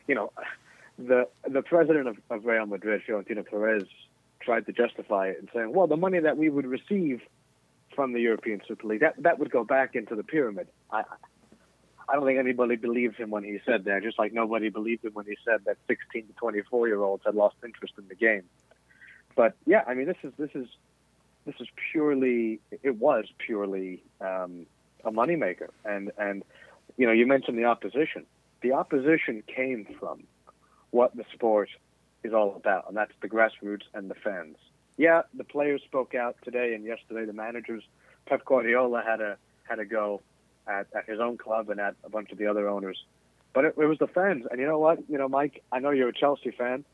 you 0.06 0.14
know, 0.14 0.32
the 0.98 1.28
the 1.48 1.62
president 1.62 2.08
of, 2.08 2.16
of 2.30 2.44
Real 2.44 2.66
Madrid, 2.66 3.02
Florentino 3.06 3.42
Perez, 3.42 3.84
tried 4.40 4.66
to 4.66 4.72
justify 4.72 5.28
it 5.28 5.38
and 5.38 5.48
saying, 5.54 5.72
well, 5.72 5.86
the 5.86 5.96
money 5.96 6.18
that 6.20 6.36
we 6.36 6.48
would 6.48 6.66
receive 6.66 7.22
from 7.94 8.12
the 8.12 8.20
European 8.20 8.60
Super 8.66 8.86
League 8.86 9.00
that 9.00 9.14
that 9.22 9.38
would 9.38 9.50
go 9.50 9.64
back 9.64 9.94
into 9.94 10.14
the 10.14 10.24
pyramid. 10.24 10.68
I 10.90 11.04
I 12.08 12.14
don't 12.14 12.26
think 12.26 12.38
anybody 12.38 12.76
believed 12.76 13.16
him 13.16 13.30
when 13.30 13.44
he 13.44 13.58
said 13.64 13.84
that. 13.84 14.02
Just 14.02 14.18
like 14.18 14.32
nobody 14.32 14.68
believed 14.68 15.04
him 15.04 15.12
when 15.14 15.26
he 15.26 15.36
said 15.44 15.60
that 15.66 15.76
16 15.86 16.26
to 16.26 16.32
24 16.34 16.88
year 16.88 17.00
olds 17.02 17.22
had 17.24 17.34
lost 17.34 17.56
interest 17.64 17.94
in 17.98 18.08
the 18.08 18.14
game. 18.14 18.44
But 19.34 19.54
yeah, 19.66 19.84
I 19.86 19.94
mean, 19.94 20.06
this 20.06 20.16
is 20.22 20.32
this 20.38 20.50
is 20.54 20.68
this 21.46 21.54
is 21.60 21.68
purely 21.90 22.60
it 22.82 22.96
was 22.96 23.26
purely 23.38 24.02
um, 24.20 24.66
a 25.04 25.10
moneymaker, 25.10 25.68
and 25.84 26.10
and 26.18 26.42
you 26.96 27.06
know 27.06 27.12
you 27.12 27.26
mentioned 27.26 27.58
the 27.58 27.64
opposition. 27.64 28.26
The 28.62 28.72
opposition 28.72 29.42
came 29.46 29.86
from 29.98 30.24
what 30.90 31.16
the 31.16 31.24
sport 31.32 31.70
is 32.22 32.32
all 32.32 32.54
about, 32.54 32.88
and 32.88 32.96
that's 32.96 33.12
the 33.20 33.28
grassroots 33.28 33.84
and 33.94 34.10
the 34.10 34.14
fans. 34.14 34.56
Yeah, 34.96 35.22
the 35.34 35.44
players 35.44 35.82
spoke 35.84 36.14
out 36.14 36.36
today 36.44 36.74
and 36.74 36.84
yesterday. 36.84 37.24
The 37.24 37.32
managers, 37.32 37.82
Pep 38.26 38.44
Guardiola 38.44 39.02
had 39.06 39.20
a 39.20 39.36
had 39.64 39.78
a 39.78 39.84
go 39.84 40.20
at, 40.66 40.86
at 40.94 41.08
his 41.08 41.20
own 41.20 41.38
club 41.38 41.70
and 41.70 41.80
at 41.80 41.94
a 42.04 42.10
bunch 42.10 42.30
of 42.30 42.38
the 42.38 42.46
other 42.46 42.68
owners, 42.68 43.02
but 43.52 43.64
it, 43.64 43.74
it 43.78 43.86
was 43.86 43.98
the 43.98 44.06
fans. 44.06 44.44
And 44.50 44.60
you 44.60 44.66
know 44.66 44.78
what? 44.78 44.98
You 45.08 45.18
know, 45.18 45.28
Mike, 45.28 45.62
I 45.72 45.78
know 45.78 45.90
you're 45.90 46.08
a 46.08 46.14
Chelsea 46.14 46.50
fan. 46.50 46.84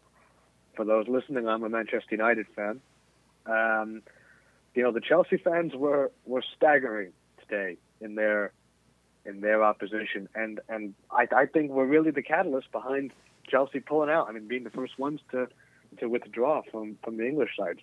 For 0.77 0.85
those 0.85 1.09
listening, 1.09 1.49
I'm 1.49 1.65
a 1.65 1.69
Manchester 1.69 2.13
United 2.13 2.47
fan. 2.55 2.81
Um, 3.47 4.03
you 4.75 4.83
know, 4.83 4.93
the 4.93 5.01
Chelsea 5.01 5.39
fans 5.39 5.75
were 5.75 6.13
were 6.25 6.43
staggering 6.57 7.13
today 7.41 7.79
in 8.01 8.15
their 8.15 8.53
in 9.25 9.41
their 9.41 9.65
opposition, 9.65 10.29
and 10.35 10.61
and 10.69 10.95
I, 11.11 11.27
I 11.35 11.47
think 11.47 11.73
we're 11.73 11.87
really 11.87 12.13
the 12.13 12.23
catalyst 12.23 12.71
behind 12.71 13.13
Chelsea 13.49 13.81
pulling 13.81 14.11
out. 14.11 14.29
I 14.29 14.33
mean, 14.33 14.47
being 14.47 14.65
the 14.65 14.71
first 14.71 14.99
ones 14.99 15.21
to 15.33 15.49
to 15.99 16.09
withdraw 16.09 16.63
from 16.71 16.97
from 17.03 17.17
the 17.17 17.27
English 17.27 17.51
side. 17.59 17.81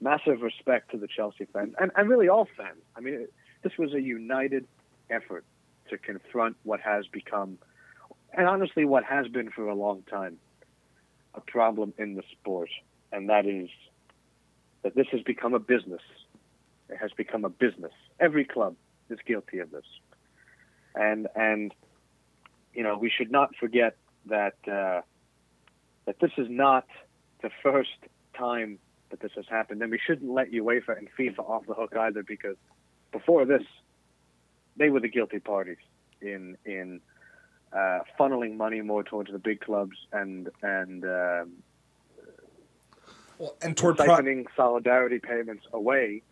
Massive 0.00 0.42
respect 0.42 0.90
to 0.90 0.98
the 0.98 1.08
Chelsea 1.08 1.46
fans, 1.52 1.74
and 1.78 1.90
and 1.96 2.08
really 2.08 2.28
all 2.28 2.48
fans. 2.56 2.80
I 2.96 3.00
mean, 3.00 3.14
it, 3.14 3.32
this 3.62 3.72
was 3.78 3.94
a 3.94 4.00
united 4.00 4.66
effort 5.10 5.44
to 5.90 5.98
confront 5.98 6.56
what 6.64 6.80
has 6.80 7.06
become, 7.06 7.58
and 8.32 8.46
honestly, 8.46 8.84
what 8.84 9.04
has 9.04 9.28
been 9.28 9.50
for 9.50 9.68
a 9.68 9.74
long 9.74 10.02
time, 10.02 10.38
a 11.34 11.40
problem 11.40 11.94
in 11.98 12.14
the 12.14 12.22
sport, 12.32 12.70
and 13.12 13.28
that 13.28 13.46
is 13.46 13.68
that 14.82 14.94
this 14.94 15.06
has 15.12 15.22
become 15.22 15.54
a 15.54 15.58
business. 15.58 16.02
It 16.88 16.98
has 16.98 17.12
become 17.12 17.44
a 17.44 17.48
business. 17.48 17.92
Every 18.20 18.44
club 18.44 18.76
is 19.08 19.18
guilty 19.26 19.58
of 19.58 19.70
this, 19.70 19.86
and 20.94 21.28
and 21.34 21.74
you 22.74 22.82
know 22.82 22.98
we 22.98 23.10
should 23.10 23.30
not 23.30 23.54
forget 23.56 23.96
that 24.26 24.56
uh, 24.66 25.00
that 26.06 26.18
this 26.20 26.32
is 26.36 26.46
not 26.48 26.86
the 27.44 27.50
first 27.62 27.98
time 28.36 28.78
that 29.10 29.20
this 29.20 29.32
has 29.36 29.44
happened, 29.48 29.82
and 29.82 29.90
we 29.90 29.98
shouldn't 30.04 30.32
let 30.32 30.50
UEFA 30.50 30.96
and 30.96 31.08
FIFA 31.16 31.40
off 31.40 31.66
the 31.66 31.74
hook 31.74 31.94
either 31.94 32.22
because 32.22 32.56
before 33.12 33.44
this, 33.44 33.62
they 34.76 34.88
were 34.88 34.98
the 34.98 35.08
guilty 35.08 35.38
parties 35.38 35.76
in 36.22 36.56
in 36.64 37.00
uh, 37.72 38.00
funneling 38.18 38.56
money 38.56 38.80
more 38.80 39.04
towards 39.04 39.30
the 39.30 39.38
big 39.38 39.60
clubs 39.60 39.96
and 40.10 40.48
and 40.62 41.04
um, 41.04 41.52
Well, 43.38 43.54
and 43.60 43.76
toward 43.76 43.98
pro- 43.98 44.44
solidarity 44.56 45.18
payments 45.18 45.66
away 45.74 46.22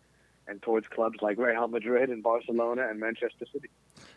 and 0.47 0.61
towards 0.63 0.87
clubs 0.87 1.19
like 1.21 1.37
Real 1.37 1.67
Madrid 1.67 2.09
and 2.09 2.23
Barcelona 2.23 2.87
and 2.89 2.99
Manchester 2.99 3.45
City. 3.53 3.69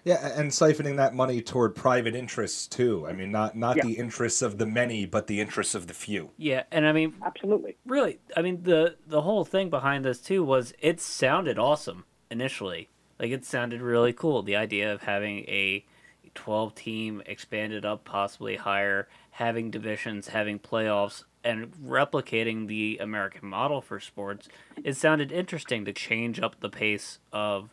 Yeah, 0.06 0.38
and 0.38 0.52
siphoning 0.52 0.98
that 0.98 1.16
money 1.16 1.42
toward 1.42 1.74
private 1.74 2.14
interests 2.14 2.68
too. 2.68 3.04
I 3.08 3.12
mean, 3.12 3.32
not 3.32 3.56
not 3.56 3.76
Yeah. 3.76 3.82
the 3.82 3.94
interests 3.94 4.40
of 4.40 4.56
the 4.56 4.64
many, 4.64 5.04
but 5.04 5.26
the 5.26 5.40
interests 5.40 5.74
of 5.74 5.88
the 5.88 5.94
few. 5.94 6.30
Yeah, 6.36 6.62
and 6.70 6.86
I 6.86 6.92
mean, 6.92 7.14
Absolutely. 7.24 7.76
really, 7.84 8.20
I 8.36 8.40
mean 8.42 8.62
the 8.62 8.98
the 9.04 9.22
whole 9.22 9.44
thing 9.44 9.68
behind 9.68 10.04
this 10.04 10.20
too 10.20 10.44
was 10.44 10.72
it 10.78 11.00
sounded 11.00 11.58
awesome 11.58 12.04
initially. 12.30 12.88
Like 13.18 13.32
it 13.32 13.44
sounded 13.44 13.80
really 13.82 14.12
cool. 14.12 14.44
The 14.44 14.54
idea 14.54 14.92
of 14.94 15.02
having 15.02 15.40
a 15.48 15.84
12 16.36 16.76
team 16.76 17.20
expanded 17.26 17.84
up 17.84 18.04
possibly 18.04 18.54
higher, 18.56 19.08
having 19.32 19.72
divisions, 19.72 20.28
having 20.28 20.60
playoffs 20.60 21.24
and 21.42 21.72
replicating 21.84 22.68
the 22.68 22.98
American 23.00 23.48
model 23.48 23.80
for 23.80 23.98
sports. 23.98 24.48
It 24.84 24.96
sounded 24.96 25.32
interesting 25.32 25.84
to 25.84 25.92
change 25.92 26.38
up 26.38 26.60
the 26.60 26.68
pace 26.70 27.18
of 27.32 27.70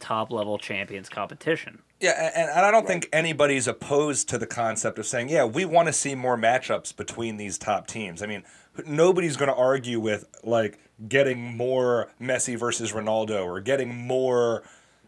top 0.00 0.32
level 0.32 0.58
champions 0.58 1.08
competition. 1.08 1.82
Yeah, 2.00 2.30
and, 2.34 2.48
and 2.50 2.64
I 2.66 2.70
don't 2.70 2.86
think 2.86 3.08
anybody's 3.12 3.68
opposed 3.68 4.28
to 4.30 4.38
the 4.38 4.46
concept 4.46 4.98
of 4.98 5.06
saying, 5.06 5.28
yeah, 5.28 5.44
we 5.44 5.64
want 5.64 5.86
to 5.88 5.92
see 5.92 6.14
more 6.14 6.36
matchups 6.36 6.96
between 6.96 7.36
these 7.36 7.58
top 7.58 7.86
teams. 7.86 8.22
I 8.22 8.26
mean, 8.26 8.42
nobody's 8.86 9.36
going 9.36 9.50
to 9.50 9.54
argue 9.54 10.00
with 10.00 10.24
like 10.42 10.78
getting 11.08 11.56
more 11.56 12.10
Messi 12.20 12.58
versus 12.58 12.92
Ronaldo 12.92 13.44
or 13.44 13.60
getting 13.60 13.94
more, 13.94 14.62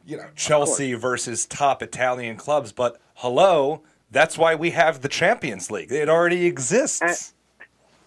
you 0.06 0.18
know, 0.18 0.28
Chelsea 0.36 0.94
versus 0.94 1.46
top 1.46 1.82
Italian 1.82 2.36
clubs. 2.36 2.72
But 2.72 3.00
hello, 3.14 3.82
that's 4.10 4.36
why 4.36 4.54
we 4.54 4.70
have 4.72 5.00
the 5.00 5.08
Champions 5.08 5.70
League. 5.70 5.90
It 5.90 6.08
already 6.10 6.44
exists. 6.46 7.00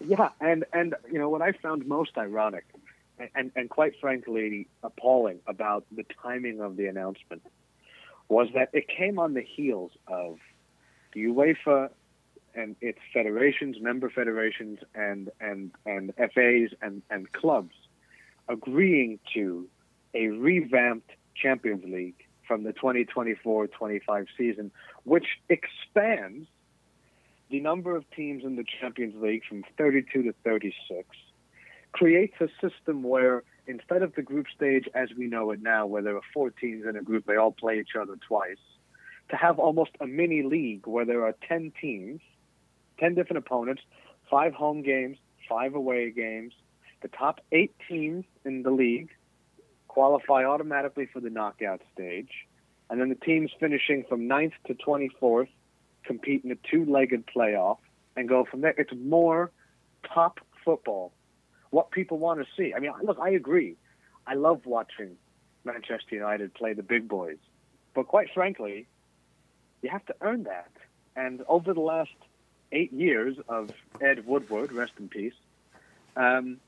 And- 0.00 0.10
Yeah, 0.10 0.28
and 0.40 0.64
and 0.72 0.94
you 1.10 1.18
know 1.18 1.28
what 1.30 1.40
I 1.42 1.52
found 1.52 1.86
most 1.86 2.18
ironic, 2.18 2.64
and 3.34 3.50
and 3.56 3.70
quite 3.70 3.94
frankly 4.00 4.68
appalling 4.82 5.40
about 5.46 5.84
the 5.90 6.04
timing 6.22 6.60
of 6.60 6.76
the 6.76 6.86
announcement, 6.86 7.42
was 8.28 8.48
that 8.54 8.70
it 8.72 8.86
came 8.88 9.18
on 9.18 9.34
the 9.34 9.42
heels 9.42 9.92
of 10.06 10.38
the 11.12 11.24
UEFA 11.24 11.90
and 12.54 12.74
its 12.80 12.98
federations, 13.12 13.76
member 13.80 14.10
federations, 14.10 14.78
and 14.94 15.30
and 15.40 15.70
and 15.84 16.14
FAs 16.16 16.76
and 16.82 17.02
and 17.10 17.32
clubs 17.32 17.74
agreeing 18.48 19.18
to 19.34 19.68
a 20.14 20.28
revamped 20.28 21.10
Champions 21.34 21.84
League 21.84 22.24
from 22.46 22.62
the 22.62 22.72
2024-25 22.72 24.26
season, 24.38 24.70
which 25.04 25.26
expands 25.48 26.46
the 27.50 27.60
number 27.60 27.96
of 27.96 28.08
teams 28.10 28.44
in 28.44 28.56
the 28.56 28.64
Champions 28.80 29.14
League 29.20 29.42
from 29.48 29.64
32 29.76 30.22
to 30.22 30.34
36, 30.44 31.08
creates 31.96 32.34
a 32.40 32.48
system 32.60 33.02
where 33.02 33.42
instead 33.66 34.02
of 34.02 34.14
the 34.14 34.22
group 34.22 34.46
stage 34.54 34.86
as 34.94 35.08
we 35.16 35.26
know 35.26 35.50
it 35.50 35.62
now, 35.62 35.86
where 35.86 36.02
there 36.02 36.14
are 36.14 36.28
four 36.34 36.50
teams 36.50 36.84
in 36.86 36.94
a 36.94 37.02
group, 37.02 37.24
they 37.24 37.36
all 37.36 37.52
play 37.52 37.80
each 37.80 37.96
other 37.98 38.16
twice, 38.28 38.58
to 39.30 39.36
have 39.36 39.58
almost 39.58 39.92
a 40.00 40.06
mini 40.06 40.42
league 40.42 40.86
where 40.86 41.06
there 41.06 41.24
are 41.24 41.34
10 41.48 41.72
teams, 41.80 42.20
10 43.00 43.14
different 43.14 43.38
opponents, 43.38 43.80
five 44.30 44.52
home 44.52 44.82
games, 44.82 45.16
five 45.48 45.74
away 45.74 46.10
games. 46.10 46.52
The 47.00 47.08
top 47.08 47.40
eight 47.50 47.74
teams 47.88 48.26
in 48.44 48.62
the 48.62 48.70
league 48.70 49.08
qualify 49.88 50.44
automatically 50.44 51.08
for 51.10 51.20
the 51.20 51.30
knockout 51.30 51.80
stage. 51.94 52.30
And 52.90 53.00
then 53.00 53.08
the 53.08 53.14
teams 53.14 53.50
finishing 53.58 54.04
from 54.06 54.28
9th 54.28 54.52
to 54.66 54.74
24th 54.74 55.48
compete 56.04 56.44
in 56.44 56.52
a 56.52 56.56
two-legged 56.70 57.24
playoff 57.34 57.78
and 58.16 58.28
go 58.28 58.44
from 58.44 58.60
there. 58.60 58.74
It's 58.76 58.92
more 58.94 59.50
top 60.14 60.40
football, 60.62 61.12
what 61.70 61.90
people 61.90 62.18
want 62.18 62.40
to 62.40 62.46
see. 62.56 62.74
I 62.74 62.80
mean, 62.80 62.92
look, 63.02 63.18
I 63.20 63.30
agree. 63.30 63.76
I 64.26 64.34
love 64.34 64.66
watching 64.66 65.16
Manchester 65.64 66.14
United 66.14 66.54
play 66.54 66.72
the 66.72 66.82
big 66.82 67.08
boys, 67.08 67.38
but 67.94 68.08
quite 68.08 68.28
frankly, 68.32 68.86
you 69.82 69.90
have 69.90 70.04
to 70.06 70.14
earn 70.20 70.44
that. 70.44 70.70
And 71.14 71.42
over 71.48 71.72
the 71.72 71.80
last 71.80 72.10
eight 72.72 72.92
years 72.92 73.36
of 73.48 73.70
Ed 74.00 74.26
Woodward, 74.26 74.72
rest 74.72 74.92
in 74.98 75.08
peace, 75.08 75.34
um, 76.16 76.58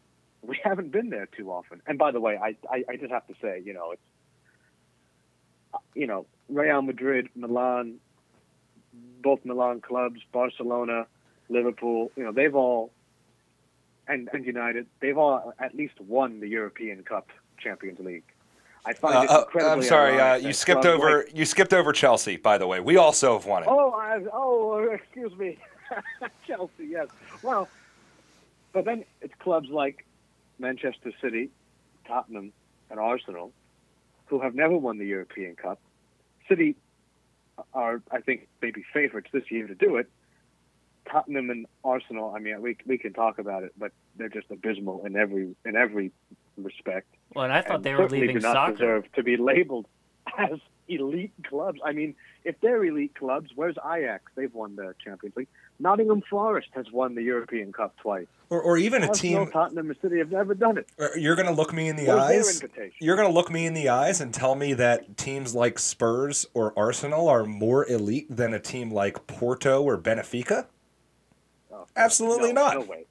we 0.42 0.59
haven't 0.64 0.92
been 0.92 1.11
there 1.11 1.26
too 1.26 1.51
often. 1.51 1.82
And 1.86 1.99
by 1.99 2.12
the 2.12 2.20
way, 2.20 2.38
I, 2.38 2.57
I, 2.70 2.84
I 2.88 2.96
just 2.96 3.12
have 3.12 3.26
to 3.26 3.34
say, 3.40 3.62
you 3.64 3.74
know, 3.74 3.92
it's 3.92 4.03
you 5.94 6.07
know, 6.07 6.26
Real 6.49 6.82
Madrid, 6.82 7.28
Milan, 7.34 7.96
both 9.22 9.44
Milan 9.44 9.80
clubs, 9.80 10.20
Barcelona, 10.32 11.07
Liverpool, 11.49 12.11
you 12.16 12.24
know, 12.24 12.32
they've 12.32 12.55
all, 12.55 12.92
and, 14.09 14.28
and 14.32 14.44
United, 14.44 14.86
they've 15.00 15.18
all 15.18 15.52
at 15.59 15.74
least 15.74 16.00
won 16.00 16.40
the 16.40 16.48
European 16.48 17.02
Cup 17.04 17.28
Champions 17.59 17.98
League. 18.00 18.24
I 18.84 18.94
find 18.94 19.16
Uh, 19.16 19.20
it 19.22 19.30
uh, 19.30 19.40
incredibly 19.42 19.72
I'm 19.72 19.82
sorry, 19.82 20.20
uh, 20.20 20.36
you 20.36 20.52
skipped 20.52 20.86
over 20.86 21.18
like- 21.24 21.36
you 21.36 21.44
skipped 21.44 21.74
over 21.74 21.92
Chelsea. 21.92 22.36
By 22.36 22.59
the 22.59 22.66
way, 22.66 22.80
we 22.80 22.96
also 22.96 23.34
have 23.36 23.46
won 23.46 23.62
it. 23.64 23.68
oh, 23.70 23.90
I, 23.92 24.20
oh, 24.32 24.78
excuse 24.92 25.36
me, 25.36 25.59
Chelsea. 26.46 26.86
Yes. 26.88 27.09
Well, 27.42 27.68
but 28.72 28.84
then 28.84 29.04
it's 29.20 29.34
clubs 29.38 29.68
like 29.68 30.06
Manchester 30.59 31.12
City, 31.20 31.50
Tottenham, 32.06 32.52
and 32.90 32.98
Arsenal 32.98 33.52
who 34.26 34.40
have 34.40 34.54
never 34.54 34.76
won 34.76 34.98
the 34.98 35.06
European 35.06 35.56
Cup. 35.56 35.80
City 36.48 36.76
are, 37.72 38.02
I 38.11 38.20
think, 38.20 38.46
maybe 38.61 38.84
favorites 38.92 39.28
this 39.32 39.50
year 39.50 39.66
to 39.66 39.74
do 39.74 39.96
it. 39.96 40.09
Tottenham 41.11 41.50
and 41.50 41.66
Arsenal. 41.84 42.32
I 42.34 42.38
mean, 42.38 42.61
we 42.61 42.76
we 42.86 42.98
can 42.98 43.12
talk 43.12 43.38
about 43.38 43.62
it, 43.62 43.72
but 43.78 43.92
they're 44.16 44.28
just 44.28 44.50
abysmal 44.50 45.04
in 45.06 45.16
every 45.16 45.54
in 45.64 45.76
every 45.76 46.12
respect. 46.56 47.06
Well, 47.34 47.44
and 47.44 47.52
I 47.52 47.62
thought 47.62 47.76
and 47.76 47.84
they 47.84 47.94
were 47.94 48.09
leaving 48.09 48.36
do 48.36 48.40
not 48.40 48.52
soccer. 48.54 48.72
deserve 48.72 49.12
to 49.12 49.22
be 49.22 49.36
labeled 49.36 49.86
as 50.38 50.59
elite 50.88 51.32
clubs. 51.46 51.80
I 51.84 51.92
mean, 51.92 52.14
if 52.44 52.59
they're 52.61 52.82
elite 52.84 53.14
clubs, 53.14 53.50
where's 53.54 53.76
Ajax? 53.84 54.32
They've 54.34 54.52
won 54.54 54.74
the 54.76 54.94
Champions 55.04 55.36
League. 55.36 55.48
Nottingham 55.78 56.22
Forest 56.28 56.68
has 56.72 56.90
won 56.90 57.14
the 57.14 57.22
European 57.22 57.72
Cup 57.72 57.94
twice. 57.98 58.26
Or, 58.50 58.61
or 58.62 58.78
even 58.78 59.02
a 59.04 59.12
team. 59.12 59.50
Tottenham, 59.50 59.90
and 59.90 59.98
City 60.00 60.18
have 60.18 60.32
never 60.32 60.54
done 60.54 60.78
it. 60.78 60.88
or 60.98 61.16
You're 61.16 61.36
going 61.36 61.46
to 61.46 61.52
look 61.52 61.72
me 61.74 61.88
in 61.88 61.96
the 61.96 62.06
Where's 62.06 62.48
eyes. 62.48 62.62
invitation? 62.62 62.96
You're 63.00 63.16
going 63.16 63.28
to 63.28 63.34
look 63.34 63.50
me 63.50 63.66
in 63.66 63.74
the 63.74 63.90
eyes 63.90 64.20
and 64.22 64.32
tell 64.32 64.54
me 64.54 64.72
that 64.74 65.18
teams 65.18 65.54
like 65.54 65.78
Spurs 65.78 66.46
or 66.54 66.72
Arsenal 66.76 67.28
are 67.28 67.44
more 67.44 67.86
elite 67.86 68.34
than 68.34 68.54
a 68.54 68.59
team 68.59 68.90
like 68.90 69.26
Porto 69.26 69.82
or 69.82 69.98
Benfica? 69.98 70.66
Absolutely 71.99 72.53
no, 72.53 72.62
not. 72.62 72.74
No 72.74 72.80
way. 72.80 73.05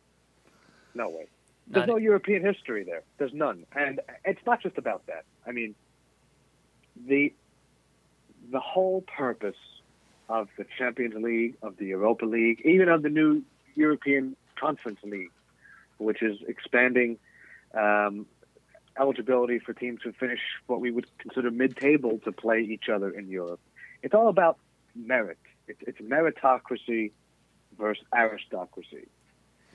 No 0.95 1.09
way. 1.09 1.27
There's 1.67 1.85
Not- 1.85 1.95
no 1.95 1.97
European 1.97 2.43
history 2.43 2.83
there. 2.83 3.03
There's 3.17 3.33
none, 3.33 3.65
and 3.75 3.99
it's 4.23 4.43
not 4.45 4.61
just 4.61 4.77
about 4.77 5.05
that. 5.07 5.25
I 5.45 5.51
mean, 5.51 5.75
the 7.05 7.33
the 8.49 8.59
whole 8.61 9.01
purpose 9.01 9.57
of 10.29 10.47
the 10.57 10.65
Champions 10.77 11.15
League, 11.15 11.55
of 11.61 11.75
the 11.77 11.85
Europa 11.85 12.25
League, 12.25 12.61
even 12.63 12.87
of 12.87 13.01
the 13.01 13.09
new 13.09 13.43
European 13.75 14.35
Conference 14.55 14.99
League, 15.03 15.31
which 15.97 16.21
is 16.21 16.37
expanding 16.47 17.17
um, 17.73 18.25
eligibility 18.97 19.59
for 19.59 19.73
teams 19.73 20.01
who 20.03 20.13
finish 20.13 20.39
what 20.67 20.79
we 20.79 20.91
would 20.91 21.05
consider 21.17 21.51
mid-table 21.51 22.19
to 22.23 22.31
play 22.31 22.61
each 22.61 22.87
other 22.89 23.09
in 23.09 23.29
Europe. 23.29 23.59
It's 24.01 24.13
all 24.13 24.29
about 24.29 24.57
merit. 24.95 25.37
It's, 25.67 25.79
it's 25.85 25.99
meritocracy 25.99 27.11
versus 27.77 28.03
aristocracy. 28.13 29.07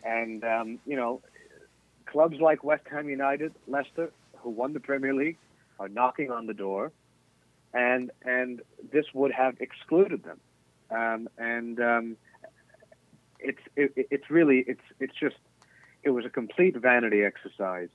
And, 0.05 0.45
um, 0.45 0.79
you 0.87 0.97
know, 0.97 1.23
clubs 2.07 2.39
like 2.41 2.65
West 2.65 2.85
Ham 2.91 3.09
United, 3.09 3.55
Leicester, 3.67 4.11
who 4.39 4.51
won 4.51 4.73
the 4.73 4.81
Premier 4.81 5.15
League, 5.15 5.39
are 5.79 5.89
knocking 5.89 6.31
on 6.31 6.47
the 6.47 6.55
door. 6.55 6.93
And, 7.73 8.11
and 8.23 8.61
this 8.93 9.07
would 9.15 9.33
have 9.33 9.57
excluded 9.61 10.25
them. 10.25 10.41
Um, 10.91 11.29
and 11.39 11.81
um, 11.81 12.17
it's, 13.39 13.61
it, 13.77 13.93
it's 13.97 14.31
really, 14.31 14.65
it's, 14.67 14.83
it's 15.01 15.15
just, 15.15 15.37
it 16.03 16.11
was 16.11 16.25
a 16.25 16.31
complete 16.31 16.77
vanity 16.77 17.23
exercise. 17.23 17.89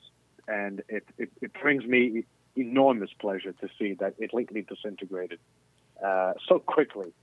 And 0.47 0.81
it, 0.89 1.05
it, 1.17 1.29
it 1.41 1.51
brings 1.61 1.85
me 1.85 2.23
enormous 2.55 3.11
pleasure 3.19 3.51
to 3.51 3.67
see 3.77 3.93
that 3.95 4.15
it 4.17 4.33
lately 4.33 4.63
disintegrated 4.63 5.39
uh, 6.03 6.33
so 6.47 6.59
quickly. 6.59 7.13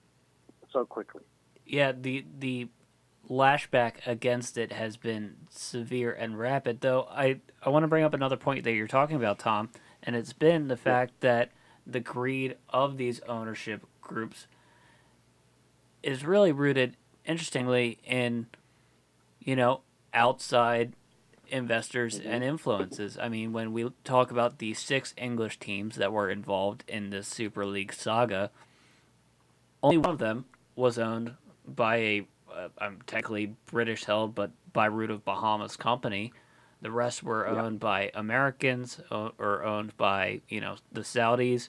So 0.72 0.85
quickly. 0.85 1.22
Yeah, 1.67 1.93
the 1.93 2.25
the 2.39 2.69
lashback 3.29 4.07
against 4.07 4.59
it 4.59 4.73
has 4.73 4.97
been 4.97 5.37
severe 5.51 6.12
and 6.12 6.39
rapid. 6.39 6.81
Though 6.81 7.09
I 7.11 7.41
I 7.62 7.71
want 7.71 7.85
to 7.85 7.89
bring 7.89 8.05
up 8.05 8.15
another 8.15 8.37
point 8.37 8.65
that 8.65 8.73
you're 8.73 8.87
talking 8.87 9.17
about, 9.17 9.39
Tom, 9.39 9.71
and 10.03 10.15
it's 10.17 10.33
been 10.33 10.69
the 10.69 10.77
fact 10.77 11.21
that 11.21 11.53
the 11.87 12.01
greed 12.01 12.57
of 12.71 12.97
these 12.97 13.21
ownership 13.29 13.87
groups 14.01 14.47
is 16.03 16.25
really 16.25 16.53
rooted, 16.53 16.97
interestingly, 17.25 17.99
in 18.05 18.47
you 19.41 19.57
know 19.57 19.81
outside 20.12 20.95
investors 21.49 22.19
mm-hmm. 22.19 22.31
and 22.31 22.45
influences. 22.45 23.19
I 23.19 23.29
mean, 23.29 23.53
when 23.53 23.73
we 23.73 23.91
talk 24.03 24.31
about 24.31 24.59
the 24.59 24.75
six 24.75 25.15
English 25.17 25.59
teams 25.59 25.97
that 25.97 26.12
were 26.12 26.31
involved 26.31 26.85
in 26.89 27.11
this 27.11 27.29
Super 27.29 27.65
League 27.67 27.93
saga, 27.93 28.51
only 29.83 29.99
one 29.99 30.11
of 30.11 30.19
them 30.19 30.47
was 30.77 30.99
owned 30.99 31.35
by 31.67 31.97
a 31.97 32.27
uh, 32.53 32.69
um, 32.79 32.99
technically 33.07 33.55
British 33.67 34.05
held, 34.05 34.35
but 34.35 34.51
by 34.73 34.87
root 34.87 35.11
of 35.11 35.25
Bahamas 35.25 35.77
company. 35.77 36.33
The 36.83 36.91
rest 36.91 37.23
were 37.23 37.47
Yeah. 37.47 37.62
owned 37.65 37.81
by 37.81 38.11
Americans 38.15 39.01
or 39.11 39.65
owned 39.65 39.97
by 39.97 40.43
you 40.49 40.61
know 40.61 40.77
the 40.93 41.01
Saudis. 41.01 41.69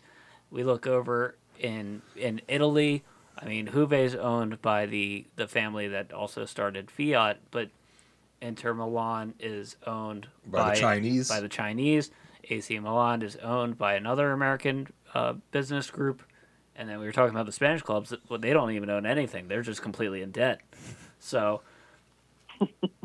We 0.51 0.63
look 0.63 0.85
over 0.85 1.37
in 1.59 2.01
in 2.15 2.41
Italy. 2.47 3.03
I 3.37 3.45
mean, 3.45 3.67
Juve 3.71 3.93
is 3.93 4.15
owned 4.15 4.61
by 4.61 4.85
the 4.85 5.25
the 5.35 5.47
family 5.47 5.87
that 5.87 6.11
also 6.13 6.45
started 6.45 6.91
Fiat, 6.91 7.39
but 7.51 7.69
Inter 8.41 8.73
Milan 8.73 9.33
is 9.39 9.77
owned 9.87 10.27
By 10.45 10.71
the 10.75 10.79
Chinese. 10.81 11.29
By 11.29 11.39
the 11.39 11.49
Chinese, 11.49 12.11
AC 12.49 12.77
Milan 12.79 13.21
is 13.21 13.37
owned 13.37 13.77
by 13.77 13.95
another 13.95 14.31
American 14.31 14.87
uh, 15.13 15.33
business 15.51 15.89
group, 15.89 16.21
and 16.75 16.89
then 16.89 16.99
we 16.99 17.05
were 17.05 17.11
talking 17.11 17.33
about 17.33 17.45
the 17.45 17.51
Spanish 17.51 17.81
clubs. 17.81 18.13
Well, 18.29 18.39
they 18.39 18.53
don't 18.53 18.71
even 18.71 18.89
own 18.89 19.05
anything; 19.05 19.47
they're 19.47 19.61
just 19.61 19.81
completely 19.81 20.21
in 20.21 20.31
debt. 20.31 20.61
So, 21.19 21.61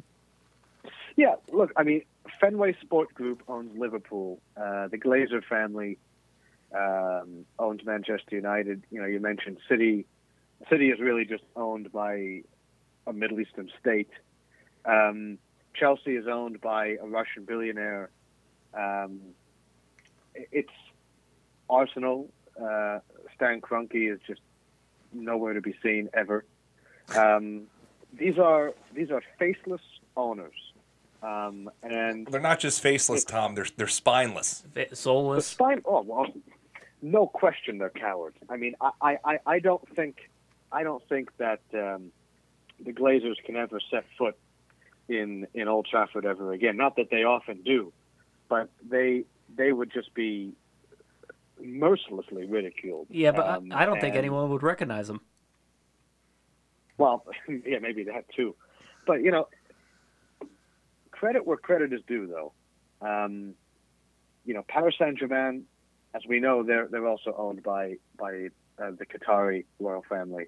Yeah, 1.20 1.34
look, 1.52 1.70
I 1.76 1.82
mean, 1.82 2.02
Fenway 2.40 2.74
Sport 2.80 3.12
Group 3.12 3.42
owns 3.46 3.78
Liverpool. 3.78 4.40
Uh, 4.56 4.88
the 4.88 4.96
Glazer 4.96 5.44
family 5.44 5.98
um, 6.74 7.44
owns 7.58 7.84
Manchester 7.84 8.36
United. 8.36 8.84
You 8.90 9.02
know, 9.02 9.06
you 9.06 9.20
mentioned 9.20 9.58
City. 9.68 10.06
City 10.70 10.88
is 10.88 10.98
really 10.98 11.26
just 11.26 11.42
owned 11.56 11.92
by 11.92 12.40
a 13.06 13.12
Middle 13.12 13.38
Eastern 13.38 13.70
state. 13.78 14.08
Um, 14.86 15.36
Chelsea 15.74 16.16
is 16.16 16.26
owned 16.26 16.62
by 16.62 16.96
a 17.02 17.06
Russian 17.06 17.44
billionaire. 17.44 18.08
Um, 18.72 19.20
it's 20.34 20.72
Arsenal. 21.68 22.30
Uh, 22.58 23.00
Stan 23.40 23.62
Kroenke 23.62 24.12
is 24.12 24.20
just 24.26 24.42
nowhere 25.14 25.54
to 25.54 25.62
be 25.62 25.74
seen 25.82 26.10
ever. 26.12 26.44
Um, 27.16 27.62
these 28.12 28.38
are 28.38 28.74
these 28.94 29.10
are 29.10 29.22
faceless 29.38 29.80
owners, 30.14 30.52
um, 31.22 31.70
and 31.82 32.26
They're 32.26 32.38
not 32.40 32.60
just 32.60 32.82
faceless, 32.82 33.24
Tom. 33.24 33.54
They're 33.54 33.66
they're 33.78 33.88
spineless. 33.88 34.62
Fa- 34.74 34.86
the 34.90 34.96
Soulless. 34.96 35.46
spine. 35.46 35.80
Oh 35.86 36.02
well, 36.02 36.26
no 37.00 37.26
question 37.26 37.78
they're 37.78 37.88
cowards. 37.88 38.36
I 38.50 38.56
mean, 38.58 38.74
I, 38.80 38.90
I, 39.00 39.18
I- 39.24 39.40
I 39.46 39.58
don't 39.58 39.88
think 39.96 40.30
I 40.70 40.82
don't 40.82 41.02
think 41.08 41.34
that 41.38 41.60
um, 41.72 42.12
the 42.84 42.92
Glazers 42.92 43.36
can 43.46 43.56
ever 43.56 43.80
set 43.90 44.04
foot 44.18 44.36
in 45.08 45.46
in 45.54 45.66
Old 45.66 45.86
Trafford 45.86 46.26
ever 46.26 46.52
again. 46.52 46.76
Not 46.76 46.96
that 46.96 47.08
they 47.10 47.24
often 47.24 47.62
do, 47.62 47.90
but 48.50 48.68
they 48.86 49.24
they 49.56 49.72
would 49.72 49.90
just 49.90 50.12
be 50.14 50.52
mercilessly 51.62 52.46
ridiculed. 52.46 53.06
Yeah, 53.10 53.32
but 53.32 53.48
Um, 53.48 53.72
I, 53.72 53.82
I 53.82 53.86
don't 53.86 54.00
think 54.00 54.14
anyone 54.16 54.50
would 54.50 54.62
recognize 54.62 55.08
him. 55.08 55.20
Well, 56.98 57.24
yeah, 57.48 57.78
maybe 57.80 58.04
that 58.04 58.26
too. 58.34 58.54
But 59.06 59.22
you 59.22 59.30
know, 59.30 59.48
credit 61.10 61.46
where 61.46 61.56
credit 61.56 61.92
is 61.92 62.00
due, 62.06 62.26
though. 62.26 62.52
Um, 63.06 63.54
you 64.44 64.54
know, 64.54 64.64
Paris 64.68 64.94
Saint 64.98 65.18
Germain, 65.18 65.64
as 66.14 66.22
we 66.28 66.40
know, 66.40 66.62
they're 66.62 66.88
they're 66.88 67.06
also 67.06 67.34
owned 67.36 67.62
by 67.62 67.96
by 68.18 68.48
uh, 68.78 68.90
the 68.98 69.06
Qatari 69.06 69.64
royal 69.78 70.04
family 70.08 70.46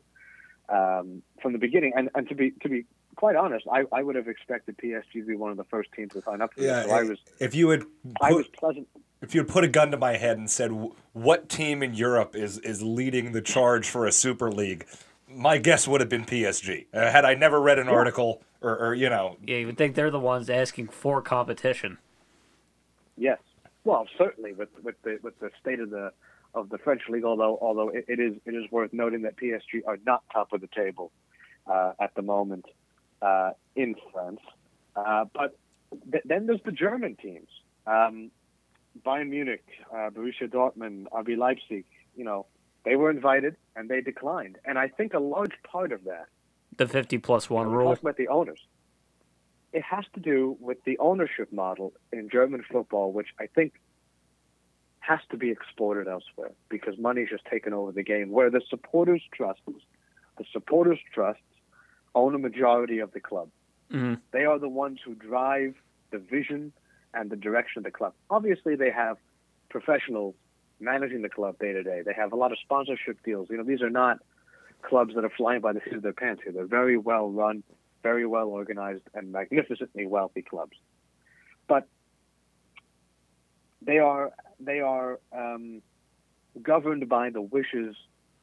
um, 0.69 1.23
from 1.41 1.53
the 1.53 1.59
beginning. 1.59 1.93
And, 1.97 2.11
and 2.15 2.29
to 2.29 2.35
be 2.35 2.53
to 2.63 2.69
be 2.69 2.85
quite 3.17 3.37
honest, 3.37 3.67
I, 3.71 3.85
I 3.93 4.03
would 4.03 4.17
have 4.17 4.29
expected 4.29 4.77
PSG 4.79 5.13
to 5.13 5.27
be 5.27 5.37
one 5.37 5.51
of 5.51 5.57
the 5.57 5.65
first 5.65 5.91
teams 5.93 6.13
to 6.13 6.23
sign 6.23 6.41
up 6.41 6.55
for 6.55 6.61
this. 6.61 6.69
Yeah, 6.69 6.85
So 6.85 6.91
I 6.91 7.03
was 7.03 7.19
if 7.39 7.55
you 7.55 7.69
had 7.71 7.85
I 8.21 8.33
was 8.33 8.47
put, 8.47 8.57
pleasant. 8.57 8.89
If 9.23 9.35
you 9.35 9.41
had 9.41 9.49
put 9.49 9.65
a 9.65 9.69
gun 9.69 9.91
to 9.93 9.97
my 9.97 10.17
head 10.17 10.37
and 10.37 10.51
said 10.51 10.71
what 11.13 11.49
team 11.49 11.83
in 11.83 11.95
Europe 11.95 12.35
is 12.35 12.59
is 12.59 12.83
leading 12.83 13.33
the 13.33 13.41
charge 13.41 13.89
for 13.89 14.07
a 14.07 14.13
Super 14.13 14.51
League, 14.51 14.87
my 15.29 15.59
guess 15.59 15.89
would 15.89 16.01
have 16.01 16.11
been 16.11 16.25
PSG. 16.25 16.87
Uh, 16.93 17.11
had 17.11 17.25
I 17.25 17.35
never 17.35 17.61
read 17.61 17.79
an 17.79 17.89
article 17.89 18.43
or, 18.61 18.77
or 18.77 18.95
you 18.95 19.09
know, 19.09 19.37
Yeah, 19.47 19.59
you 19.59 19.67
would 19.67 19.79
think 19.79 19.95
they're 19.95 20.11
the 20.11 20.21
ones 20.21 20.51
asking 20.51 20.89
for 20.89 21.23
competition. 21.23 21.99
Yes. 23.17 23.39
Well, 23.85 24.07
certainly 24.19 24.53
with 24.53 24.69
with 24.83 25.01
the 25.03 25.19
with 25.23 25.39
the 25.39 25.51
state 25.61 25.81
of 25.81 25.91
the 25.91 26.13
of 26.55 26.69
the 26.69 26.79
French 26.79 27.03
league, 27.09 27.25
although 27.25 27.59
although 27.61 27.89
it, 27.89 28.05
it 28.09 28.21
is 28.21 28.35
it 28.45 28.55
is 28.55 28.71
worth 28.71 28.93
noting 28.93 29.23
that 29.23 29.37
PSG 29.37 29.83
are 29.87 29.99
not 30.05 30.23
top 30.33 30.53
of 30.53 30.61
the 30.61 30.69
table 30.75 31.11
uh, 31.67 31.93
at 32.01 32.15
the 32.15 32.23
moment 32.23 32.67
uh, 33.21 33.51
in 33.77 33.95
France. 34.13 34.41
Uh, 34.95 35.25
but 35.33 35.57
th- 36.11 36.25
then 36.27 36.47
there's 36.47 36.63
the 36.65 36.73
German 36.73 37.17
teams, 37.17 37.49
um, 37.87 38.31
Bayern 39.05 39.29
Munich, 39.31 39.65
uh, 39.93 40.11
Borussia 40.11 40.49
Dortmund, 40.49 41.07
RB 41.13 41.37
Leipzig. 41.37 41.85
You 42.15 42.25
know, 42.25 42.47
they 42.85 42.97
were 42.97 43.11
invited 43.11 43.57
and 43.77 43.89
they 43.89 44.01
declined, 44.01 44.59
and 44.65 44.79
I 44.79 44.89
think 44.89 45.15
a 45.15 45.19
large 45.19 45.55
part 45.65 45.93
of 45.93 46.05
that 46.05 46.27
The 46.77 46.87
50 46.87 47.19
plus 47.19 47.49
one 47.49 47.71
rule. 47.71 47.91
talking 47.91 48.05
about 48.05 48.17
the 48.17 48.29
owners. 48.29 48.61
It 49.73 49.83
has 49.83 50.05
to 50.15 50.21
do 50.21 50.57
with 50.61 50.85
the 50.85 50.99
ownership 50.99 51.51
model 51.53 51.95
in 52.13 52.29
German 52.29 52.63
football, 52.71 53.13
which 53.13 53.29
I 53.41 53.47
think 53.47 53.81
has 55.01 55.21
to 55.31 55.37
be 55.37 55.51
exploited 55.51 56.07
elsewhere 56.07 56.53
because 56.69 56.99
money's 56.99 57.31
just 57.31 57.45
taken 57.47 57.73
over 57.73 57.91
the 57.91 58.03
game. 58.03 58.31
Where 58.31 58.51
the 58.51 58.61
supporters' 58.69 59.23
trusts, 59.35 59.63
the 60.39 60.45
supporters' 60.53 61.01
trusts 61.15 61.43
own 62.15 62.35
a 62.35 62.39
majority 62.39 62.99
of 62.99 63.13
the 63.13 63.21
club. 63.21 63.49
Mhm. 63.91 64.21
They 64.33 64.45
are 64.45 64.59
the 64.59 64.69
ones 64.69 65.01
who 65.03 65.15
drive 65.15 65.75
the 66.11 66.19
vision 66.19 66.73
and 67.15 67.31
the 67.31 67.37
direction 67.37 67.81
of 67.81 67.85
the 67.85 67.91
club. 67.91 68.13
Obviously, 68.31 68.77
they 68.77 68.91
have 68.91 69.17
professionals 69.69 70.35
managing 70.81 71.23
the 71.23 71.29
club 71.29 71.59
day 71.59 71.73
to 71.73 71.83
day. 71.83 72.03
They 72.05 72.15
have 72.15 72.33
a 72.33 72.37
lot 72.37 72.53
of 72.53 72.59
sponsorship 72.59 73.23
deals. 73.25 73.49
You 73.51 73.59
know, 73.59 73.65
these 73.65 73.83
are 73.83 73.91
not 73.91 74.19
clubs 74.83 75.15
that 75.15 75.25
are 75.25 75.31
flying 75.31 75.61
by 75.61 75.73
the 75.73 75.81
seat 75.85 75.95
of 75.95 76.03
their 76.03 76.13
pants 76.13 76.43
here. 76.43 76.53
They're 76.53 76.67
very 76.67 76.99
well 76.99 77.31
run, 77.31 77.63
very 78.03 78.27
well 78.27 78.49
organized, 78.49 79.05
and 79.15 79.33
magnificently 79.33 80.07
wealthy 80.07 80.43
clubs. 80.43 80.77
But 81.69 81.87
they 83.81 83.99
are 83.99 84.33
they 84.61 84.81
are 84.81 85.19
um, 85.33 85.83
governed 86.61 87.09
by 87.09 87.31
the 87.31 87.43
wishes 87.43 87.97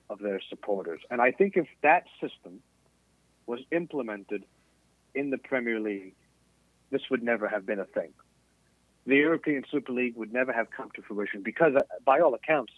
of 0.10 0.20
their 0.20 0.42
supporters. 0.50 1.02
And 1.12 1.22
I 1.22 1.32
think 1.32 1.56
if 1.56 1.68
that 1.84 2.06
system 2.20 2.62
was 3.46 3.60
implemented 3.72 4.44
in 5.14 5.30
the 5.30 5.38
Premier 5.38 5.80
League, 5.80 6.16
this 6.92 7.02
would 7.12 7.24
never 7.24 7.48
have 7.48 7.66
been 7.66 7.80
a 7.80 7.86
thing. 7.86 8.12
The 9.10 9.16
European 9.16 9.64
Super 9.72 9.92
League 9.92 10.16
would 10.18 10.32
never 10.32 10.54
have 10.54 10.70
come 10.70 10.92
to 10.94 11.02
fruition 11.02 11.42
because, 11.42 11.74
uh, 11.76 11.80
by 12.06 12.20
all 12.20 12.36
accounts, 12.36 12.74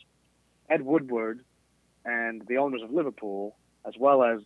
Ed 0.70 0.82
Woodward 0.82 1.44
and 2.06 2.42
the 2.48 2.56
owners 2.56 2.82
of 2.82 2.90
Liverpool, 2.90 3.58
as 3.86 3.96
well 4.00 4.24
as 4.24 4.40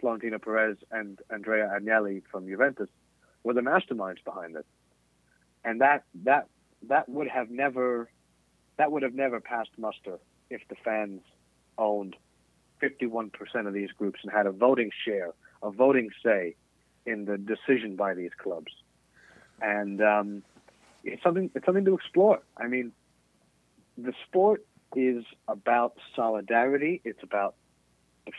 Florentino 0.00 0.40
Perez 0.40 0.76
and 0.90 1.20
Andrea 1.32 1.70
Agnelli 1.72 2.24
from 2.28 2.48
Juventus, 2.48 2.88
were 3.44 3.54
the 3.54 3.60
masterminds 3.60 4.24
behind 4.24 4.56
this. 4.56 4.64
And 5.64 5.80
that 5.80 6.06
that 6.24 6.48
that 6.88 7.08
would 7.08 7.28
have 7.28 7.50
never 7.50 8.10
that 8.76 8.90
would 8.90 9.04
have 9.04 9.14
never 9.14 9.38
passed 9.38 9.70
muster 9.78 10.18
if 10.50 10.62
the 10.68 10.74
fans 10.84 11.20
owned 11.78 12.16
51% 12.82 13.30
of 13.68 13.74
these 13.74 13.92
groups 13.92 14.18
and 14.24 14.32
had 14.32 14.46
a 14.46 14.50
voting 14.50 14.90
share, 15.04 15.34
a 15.62 15.70
voting 15.70 16.10
say 16.20 16.56
in 17.06 17.26
the 17.26 17.38
decision 17.38 17.94
by 17.94 18.14
these 18.14 18.32
clubs. 18.36 18.72
And 19.62 20.02
um, 20.02 20.42
it's 21.04 21.22
something 21.22 21.50
it's 21.54 21.64
something 21.66 21.84
to 21.84 21.94
explore. 21.94 22.40
I 22.56 22.66
mean, 22.66 22.92
the 23.96 24.12
sport 24.26 24.64
is 24.96 25.24
about 25.48 25.96
solidarity. 26.16 27.00
It's 27.04 27.22
about 27.22 27.54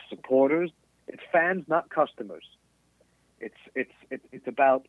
supporters. 0.09 0.72
It's 1.07 1.22
fans, 1.32 1.66
not 1.68 1.89
customers. 1.89 2.45
It's 3.39 3.55
it's 3.76 3.91
it's, 4.09 4.26
it's 4.32 4.47
about 4.47 4.88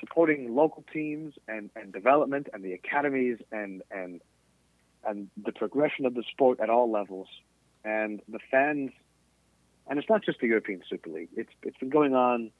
supporting 0.00 0.54
local 0.54 0.84
teams 0.92 1.34
and, 1.48 1.70
and 1.76 1.92
development 1.92 2.48
and 2.52 2.62
the 2.64 2.72
academies 2.72 3.38
and 3.50 3.82
and 3.90 4.20
and 5.06 5.28
the 5.42 5.52
progression 5.52 6.06
of 6.06 6.14
the 6.14 6.24
sport 6.30 6.60
at 6.60 6.70
all 6.70 6.90
levels. 6.90 7.28
And 7.84 8.22
the 8.28 8.38
fans, 8.50 8.92
and 9.86 9.98
it's 9.98 10.08
not 10.08 10.24
just 10.24 10.40
the 10.40 10.46
European 10.46 10.82
Super 10.88 11.10
League. 11.10 11.28
It's 11.36 11.52
it's 11.62 11.76
been 11.78 11.90
going 11.90 12.14
on 12.14 12.50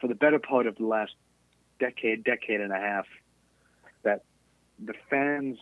for 0.00 0.08
the 0.08 0.14
better 0.14 0.38
part 0.38 0.66
of 0.66 0.76
the 0.76 0.84
last 0.84 1.14
decade, 1.78 2.24
decade 2.24 2.60
and 2.60 2.72
a 2.72 2.78
half. 2.78 3.06
That 4.06 4.22
the 4.78 4.94
fans' 5.10 5.58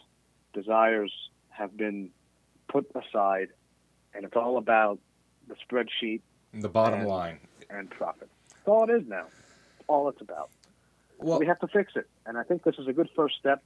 desires 0.52 1.10
have 1.48 1.74
been 1.78 2.10
put 2.68 2.86
aside, 2.94 3.48
and 4.12 4.22
it's 4.26 4.36
all 4.36 4.58
about 4.58 4.98
the 5.48 5.54
spreadsheet 5.54 6.20
and 6.52 6.60
the 6.62 6.68
bottom 6.68 7.00
And- 7.00 7.08
line. 7.08 7.40
and 7.70 7.88
profit. 7.90 8.28
That's 8.50 8.68
all 8.68 8.84
it 8.84 8.92
is 9.00 9.08
now. 9.08 9.22
That's 9.24 9.84
all 9.88 10.10
it's 10.10 10.20
about. 10.20 10.50
Well, 11.18 11.38
we 11.38 11.46
have 11.46 11.58
to 11.60 11.68
fix 11.68 11.96
it, 11.96 12.06
and 12.26 12.36
I 12.36 12.42
think 12.42 12.64
this 12.64 12.74
is 12.78 12.86
a 12.86 12.92
good 12.92 13.08
first 13.16 13.36
step, 13.38 13.62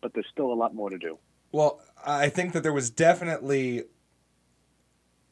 but 0.00 0.14
there's 0.14 0.28
still 0.30 0.52
a 0.52 0.54
lot 0.54 0.72
more 0.72 0.88
to 0.88 0.98
do. 0.98 1.18
Well, 1.50 1.80
I 2.06 2.28
think 2.28 2.52
that 2.52 2.62
there 2.62 2.72
was 2.72 2.90
definitely 2.90 3.82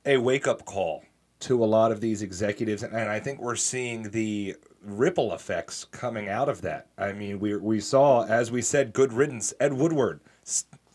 a 0.04 0.16
wake 0.16 0.48
up 0.48 0.64
call 0.64 1.04
to 1.40 1.62
a 1.62 1.66
lot 1.66 1.92
of 1.92 2.00
these 2.00 2.22
executives, 2.22 2.82
and 2.82 2.96
I 2.96 3.20
think 3.20 3.40
we're 3.40 3.54
seeing 3.56 4.10
the 4.10 4.56
ripple 4.82 5.32
effects 5.32 5.84
coming 5.84 6.28
out 6.28 6.48
of 6.48 6.62
that. 6.62 6.86
I 6.96 7.12
mean, 7.12 7.38
we 7.38 7.56
we 7.56 7.80
saw, 7.80 8.24
as 8.26 8.50
we 8.50 8.62
said, 8.62 8.92
good 8.92 9.12
riddance. 9.12 9.52
Ed 9.60 9.74
Woodward 9.74 10.20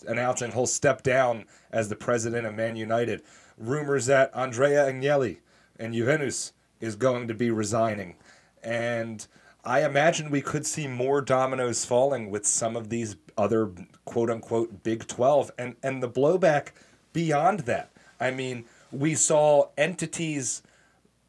announcing 0.07 0.51
he'll 0.51 0.67
step 0.67 1.03
down 1.03 1.45
as 1.71 1.89
the 1.89 1.95
president 1.95 2.45
of 2.45 2.55
Man 2.55 2.75
United. 2.75 3.21
Rumors 3.57 4.05
that 4.07 4.36
Andrea 4.36 4.86
Agnelli 4.91 5.38
and 5.79 5.93
Juventus 5.93 6.53
is 6.79 6.95
going 6.95 7.27
to 7.27 7.33
be 7.33 7.49
resigning, 7.49 8.15
and 8.63 9.25
I 9.65 9.83
imagine 9.83 10.29
we 10.29 10.41
could 10.41 10.67
see 10.67 10.88
more 10.88 11.21
dominoes 11.21 11.86
falling 11.86 12.29
with 12.29 12.45
some 12.45 12.75
of 12.75 12.89
these 12.89 13.15
other 13.36 13.71
quote 14.05 14.29
unquote 14.29 14.83
Big 14.83 15.07
12 15.07 15.51
and, 15.57 15.75
and 15.81 16.03
the 16.03 16.09
blowback 16.09 16.67
beyond 17.13 17.61
that. 17.61 17.91
I 18.19 18.29
mean, 18.29 18.65
we 18.91 19.15
saw 19.15 19.69
entities 19.77 20.61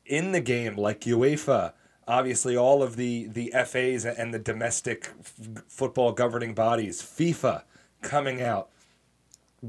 in 0.04 0.32
the 0.32 0.40
game 0.40 0.76
like 0.76 1.00
UEFA, 1.00 1.72
obviously 2.08 2.56
all 2.56 2.82
of 2.82 2.96
the, 2.96 3.26
the 3.26 3.52
FAs 3.64 4.04
and 4.04 4.32
the 4.32 4.38
domestic 4.38 5.10
f- 5.20 5.62
football 5.68 6.12
governing 6.12 6.54
bodies, 6.54 7.02
FIFA 7.02 7.62
coming 8.02 8.40
out 8.42 8.70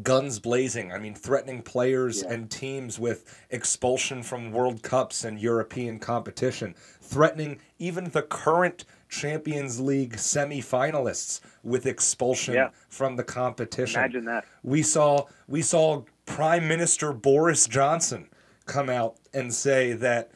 guns 0.04 0.38
blazing. 0.40 0.92
I 0.92 1.00
mean, 1.00 1.16
threatening 1.16 1.62
players 1.64 2.22
Yeah. 2.22 2.34
and 2.34 2.52
teams 2.52 3.00
with 3.00 3.40
expulsion 3.50 4.22
from 4.22 4.52
World 4.52 4.84
Cups 4.84 5.24
and 5.24 5.40
European 5.40 5.98
competition, 5.98 6.76
threatening 7.02 7.60
even 7.80 8.10
the 8.12 8.22
current 8.22 8.86
Champions 9.10 9.80
League 9.80 10.18
semifinalists 10.18 11.40
with 11.64 11.86
expulsion 11.86 12.54
Yeah. 12.56 12.70
from 12.90 13.16
the 13.16 13.24
competition. 13.24 14.00
Imagine 14.02 14.26
that. 14.26 14.46
We 14.64 14.84
saw 14.84 15.26
we 15.48 15.62
saw 15.62 16.04
Prime 16.26 16.68
Minister 16.68 17.14
Boris 17.14 17.66
Johnson 17.68 18.28
come 18.66 18.90
out 18.90 19.16
and 19.34 19.54
say 19.54 19.94
that 19.94 20.30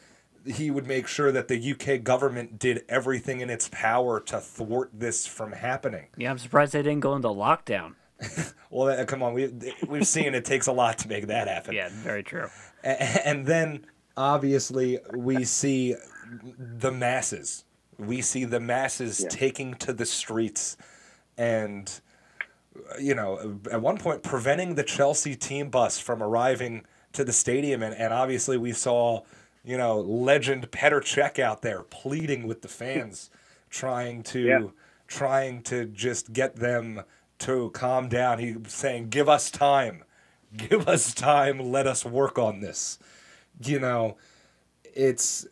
he 0.46 0.72
would 0.72 0.88
make 0.88 1.08
sure 1.08 1.32
that 1.32 1.48
the 1.48 1.72
UK 1.74 2.04
government 2.04 2.58
did 2.60 2.84
everything 2.90 3.42
in 3.42 3.50
its 3.50 3.70
power 3.72 4.20
to 4.22 4.40
thwart 4.40 4.90
this 4.94 5.28
from 5.28 5.52
happening. 5.52 6.08
Yeah, 6.18 6.32
I'm 6.32 6.38
surprised 6.38 6.74
they 6.74 6.82
didn't 6.82 7.02
go 7.02 7.16
into 7.16 7.28
lockdown. 7.30 7.94
Well, 8.74 9.02
uh, 9.02 9.04
come 9.04 9.22
on, 9.22 9.34
we 9.34 9.52
we've 9.86 10.08
seen 10.08 10.34
it 10.34 10.46
takes 10.46 10.66
a 10.68 10.72
lot 10.72 10.98
to 11.00 11.10
make 11.10 11.28
that 11.28 11.50
happen. 11.50 11.74
Yeah, 11.76 11.90
very 11.92 12.24
true. 12.24 12.48
A- 12.86 13.28
And 13.28 13.46
then 13.46 13.86
obviously 14.16 14.98
we 15.14 15.44
see 15.44 15.96
the 16.58 16.90
masses. 16.92 17.66
We 17.98 18.22
see 18.22 18.46
the 18.46 18.62
masses 18.62 19.20
Yeah. 19.20 19.28
taking 19.30 19.74
to 19.76 19.92
the 19.92 20.06
streets 20.06 20.78
and 21.38 21.92
uh, 22.76 22.98
you 22.98 23.14
know, 23.14 23.60
at 23.70 23.82
one 23.82 23.98
point 23.98 24.24
preventing 24.24 24.76
the 24.76 24.84
Chelsea 24.84 25.36
team 25.36 25.70
bus 25.70 26.00
from 26.00 26.24
arriving 26.24 26.86
to 27.12 27.26
the 27.26 27.34
stadium 27.34 27.84
and, 27.84 27.94
and 27.94 28.14
obviously 28.14 28.56
we 28.58 28.72
saw, 28.72 29.24
you 29.64 29.78
know, 29.78 30.00
legend 30.00 30.72
Petr 30.72 31.02
Cech 31.02 31.40
out 31.40 31.62
there 31.62 31.84
pleading 31.84 32.48
with 32.48 32.62
the 32.62 32.68
fans 32.68 33.30
trying 33.70 34.24
to 34.24 34.40
Yeah. 34.42 34.68
trying 35.08 35.62
to 35.64 35.86
just 35.86 36.34
get 36.34 36.56
them 36.56 37.04
to 37.40 37.70
calm 37.72 38.08
down. 38.10 38.40
He 38.40 38.56
saying, 38.68 39.10
"Give 39.10 39.28
us 39.30 39.50
time. 39.52 40.04
Give 40.56 40.88
us 40.88 41.14
time. 41.14 41.60
Let 41.60 41.88
us 41.88 42.06
work 42.06 42.38
on 42.40 42.60
this." 42.62 43.00
You 43.64 43.80
know, 43.80 44.18
it's 44.84 45.48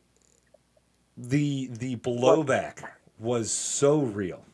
the 1.18 1.68
the 1.72 1.98
blowback 1.98 2.84
was 3.20 3.52
so 3.52 4.02
real. 4.02 4.46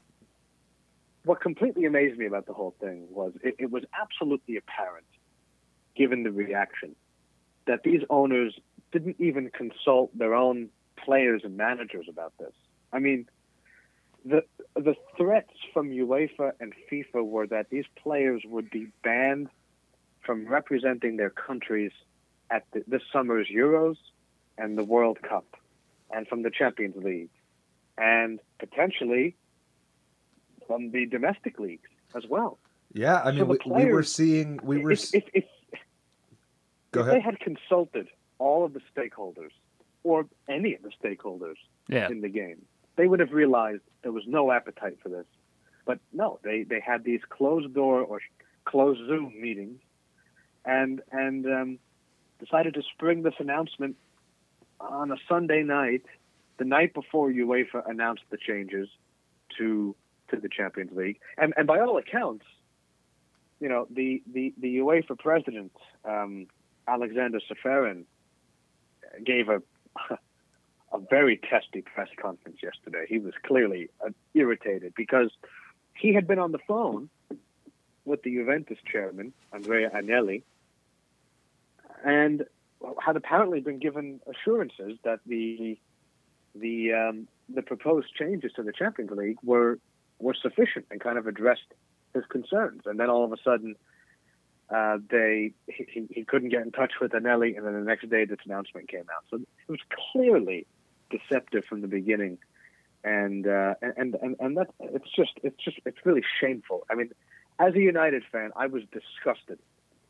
what 1.23 1.41
completely 1.41 1.85
amazed 1.85 2.17
me 2.19 2.25
about 2.27 2.45
the 2.45 2.53
whole 2.53 2.75
thing 2.79 3.07
was 3.09 3.33
it, 3.43 3.55
it 3.57 3.71
was 3.71 3.83
absolutely 3.99 4.57
apparent, 4.57 5.05
given 5.95 6.23
the 6.23 6.31
reaction, 6.31 6.95
that 7.67 7.81
these 7.83 8.01
owners 8.09 8.53
didn't 8.95 9.17
even 9.19 9.49
consult 9.49 10.17
their 10.17 10.33
own 10.33 10.69
players 10.95 11.41
and 11.43 11.57
managers 11.57 12.05
about 12.07 12.31
this. 12.39 12.53
I 12.93 12.99
mean, 12.99 13.27
the 14.23 14.41
the 14.73 14.95
threats 15.17 15.51
from 15.73 15.89
UEFA 15.89 16.53
and 16.61 16.73
FIFA 16.89 17.25
were 17.25 17.45
that 17.47 17.69
these 17.69 17.83
players 18.01 18.43
would 18.45 18.69
be 18.69 18.87
banned 19.03 19.49
from 20.25 20.47
representing 20.47 21.17
their 21.17 21.29
countries 21.29 21.91
at 22.49 22.63
the, 22.71 22.85
this 22.87 23.01
summer's 23.11 23.47
Euros 23.53 23.97
and 24.57 24.77
the 24.77 24.83
World 24.85 25.17
Cup, 25.21 25.57
and 26.09 26.25
from 26.25 26.43
the 26.43 26.49
Champions 26.49 26.95
League, 26.95 27.35
and 27.97 28.39
potentially 28.59 29.35
from 30.67 30.91
the 30.91 31.05
domestic 31.05 31.59
leagues 31.59 31.89
as 32.15 32.23
well. 32.29 32.59
Yeah, 32.93 33.21
I 33.21 33.31
mean, 33.31 33.39
the 33.39 33.45
we, 33.45 33.83
we 33.83 33.91
were 33.91 34.03
seeing 34.03 34.61
we 34.63 34.77
were. 34.77 34.91
if, 34.91 35.13
if, 35.13 35.25
if, 35.33 35.43
Go 36.91 37.01
if 37.01 37.07
they 37.07 37.19
had 37.19 37.37
consulted 37.41 38.07
all 38.39 38.65
of 38.65 38.73
the 38.73 38.81
stakeholders 38.95 39.51
or 40.03 40.25
any 40.47 40.75
of 40.75 40.81
the 40.83 40.91
stakeholders 41.03 41.55
Yeah. 41.87 42.09
in 42.09 42.21
the 42.21 42.29
game, 42.29 42.61
they 42.95 43.07
would 43.07 43.19
have 43.19 43.31
realized 43.31 43.81
there 44.03 44.11
was 44.11 44.23
no 44.27 44.51
appetite 44.51 44.97
for 45.01 45.09
this. 45.09 45.25
But 45.85 45.99
no, 46.13 46.39
they, 46.43 46.63
they 46.63 46.79
had 46.79 47.03
these 47.03 47.21
closed 47.29 47.73
door 47.73 48.01
or 48.01 48.19
closed 48.65 48.99
Zoom 49.07 49.33
meetings, 49.39 49.79
and 50.65 51.01
and 51.11 51.45
um, 51.45 51.79
decided 52.39 52.73
to 52.73 52.81
spring 52.93 53.21
this 53.23 53.35
announcement 53.39 53.95
on 54.79 55.11
a 55.11 55.17
Sunday 55.29 55.61
night, 55.63 56.01
the 56.57 56.65
night 56.65 56.93
before 56.93 57.29
UEFA 57.29 57.87
announced 57.89 58.23
the 58.31 58.37
changes 58.37 58.89
to 59.57 59.95
to 60.29 60.37
the 60.37 60.49
Champions 60.49 60.91
League. 60.95 61.19
And 61.37 61.53
and 61.55 61.67
by 61.67 61.79
all 61.79 61.97
accounts, 61.97 62.45
you 63.59 63.69
know, 63.69 63.87
the 63.91 64.23
the, 64.33 64.53
the 64.57 64.77
UEFA 64.77 65.17
president 65.19 65.71
um, 66.03 66.47
Aleksander 66.87 67.39
Ceferin 67.47 68.05
gave 69.23 69.49
a 69.49 69.61
a 70.95 70.99
very 71.09 71.37
testy 71.37 71.81
press 71.81 72.07
conference 72.21 72.57
yesterday. 72.63 73.05
He 73.07 73.19
was 73.19 73.33
clearly 73.43 73.89
uh, 74.05 74.09
irritated 74.33 74.93
because 74.95 75.31
he 75.93 76.13
had 76.13 76.27
been 76.27 76.39
on 76.39 76.51
the 76.51 76.59
phone 76.67 77.09
with 78.05 78.23
the 78.23 78.33
Juventus 78.33 78.77
chairman 78.89 79.33
Andrea 79.51 79.89
Agnelli 79.89 80.43
and 82.05 82.45
had 83.03 83.15
apparently 83.15 83.61
been 83.61 83.79
given 83.79 84.21
assurances 84.27 84.97
that 85.03 85.19
the 85.25 85.77
the 86.53 86.93
um, 86.93 87.27
the 87.49 87.61
proposed 87.61 88.13
changes 88.15 88.51
to 88.55 88.63
the 88.63 88.71
Champions 88.71 89.11
League 89.11 89.39
were 89.43 89.79
were 90.19 90.35
sufficient 90.39 90.85
and 90.91 91.01
kind 91.01 91.17
of 91.17 91.27
addressed 91.27 91.73
his 92.13 92.23
concerns. 92.29 92.83
And 92.85 92.99
then 92.99 93.09
all 93.09 93.25
of 93.25 93.33
a 93.33 93.37
sudden, 93.43 93.75
uh, 94.69 94.97
they 95.09 95.53
he, 95.67 96.07
he- 96.09 96.23
couldn't 96.23 96.49
get 96.49 96.61
in 96.63 96.71
touch 96.71 96.93
with 96.99 97.11
Agnelli, 97.11 97.55
and 97.55 97.65
then 97.65 97.73
the 97.73 97.81
next 97.81 98.09
day 98.09 98.25
this 98.25 98.39
announcement 98.45 98.87
came 98.87 99.01
out. 99.15 99.23
So 99.29 99.37
it 99.37 99.69
was 99.71 99.79
clearly 100.11 100.65
deceptive 101.11 101.65
from 101.65 101.81
the 101.81 101.87
beginning, 101.87 102.39
and 103.03 103.47
uh, 103.47 103.75
and 103.81 104.15
and 104.15 104.35
and 104.39 104.57
that 104.57 104.69
it's 104.79 105.09
just 105.15 105.33
it's 105.43 105.63
just 105.63 105.77
it's 105.85 105.97
really 106.03 106.23
shameful. 106.41 106.85
I 106.89 106.95
mean, 106.95 107.11
as 107.59 107.75
a 107.75 107.79
United 107.79 108.23
fan, 108.31 108.51
I 108.55 108.67
was 108.67 108.83
disgusted, 108.91 109.59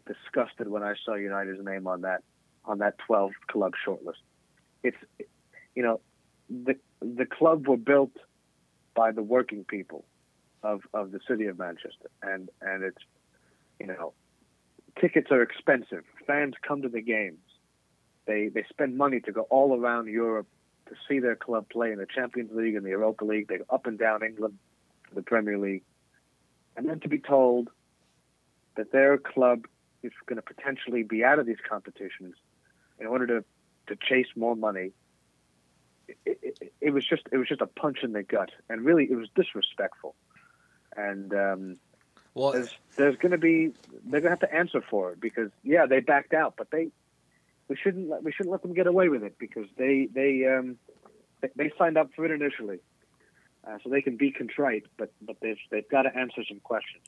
disgusted 0.07 0.69
when 0.69 0.83
I 0.83 0.95
saw 1.03 1.15
United's 1.15 1.63
name 1.63 1.85
on 1.87 2.01
that 2.01 2.23
on 2.63 2.79
that 2.79 2.97
12 3.05 3.31
club 3.47 3.73
shortlist. 3.85 4.23
It's 4.83 4.97
you 5.75 5.83
know 5.83 5.99
the 6.49 6.75
the 7.01 7.25
club 7.25 7.67
were 7.67 7.77
built 7.77 8.11
by 8.95 9.11
the 9.11 9.21
working 9.21 9.65
people 9.65 10.05
of 10.63 10.81
of 10.93 11.11
the 11.11 11.19
city 11.27 11.47
of 11.47 11.59
Manchester, 11.59 12.09
and 12.23 12.49
and 12.61 12.83
it's 12.83 13.03
you 13.79 13.87
know 13.87 14.13
tickets 14.99 15.31
are 15.31 15.41
expensive. 15.41 16.03
Fans 16.27 16.55
come 16.67 16.81
to 16.81 16.89
the 16.89 17.01
games. 17.01 17.39
They 18.25 18.49
they 18.49 18.63
spend 18.69 18.97
money 18.97 19.19
to 19.21 19.31
go 19.31 19.41
all 19.41 19.79
around 19.79 20.07
Europe 20.07 20.47
to 20.87 20.95
see 21.07 21.19
their 21.19 21.35
club 21.35 21.67
play 21.69 21.91
in 21.91 21.97
the 21.97 22.05
Champions 22.05 22.51
League 22.53 22.75
and 22.75 22.85
the 22.85 22.91
Europa 22.91 23.25
League. 23.25 23.47
They 23.47 23.57
go 23.57 23.65
up 23.69 23.85
and 23.87 23.97
down 23.97 24.23
England 24.23 24.57
the 25.13 25.21
Premier 25.21 25.57
League, 25.57 25.83
and 26.75 26.87
then 26.87 26.99
to 26.99 27.07
be 27.07 27.19
told 27.19 27.69
that 28.75 28.91
their 28.91 29.17
club 29.17 29.65
is 30.03 30.11
going 30.25 30.37
to 30.37 30.41
potentially 30.41 31.03
be 31.03 31.23
out 31.23 31.39
of 31.39 31.45
these 31.45 31.57
competitions 31.67 32.35
in 32.99 33.07
order 33.07 33.25
to 33.27 33.45
to 33.87 33.95
chase 33.95 34.27
more 34.35 34.55
money. 34.55 34.91
It, 36.25 36.39
it, 36.41 36.73
it 36.81 36.89
was 36.91 37.05
just 37.05 37.23
it 37.31 37.37
was 37.37 37.47
just 37.47 37.61
a 37.61 37.67
punch 37.67 37.99
in 38.03 38.13
the 38.13 38.23
gut, 38.23 38.51
and 38.69 38.83
really 38.85 39.05
it 39.09 39.15
was 39.15 39.29
disrespectful. 39.35 40.15
And 40.97 41.33
um, 41.33 41.77
Well, 42.35 42.51
there's 42.51 42.69
there's 42.97 43.15
going 43.17 43.31
to 43.31 43.37
be 43.37 43.73
they're 44.05 44.21
going 44.21 44.23
to 44.23 44.29
have 44.29 44.39
to 44.51 44.53
answer 44.53 44.81
for 44.87 45.11
it 45.13 45.19
because 45.19 45.49
yeah 45.63 45.85
they 45.87 46.01
backed 46.01 46.33
out, 46.33 46.55
but 46.57 46.69
they 46.69 46.89
we 47.67 47.75
shouldn't 47.75 48.09
let, 48.09 48.23
we 48.23 48.31
shouldn't 48.31 48.51
let 48.51 48.61
them 48.61 48.73
get 48.73 48.85
away 48.87 49.09
with 49.09 49.23
it 49.23 49.39
because 49.39 49.65
they 49.77 50.07
they 50.13 50.45
um 50.45 50.77
they, 51.41 51.49
they 51.55 51.71
signed 51.77 51.97
up 51.97 52.11
for 52.15 52.25
it 52.25 52.31
initially, 52.31 52.79
uh, 53.67 53.77
so 53.83 53.89
they 53.89 54.01
can 54.01 54.17
be 54.17 54.31
contrite, 54.31 54.83
but 54.97 55.11
but 55.21 55.37
they've 55.41 55.57
they've 55.71 55.89
got 55.89 56.03
to 56.03 56.15
answer 56.15 56.43
some 56.47 56.59
questions. 56.59 57.03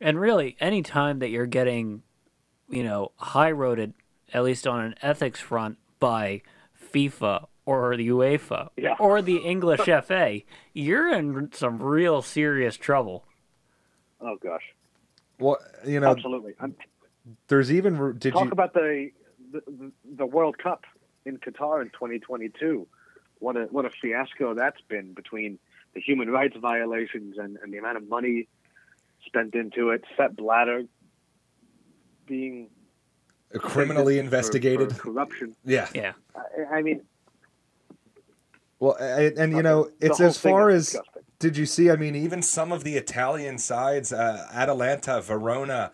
And 0.00 0.20
really, 0.20 0.56
any 0.58 0.82
time 0.82 1.20
that 1.20 1.30
you're 1.30 1.46
getting, 1.46 2.02
you 2.68 2.82
know, 2.82 3.12
high 3.16 3.52
roaded, 3.52 3.92
at 4.34 4.42
least 4.42 4.66
on 4.66 4.84
an 4.84 4.94
ethics 5.00 5.38
front, 5.38 5.78
by 6.00 6.42
FIFA 6.92 7.46
or 7.64 7.96
the 7.96 8.08
UEFA 8.08 8.70
Yeah. 8.76 8.96
or 8.98 9.22
the 9.22 9.36
English 9.36 9.82
FA, 9.82 10.40
you're 10.72 11.12
in 11.14 11.52
some 11.52 11.80
real 11.80 12.20
serious 12.20 12.76
trouble. 12.76 13.24
Oh 14.22 14.36
gosh, 14.42 14.62
well, 15.38 15.58
you 15.84 16.00
know, 16.00 16.10
absolutely. 16.10 16.54
I'm, 16.60 16.74
there's 17.48 17.70
even 17.72 18.18
did 18.18 18.32
talk 18.32 18.44
you 18.44 18.50
about 18.50 18.72
the, 18.74 19.10
the 19.52 19.92
the 20.16 20.26
World 20.26 20.58
Cup 20.58 20.84
in 21.24 21.38
Qatar 21.38 21.82
in 21.82 21.88
2022. 21.90 22.86
What 23.38 23.56
a 23.56 23.62
what 23.70 23.84
a 23.84 23.90
fiasco 23.90 24.54
that's 24.54 24.80
been 24.88 25.12
between 25.14 25.58
the 25.94 26.00
human 26.00 26.30
rights 26.30 26.56
violations 26.60 27.36
and, 27.38 27.58
and 27.62 27.72
the 27.72 27.78
amount 27.78 27.96
of 27.96 28.08
money 28.08 28.48
spent 29.26 29.54
into 29.54 29.90
it. 29.90 30.04
Sepp 30.16 30.36
Blatter 30.36 30.84
being 32.26 32.68
criminally 33.58 34.16
convicted 34.16 34.16
for- 34.16 34.24
investigated? 34.24 34.96
for 34.96 35.02
corruption. 35.02 35.56
yeah. 35.64 35.88
Yeah. 35.94 36.12
I, 36.36 36.76
I 36.78 36.82
mean, 36.82 37.02
Well, 38.78 38.94
and, 38.94 39.36
and 39.38 39.52
you 39.52 39.62
know, 39.62 39.90
it's 40.00 40.20
as 40.20 40.38
far 40.38 40.70
as 40.70 40.86
disgusting. 40.86 41.11
Did 41.42 41.56
you 41.56 41.66
see? 41.66 41.90
I 41.90 41.96
mean, 41.96 42.14
even 42.14 42.40
some 42.40 42.70
of 42.70 42.84
the 42.84 42.94
Italian 42.94 43.58
sides, 43.58 44.12
uh, 44.12 44.46
Atalanta, 44.54 45.20
Verona, 45.20 45.90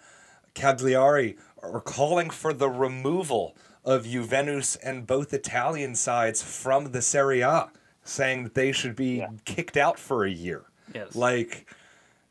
Cagliari, 0.53 1.39
are 1.63 1.81
calling 1.81 2.29
for 2.29 2.53
the 2.53 2.69
removal 2.69 3.57
of 3.83 4.07
Juventus 4.07 4.77
and 4.77 5.07
both 5.07 5.33
Italian 5.33 5.95
sides 5.95 6.43
from 6.43 6.93
the 6.93 7.01
Serie 7.01 7.41
A, 7.41 7.71
saying 8.05 8.45
that 8.45 8.55
they 8.55 8.73
should 8.73 8.95
be 8.95 9.17
Yeah. 9.21 9.29
kicked 9.47 9.79
out 9.79 9.99
for 9.99 10.27
a 10.27 10.31
year. 10.31 10.65
Yes. 10.95 11.17
Like, 11.17 11.67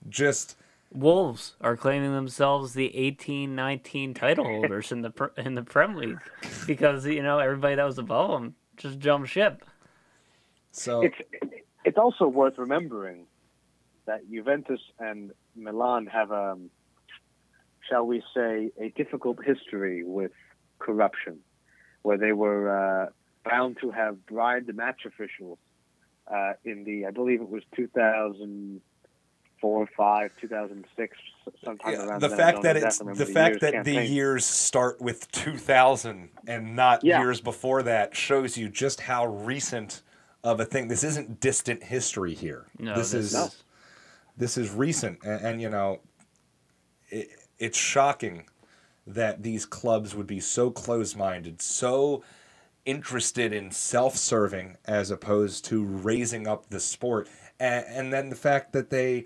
just 0.07 0.55
Wolves 0.91 1.55
are 1.59 1.75
claiming 1.75 2.13
themselves 2.13 2.75
the 2.75 2.91
18-19 2.95 4.13
title 4.15 4.45
holders 4.45 4.91
in 4.91 5.01
the 5.01 5.31
in 5.37 5.55
the 5.55 5.63
Prem 5.63 5.95
League 5.95 6.19
because 6.67 7.03
you 7.05 7.21
know 7.23 7.39
everybody 7.39 7.75
that 7.75 7.83
was 7.83 7.97
above 7.97 8.29
them 8.31 8.55
just 8.77 8.99
jumped 8.99 9.29
ship. 9.29 9.63
So 10.71 11.01
It's 11.01 11.17
it's 11.87 11.97
also 11.97 12.27
worth 12.27 12.57
remembering 12.57 13.27
that 14.07 14.19
Juventus 14.29 14.81
and 14.99 15.31
Milan 15.55 16.07
have 16.07 16.31
um, 16.31 16.69
shall 17.89 18.05
we 18.05 18.21
say, 18.35 18.69
a 18.79 18.89
difficult 18.95 19.37
history 19.43 20.03
with 20.03 20.31
corruption, 20.79 21.39
where 22.03 22.17
they 22.17 22.31
were 22.33 23.05
uh, 23.05 23.07
bound 23.49 23.77
to 23.81 23.91
have 23.91 24.25
bribed 24.25 24.67
the 24.67 24.73
match 24.73 25.01
officials 25.05 25.57
uh, 26.33 26.53
in 26.65 26.83
the, 26.83 27.05
I 27.05 27.11
believe 27.11 27.39
it 27.41 27.49
was 27.49 27.63
2004, 27.75 29.87
5, 29.95 30.31
2006, 30.41 31.17
sometime 31.63 31.93
Yeah, 31.93 32.05
around 32.05 32.21
the 32.21 32.27
then. 32.29 32.37
Fact 32.37 32.63
that 32.63 32.75
it's 32.77 32.99
remember 32.99 33.25
the 33.25 33.31
fact 33.31 33.59
that 33.61 33.83
the 33.85 34.03
years 34.05 34.45
start 34.45 34.99
with 35.01 35.31
2000 35.31 36.29
and 36.47 36.75
not 36.75 37.03
Yeah. 37.03 37.21
years 37.21 37.41
before 37.41 37.83
that 37.83 38.15
shows 38.15 38.57
you 38.57 38.69
just 38.69 39.01
how 39.01 39.27
recent 39.27 40.01
of 40.43 40.59
a 40.59 40.65
thing. 40.65 40.87
This 40.87 41.03
isn't 41.03 41.39
distant 41.39 41.83
history 41.83 42.33
here. 42.33 42.67
No, 42.79 42.95
this, 42.95 43.11
this 43.11 43.25
is 43.25 43.33
No. 43.33 43.49
this 44.37 44.57
is 44.57 44.71
recent 44.71 45.19
and, 45.23 45.41
and 45.45 45.61
you 45.61 45.69
know 45.69 45.99
it, 47.09 47.29
it's 47.59 47.77
shocking 47.77 48.45
that 49.05 49.41
these 49.43 49.65
clubs 49.65 50.13
would 50.13 50.27
be 50.27 50.39
so 50.39 50.69
close-minded 50.69 51.61
so 51.61 52.23
interested 52.85 53.51
in 53.53 53.71
self-serving 53.71 54.77
as 54.85 55.09
opposed 55.11 55.65
to 55.65 55.83
raising 55.83 56.47
up 56.47 56.69
the 56.69 56.79
sport 56.79 57.27
and, 57.59 57.85
and 57.87 58.13
then 58.13 58.29
the 58.29 58.35
fact 58.35 58.73
that 58.73 58.89
they 58.89 59.25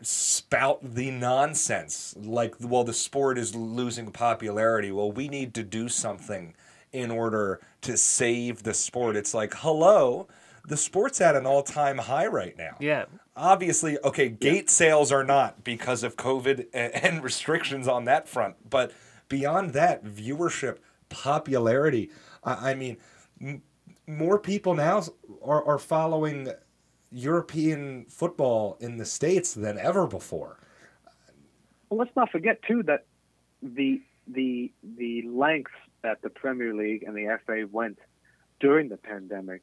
spout 0.00 0.78
the 0.82 1.10
nonsense 1.10 2.14
like 2.18 2.54
well 2.60 2.84
the 2.84 2.92
sport 2.92 3.38
is 3.38 3.54
losing 3.54 4.10
popularity. 4.10 4.90
Well 4.92 5.12
we 5.12 5.28
need 5.28 5.54
to 5.54 5.62
do 5.62 5.88
something 5.88 6.54
in 6.92 7.10
order 7.10 7.60
to 7.82 7.96
save 7.96 8.62
the 8.64 8.74
sport. 8.74 9.16
It's 9.16 9.32
like 9.34 9.54
hello 9.56 10.28
the 10.66 10.76
sport's 10.76 11.20
at 11.20 11.34
an 11.36 11.46
all-time 11.46 11.98
high 11.98 12.26
right 12.26 12.56
now. 12.56 12.76
Yeah, 12.80 13.06
obviously 13.36 13.98
okay 14.04 14.28
gate 14.28 14.68
sales 14.68 15.10
are 15.10 15.24
not 15.24 15.64
because 15.64 16.02
of 16.02 16.16
covid 16.16 16.66
a- 16.74 16.94
and 17.04 17.24
restrictions 17.24 17.88
on 17.88 18.04
that 18.04 18.28
front 18.28 18.54
but 18.68 18.92
beyond 19.30 19.72
that 19.72 20.04
viewership 20.04 20.76
popularity 21.08 22.10
i, 22.44 22.72
I 22.72 22.74
mean 22.74 22.98
m- 23.40 23.62
more 24.06 24.38
people 24.38 24.74
now 24.74 25.02
are, 25.42 25.64
are 25.64 25.78
following 25.78 26.48
european 27.12 28.06
football 28.06 28.76
in 28.80 28.96
the 28.96 29.04
states 29.04 29.52
than 29.54 29.78
ever 29.78 30.06
before. 30.06 30.58
Well, 31.90 31.98
let's 31.98 32.16
not 32.16 32.30
forget 32.30 32.60
too 32.66 32.82
that 32.84 33.04
the 33.62 34.00
the 34.26 34.72
the 34.82 35.22
lengths 35.28 35.72
that 36.02 36.22
the 36.22 36.30
Premier 36.30 36.74
League 36.74 37.02
and 37.02 37.14
the 37.14 37.38
FA 37.46 37.66
went 37.70 37.98
during 38.60 38.88
the 38.88 38.96
pandemic 38.96 39.62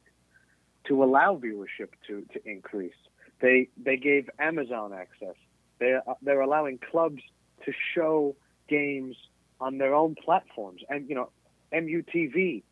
to 0.84 1.04
allow 1.04 1.36
viewership 1.36 1.90
to, 2.06 2.24
to 2.32 2.48
increase. 2.48 2.94
They 3.40 3.68
they 3.82 3.96
gave 3.96 4.28
Amazon 4.38 4.92
access. 4.92 5.36
They 5.78 5.94
uh, 5.94 6.14
they're 6.22 6.40
allowing 6.40 6.78
clubs 6.78 7.22
to 7.64 7.72
show 7.94 8.36
games 8.68 9.16
on 9.60 9.78
their 9.78 9.94
own 9.94 10.14
platforms, 10.14 10.82
and 10.88 11.08
you 11.08 11.14
know, 11.14 11.30
MUTV 11.72 12.62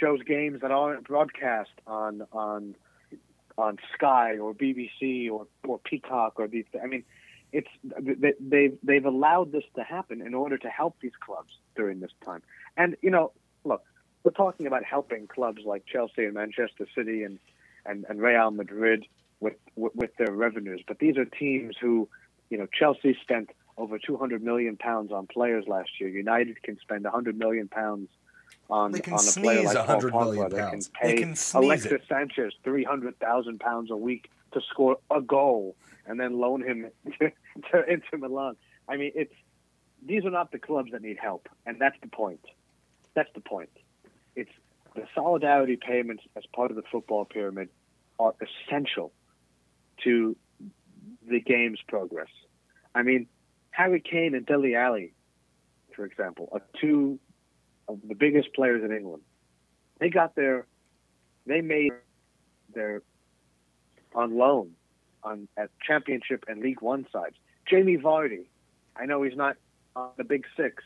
shows 0.00 0.20
games 0.22 0.60
that 0.62 0.70
aren't 0.70 1.04
broadcast 1.04 1.70
on 1.86 2.26
on 2.32 2.74
on 3.56 3.78
Sky 3.94 4.38
or 4.38 4.54
BBC 4.54 5.30
or 5.30 5.46
or 5.64 5.78
Peacock 5.78 6.34
or 6.36 6.48
these. 6.48 6.64
I 6.82 6.86
mean, 6.86 7.04
it's 7.52 7.68
they, 7.82 8.32
they've 8.40 8.76
they've 8.82 9.04
allowed 9.04 9.52
this 9.52 9.64
to 9.76 9.82
happen 9.82 10.20
in 10.20 10.34
order 10.34 10.58
to 10.58 10.68
help 10.68 10.96
these 11.00 11.16
clubs 11.24 11.52
during 11.76 12.00
this 12.00 12.12
time. 12.24 12.42
And 12.76 12.96
you 13.00 13.10
know, 13.10 13.32
look, 13.64 13.82
we're 14.24 14.32
talking 14.32 14.66
about 14.66 14.82
helping 14.84 15.26
clubs 15.26 15.62
like 15.64 15.84
Chelsea 15.86 16.24
and 16.24 16.34
Manchester 16.34 16.86
City 16.94 17.22
and 17.22 17.38
and, 17.86 18.06
and 18.08 18.20
Real 18.20 18.50
Madrid 18.50 19.04
with, 19.40 19.54
with 19.76 19.94
with 19.94 20.16
their 20.16 20.32
revenues, 20.32 20.82
but 20.86 20.98
these 20.98 21.16
are 21.18 21.26
teams 21.26 21.76
who, 21.80 22.08
you 22.50 22.58
know, 22.58 22.66
Chelsea 22.66 23.16
spent 23.22 23.50
over 23.76 23.98
200 23.98 24.42
million 24.42 24.76
pounds 24.76 25.12
on 25.12 25.26
players 25.26 25.66
last 25.66 25.90
year. 26.00 26.08
United 26.08 26.62
can 26.62 26.78
spend 26.78 27.04
100 27.04 27.36
million 27.36 27.68
pounds 27.68 28.08
on 28.70 28.92
They 28.92 29.00
can 29.00 29.14
on 29.14 29.20
a 29.28 29.32
player 29.32 29.62
like 29.62 29.76
100 29.76 30.12
Paul 30.12 30.24
million 30.32 30.50
Pogba. 30.50 30.50
They 30.50 30.70
can 30.70 30.82
pay 31.00 31.08
They 31.08 31.16
can 31.16 31.36
Alexis 31.54 31.92
it. 31.92 32.02
Sanchez 32.08 32.54
300,000 32.62 33.60
pounds 33.60 33.90
a 33.90 33.96
week 33.96 34.30
to 34.52 34.60
score 34.70 34.96
a 35.10 35.20
goal 35.20 35.76
and 36.06 36.18
then 36.18 36.38
loan 36.38 36.62
him 36.62 36.90
to, 37.18 37.30
to 37.72 37.92
Inter 37.92 38.16
Milan. 38.18 38.56
I 38.88 38.96
mean, 38.96 39.12
it's 39.14 39.34
these 40.06 40.24
are 40.24 40.30
not 40.30 40.52
the 40.52 40.58
clubs 40.58 40.92
that 40.92 41.02
need 41.02 41.18
help, 41.18 41.48
and 41.66 41.78
that's 41.80 41.96
the 42.00 42.08
point. 42.08 42.44
That's 43.14 43.30
the 43.34 43.40
point. 43.40 43.70
It's 44.36 44.50
the 44.94 45.04
solidarity 45.14 45.76
payments 45.76 46.22
as 46.36 46.44
part 46.54 46.70
of 46.70 46.76
the 46.76 46.82
football 46.90 47.24
pyramid 47.24 47.68
are 48.18 48.34
essential 48.40 49.12
to 50.04 50.36
the 51.28 51.40
game's 51.40 51.80
progress. 51.88 52.28
I 52.94 53.02
mean, 53.02 53.26
Harry 53.70 54.00
Kane 54.00 54.34
and 54.34 54.46
Dele 54.46 54.76
Alli, 54.76 55.12
for 55.96 56.04
example, 56.04 56.48
are 56.52 56.62
two 56.80 57.18
of 57.88 57.98
the 58.06 58.14
biggest 58.14 58.54
players 58.54 58.84
in 58.84 58.96
England. 58.96 59.22
They 59.98 60.10
got 60.10 60.34
their, 60.36 60.66
they 61.46 61.60
made 61.60 61.92
their 62.72 63.02
on 64.14 64.36
loan 64.36 64.70
on 65.22 65.48
at 65.56 65.70
Championship 65.84 66.44
and 66.46 66.60
League 66.60 66.80
One 66.80 67.06
sides. 67.12 67.36
Jamie 67.68 67.96
Vardy, 67.96 68.44
I 68.96 69.06
know 69.06 69.22
he's 69.22 69.36
not 69.36 69.56
on 69.96 70.10
the 70.16 70.24
Big 70.24 70.44
Six, 70.56 70.82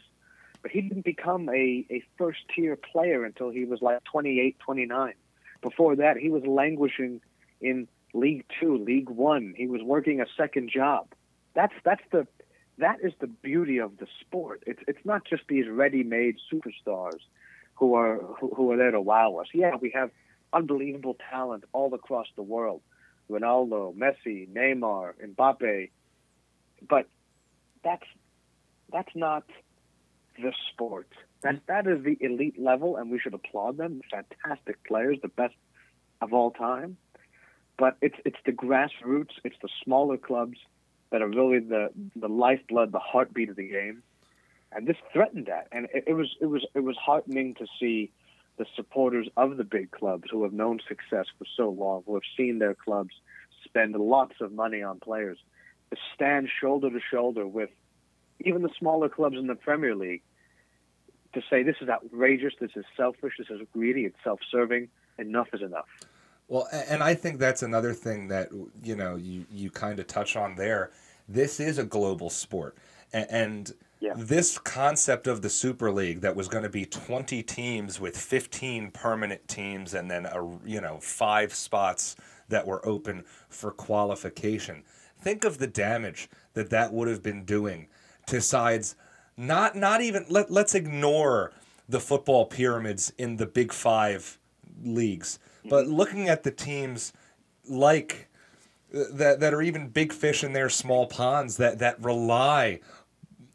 but 0.62 0.70
he 0.70 0.80
didn't 0.80 1.04
become 1.04 1.48
a, 1.48 1.86
a 1.90 2.02
first 2.16 2.40
tier 2.54 2.76
player 2.76 3.24
until 3.24 3.50
he 3.50 3.64
was 3.64 3.80
like 3.80 4.02
28, 4.04 4.58
29. 4.58 5.14
Before 5.62 5.96
that, 5.96 6.16
he 6.16 6.30
was 6.30 6.42
languishing 6.46 7.20
in 7.60 7.88
League 8.14 8.44
Two, 8.60 8.78
League 8.78 9.10
One. 9.10 9.54
He 9.56 9.66
was 9.66 9.82
working 9.82 10.20
a 10.20 10.26
second 10.36 10.70
job. 10.70 11.08
That's 11.54 11.74
that's 11.84 12.02
the 12.12 12.26
that 12.78 12.98
is 13.02 13.12
the 13.20 13.26
beauty 13.26 13.78
of 13.78 13.98
the 13.98 14.06
sport. 14.20 14.62
It's 14.66 14.80
it's 14.86 15.04
not 15.04 15.24
just 15.24 15.42
these 15.48 15.68
ready-made 15.68 16.36
superstars 16.52 17.20
who 17.74 17.94
are 17.94 18.18
who, 18.18 18.52
who 18.54 18.72
are 18.72 18.76
there 18.76 18.92
to 18.92 19.00
wow 19.00 19.36
us. 19.36 19.48
Yeah, 19.52 19.76
we 19.80 19.90
have 19.94 20.10
unbelievable 20.52 21.16
talent 21.30 21.64
all 21.72 21.92
across 21.94 22.26
the 22.36 22.42
world. 22.42 22.80
Ronaldo, 23.30 23.94
Messi, 23.94 24.48
Neymar, 24.48 25.12
Mbappe. 25.34 25.90
But 26.88 27.08
that's 27.82 28.06
that's 28.92 29.14
not 29.14 29.44
the 30.40 30.52
sport. 30.72 31.08
That 31.42 31.54
mm-hmm. 31.54 31.64
that 31.68 31.86
is 31.86 32.04
the 32.04 32.16
elite 32.20 32.58
level, 32.58 32.96
and 32.96 33.10
we 33.10 33.18
should 33.18 33.34
applaud 33.34 33.76
them. 33.76 34.00
Fantastic 34.10 34.82
players, 34.84 35.18
the 35.22 35.28
best 35.28 35.54
of 36.20 36.32
all 36.32 36.50
time. 36.50 36.96
But 37.76 37.96
it's 38.00 38.16
it's 38.24 38.38
the 38.44 38.52
grassroots, 38.52 39.32
it's 39.44 39.56
the 39.62 39.68
smaller 39.84 40.16
clubs 40.16 40.58
that 41.10 41.22
are 41.22 41.28
really 41.28 41.60
the 41.60 41.90
the 42.16 42.28
lifeblood, 42.28 42.92
the 42.92 42.98
heartbeat 42.98 43.50
of 43.50 43.56
the 43.56 43.68
game. 43.68 44.02
And 44.70 44.86
this 44.86 44.96
threatened 45.12 45.46
that, 45.46 45.68
and 45.72 45.88
it, 45.94 46.04
it 46.08 46.12
was 46.14 46.34
it 46.40 46.46
was 46.46 46.66
it 46.74 46.80
was 46.80 46.96
heartening 46.96 47.54
to 47.54 47.66
see 47.80 48.10
the 48.58 48.66
supporters 48.74 49.28
of 49.36 49.56
the 49.56 49.64
big 49.64 49.90
clubs 49.92 50.24
who 50.30 50.42
have 50.42 50.52
known 50.52 50.80
success 50.88 51.26
for 51.38 51.46
so 51.56 51.70
long, 51.70 52.02
who 52.06 52.14
have 52.14 52.24
seen 52.36 52.58
their 52.58 52.74
clubs 52.74 53.14
spend 53.64 53.94
lots 53.94 54.34
of 54.40 54.52
money 54.52 54.82
on 54.82 54.98
players, 54.98 55.38
to 55.90 55.96
stand 56.14 56.48
shoulder 56.60 56.90
to 56.90 57.00
shoulder 57.10 57.46
with 57.46 57.70
even 58.40 58.62
the 58.62 58.70
smaller 58.78 59.08
clubs 59.08 59.36
in 59.36 59.46
the 59.46 59.54
Premier 59.54 59.94
League 59.94 60.22
to 61.34 61.42
say 61.50 61.62
this 61.62 61.76
is 61.80 61.88
outrageous, 61.88 62.54
this 62.60 62.70
is 62.74 62.84
selfish, 62.96 63.34
this 63.38 63.48
is 63.50 63.60
greedy, 63.72 64.04
it's 64.04 64.16
self-serving. 64.24 64.88
Enough 65.18 65.48
is 65.52 65.62
enough. 65.62 65.86
Well, 66.46 66.68
and 66.72 67.02
I 67.02 67.14
think 67.14 67.38
that's 67.38 67.62
another 67.62 67.92
thing 67.92 68.28
that 68.28 68.48
you 68.82 68.96
know 68.96 69.16
you 69.16 69.44
you 69.50 69.70
kind 69.70 69.98
of 69.98 70.06
touch 70.06 70.36
on 70.36 70.54
there. 70.54 70.90
This 71.28 71.60
is 71.60 71.76
a 71.76 71.84
global 71.84 72.30
sport, 72.30 72.76
and 73.12 73.72
Yeah. 74.00 74.14
this 74.16 74.56
concept 74.58 75.26
of 75.26 75.42
the 75.42 75.50
Super 75.50 75.90
League 75.90 76.20
that 76.22 76.36
was 76.36 76.48
going 76.48 76.62
to 76.62 76.70
be 76.70 76.86
20 76.86 77.42
teams 77.42 78.00
with 78.00 78.16
15 78.16 78.92
permanent 78.92 79.46
teams, 79.48 79.92
and 79.92 80.10
then 80.10 80.24
a 80.24 80.58
you 80.64 80.80
know 80.80 80.98
five 81.00 81.52
spots 81.52 82.16
that 82.48 82.66
were 82.66 82.86
open 82.86 83.24
for 83.50 83.70
qualification. 83.70 84.84
Think 85.20 85.44
of 85.44 85.58
the 85.58 85.66
damage 85.66 86.30
that 86.54 86.70
that 86.70 86.92
would 86.94 87.08
have 87.08 87.22
been 87.22 87.44
doing 87.44 87.88
to 88.28 88.40
sides. 88.40 88.94
Not 89.36 89.76
not 89.76 90.00
even 90.00 90.26
let 90.28 90.50
let's 90.50 90.74
ignore 90.74 91.52
the 91.88 92.00
football 92.00 92.46
pyramids 92.46 93.12
in 93.18 93.36
the 93.36 93.46
Big 93.46 93.72
Five 93.72 94.38
leagues, 94.82 95.38
but 95.64 95.86
looking 95.86 96.28
at 96.28 96.42
the 96.42 96.50
teams 96.50 97.12
like 97.68 98.28
uh, 98.94 99.04
that 99.12 99.40
that 99.40 99.54
are 99.54 99.62
even 99.62 99.88
big 99.88 100.12
fish 100.12 100.42
in 100.42 100.52
their 100.52 100.68
small 100.68 101.06
ponds 101.06 101.56
that 101.58 101.78
that 101.78 102.00
rely 102.02 102.80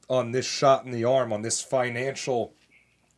on 0.09 0.31
this 0.31 0.45
shot 0.45 0.85
in 0.85 0.91
the 0.91 1.03
arm, 1.05 1.31
on 1.33 1.41
this 1.41 1.61
financial 1.61 2.53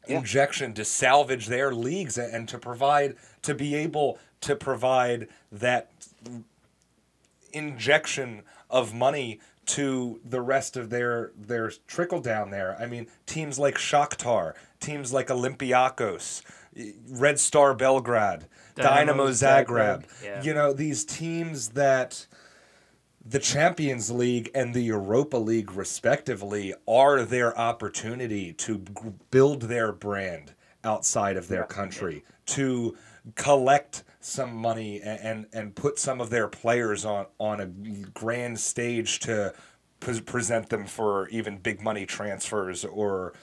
Yeah. 0.07 0.19
injection 0.19 0.73
to 0.75 0.85
salvage 0.85 1.47
their 1.47 1.73
leagues 1.73 2.17
and 2.17 2.47
to 2.49 2.57
provide 2.59 3.15
to 3.41 3.53
be 3.55 3.73
able 3.75 4.19
to 4.41 4.55
provide 4.55 5.27
that 5.51 5.89
injection 7.53 8.43
of 8.69 8.93
money 8.93 9.39
to 9.65 10.19
the 10.23 10.41
rest 10.41 10.77
of 10.77 10.89
their 10.89 11.31
their 11.37 11.71
trickle 11.87 12.21
down 12.21 12.51
there. 12.51 12.77
I 12.79 12.85
mean, 12.85 13.07
teams 13.25 13.57
like 13.59 13.75
Shakhtar, 13.75 14.53
teams 14.79 15.11
like 15.11 15.27
Olympiacos, 15.27 16.41
Red 17.09 17.39
Star 17.39 17.73
Belgrade, 17.73 18.45
Dynamo, 18.75 18.95
Dynamo 18.95 19.27
Zagreb. 19.29 20.03
Zagreb, 20.03 20.23
yeah. 20.23 20.43
You 20.43 20.53
know, 20.53 20.73
these 20.73 21.05
teams 21.05 21.69
that 21.69 22.27
the 23.25 23.39
Champions 23.39 24.11
League 24.11 24.51
and 24.53 24.73
the 24.73 24.81
Europa 24.83 25.37
League, 25.37 25.71
respectively, 25.71 26.73
are 26.87 27.23
their 27.23 27.57
opportunity 27.57 28.53
to 28.53 28.77
build 29.31 29.63
their 29.63 29.91
brand 29.91 30.53
outside 30.83 31.35
of 31.35 31.47
their 31.47 31.63
country, 31.63 32.23
to 32.45 32.95
collect 33.33 34.03
some 34.25 34.55
money 34.55 34.99
and, 35.01 35.19
and, 35.19 35.45
and 35.53 35.75
put 35.75 35.99
some 35.99 36.19
of 36.19 36.29
their 36.31 36.47
players 36.47 37.05
on, 37.05 37.27
on 37.39 37.61
a 37.61 37.67
grand 38.13 38.59
stage 38.59 39.19
to 39.19 39.53
pre- 39.99 40.19
present 40.21 40.69
them 40.69 40.85
for 40.85 41.27
even 41.29 41.57
big 41.57 41.81
money 41.81 42.05
transfers 42.07 42.83
or 42.83 43.33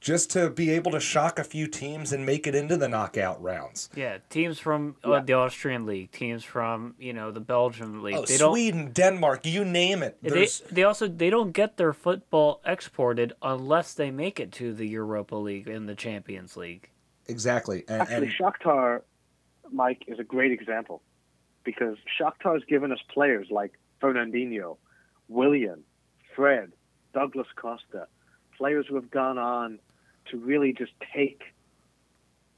just 0.00 0.30
to 0.30 0.50
be 0.50 0.70
able 0.70 0.90
to 0.92 1.00
shock 1.00 1.38
a 1.38 1.44
few 1.44 1.66
teams 1.68 2.12
and 2.12 2.24
make 2.26 2.46
it 2.46 2.54
into 2.54 2.76
the 2.76 2.88
knockout 2.88 3.40
rounds. 3.42 3.88
Yeah, 3.94 4.18
teams 4.28 4.58
from 4.58 4.96
uh, 5.04 5.12
Yeah. 5.12 5.20
the 5.20 5.32
Austrian 5.34 5.86
league, 5.86 6.10
teams 6.12 6.44
from 6.44 6.94
you 6.98 7.12
know 7.12 7.30
the 7.30 7.40
Belgian 7.40 8.02
league. 8.02 8.16
Oh, 8.16 8.24
they 8.24 8.38
don't. 8.38 8.52
Sweden, 8.52 8.90
Denmark, 8.92 9.46
you 9.46 9.64
name 9.64 10.02
it. 10.02 10.18
They, 10.22 10.48
they 10.70 10.82
also 10.84 11.08
they 11.08 11.30
don't 11.30 11.52
get 11.52 11.76
their 11.76 11.92
football 11.92 12.60
exported 12.64 13.32
unless 13.40 13.94
they 13.94 14.10
make 14.10 14.38
it 14.38 14.52
to 14.52 14.72
the 14.74 14.86
Europa 14.86 15.36
League 15.36 15.68
and 15.68 15.88
the 15.88 15.94
Champions 15.94 16.56
League. 16.56 16.90
exactly. 17.26 17.84
And, 17.88 18.02
Actually, 18.02 18.26
and 18.28 18.34
Shakhtar, 18.38 19.02
Mike, 19.72 20.04
is 20.06 20.18
a 20.18 20.24
great 20.24 20.52
example 20.52 21.02
because 21.64 21.96
Shakhtar 22.20 22.54
has 22.54 22.62
given 22.64 22.92
us 22.92 23.00
players 23.12 23.48
like 23.50 23.72
Fernandinho, 24.00 24.76
Willian, 25.28 25.82
Fred, 26.34 26.72
Douglas 27.12 27.48
Costa, 27.56 28.06
players 28.56 28.86
who 28.88 28.94
have 28.94 29.10
gone 29.10 29.38
on 29.38 29.78
to 30.30 30.38
really 30.38 30.72
just 30.72 30.92
take 31.14 31.42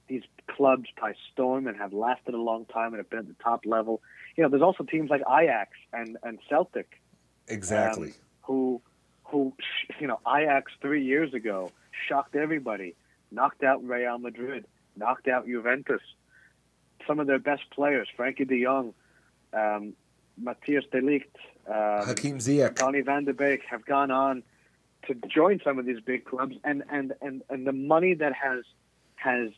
these 0.08 0.22
clubs 0.48 0.88
by 1.00 1.12
storm 1.32 1.66
and 1.66 1.76
have 1.76 1.92
lasted 1.92 2.34
a 2.34 2.40
long 2.40 2.64
time 2.66 2.88
and 2.88 2.96
have 2.96 3.10
been 3.10 3.20
at 3.20 3.28
the 3.28 3.42
top 3.42 3.64
level. 3.66 4.00
You 4.36 4.42
know, 4.42 4.50
there's 4.50 4.62
also 4.62 4.84
teams 4.84 5.10
like 5.10 5.22
Ajax 5.28 5.70
and, 5.92 6.16
and 6.22 6.38
Celtic 6.48 7.00
exactly. 7.48 8.08
um, 8.08 8.14
who 8.42 8.82
who 9.24 9.52
you 10.00 10.06
know 10.06 10.20
Ajax 10.26 10.72
three 10.80 11.04
years 11.04 11.34
ago 11.34 11.70
shocked 12.08 12.34
everybody, 12.34 12.94
knocked 13.30 13.62
out 13.62 13.84
Real 13.84 14.18
Madrid, 14.18 14.64
knocked 14.96 15.28
out 15.28 15.46
Juventus. 15.46 16.00
Some 17.06 17.20
of 17.20 17.26
their 17.26 17.38
best 17.38 17.62
players, 17.70 18.08
Frenkie 18.16 18.46
De 18.46 18.62
Jong, 18.62 18.94
um, 19.52 19.94
Matthijs 20.42 20.90
De 20.90 21.00
Ligt, 21.00 21.34
um, 21.66 22.06
Hakim 22.06 22.38
Ziyech. 22.38 22.74
Donny 22.74 23.02
van 23.02 23.24
de 23.24 23.32
Beek, 23.32 23.62
have 23.68 23.84
gone 23.84 24.10
on 24.10 24.42
to 25.06 25.14
join 25.28 25.60
some 25.64 25.78
of 25.78 25.86
these 25.86 26.00
big 26.00 26.24
clubs, 26.24 26.56
and 26.64 26.82
and 26.90 27.14
and, 27.20 27.42
and 27.48 27.66
the 27.66 27.72
money 27.72 28.14
that 28.14 28.32
has 28.32 28.64
has 29.16 29.50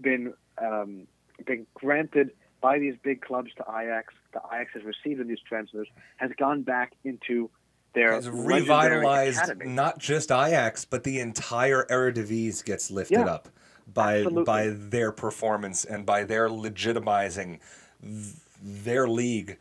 been 0.00 0.34
um, 0.58 1.06
been 1.46 1.66
granted 1.74 2.30
by 2.60 2.78
these 2.78 2.94
big 3.02 3.20
clubs 3.20 3.50
to 3.56 3.62
Ajax, 3.68 4.14
the 4.32 4.40
Ajax 4.52 4.70
has 4.74 4.82
received 4.84 5.20
in 5.20 5.28
these 5.28 5.40
transfers, 5.46 5.88
has 6.16 6.30
gone 6.38 6.62
back 6.62 6.92
into 7.04 7.50
their 7.94 8.12
has 8.12 8.28
revitalized 8.28 9.38
academy. 9.38 9.66
not 9.66 9.98
just 9.98 10.30
Ajax, 10.30 10.84
but 10.84 11.04
the 11.04 11.20
entire 11.20 11.84
Eredivisie 11.90 12.64
gets 12.64 12.90
lifted 12.90 13.18
Yeah, 13.18 13.26
up 13.26 13.48
by 13.92 14.18
absolutely. 14.18 14.44
by 14.44 14.68
their 14.68 15.12
performance 15.12 15.84
and 15.84 16.06
by 16.06 16.24
their 16.24 16.48
legitimizing 16.48 17.58
th- 18.02 18.34
their 18.62 19.06
league 19.08 19.58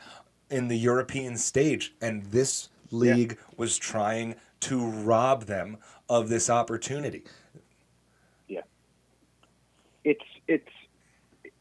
in 0.50 0.68
the 0.68 0.78
European 0.78 1.38
stage. 1.38 1.94
And 2.02 2.24
this 2.26 2.70
league 2.92 3.38
was 3.58 3.78
trying 3.78 4.36
to 4.62 4.86
rob 4.86 5.44
them 5.46 5.78
of 6.08 6.30
this 6.30 6.50
opportunity. 6.50 7.24
Yeah, 8.48 8.62
it's 10.04 10.24
it's 10.48 10.70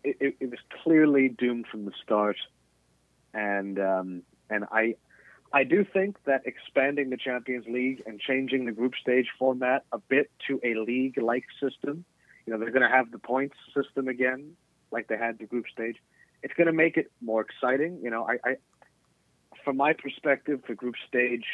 it, 0.04 0.36
it, 0.40 0.50
was 0.50 0.58
clearly 0.82 1.28
doomed 1.28 1.66
from 1.68 1.84
the 1.84 1.92
start, 2.02 2.36
and 3.34 3.78
um, 3.78 4.22
and 4.50 4.64
I 4.70 4.96
I 5.52 5.64
do 5.64 5.84
think 5.84 6.16
that 6.24 6.42
expanding 6.46 7.10
the 7.10 7.16
Champions 7.16 7.66
League 7.68 8.02
and 8.06 8.20
changing 8.20 8.66
the 8.66 8.72
group 8.72 8.94
stage 9.00 9.28
format 9.38 9.84
a 9.92 9.98
bit 9.98 10.30
to 10.48 10.60
a 10.64 10.74
league-like 10.74 11.44
system, 11.60 12.04
you 12.47 12.53
know, 12.53 12.59
they're 12.59 12.70
going 12.70 12.88
to 12.88 12.95
have 12.95 13.11
the 13.11 13.18
points 13.18 13.57
system 13.74 14.09
again, 14.09 14.53
like 14.90 15.09
they 15.09 15.16
had 15.16 15.38
the 15.38 15.47
group 15.47 15.66
stage. 15.72 15.97
It's 16.43 16.55
going 16.55 16.66
to 16.66 16.72
make 16.72 16.97
it 16.97 17.11
more 17.20 17.40
exciting. 17.40 18.01
You 18.03 18.11
know, 18.11 18.26
I, 18.28 18.38
I 18.45 18.57
from 19.64 19.76
my 19.76 19.93
perspective, 19.93 20.61
the 20.66 20.74
group 20.74 20.97
stage, 21.07 21.45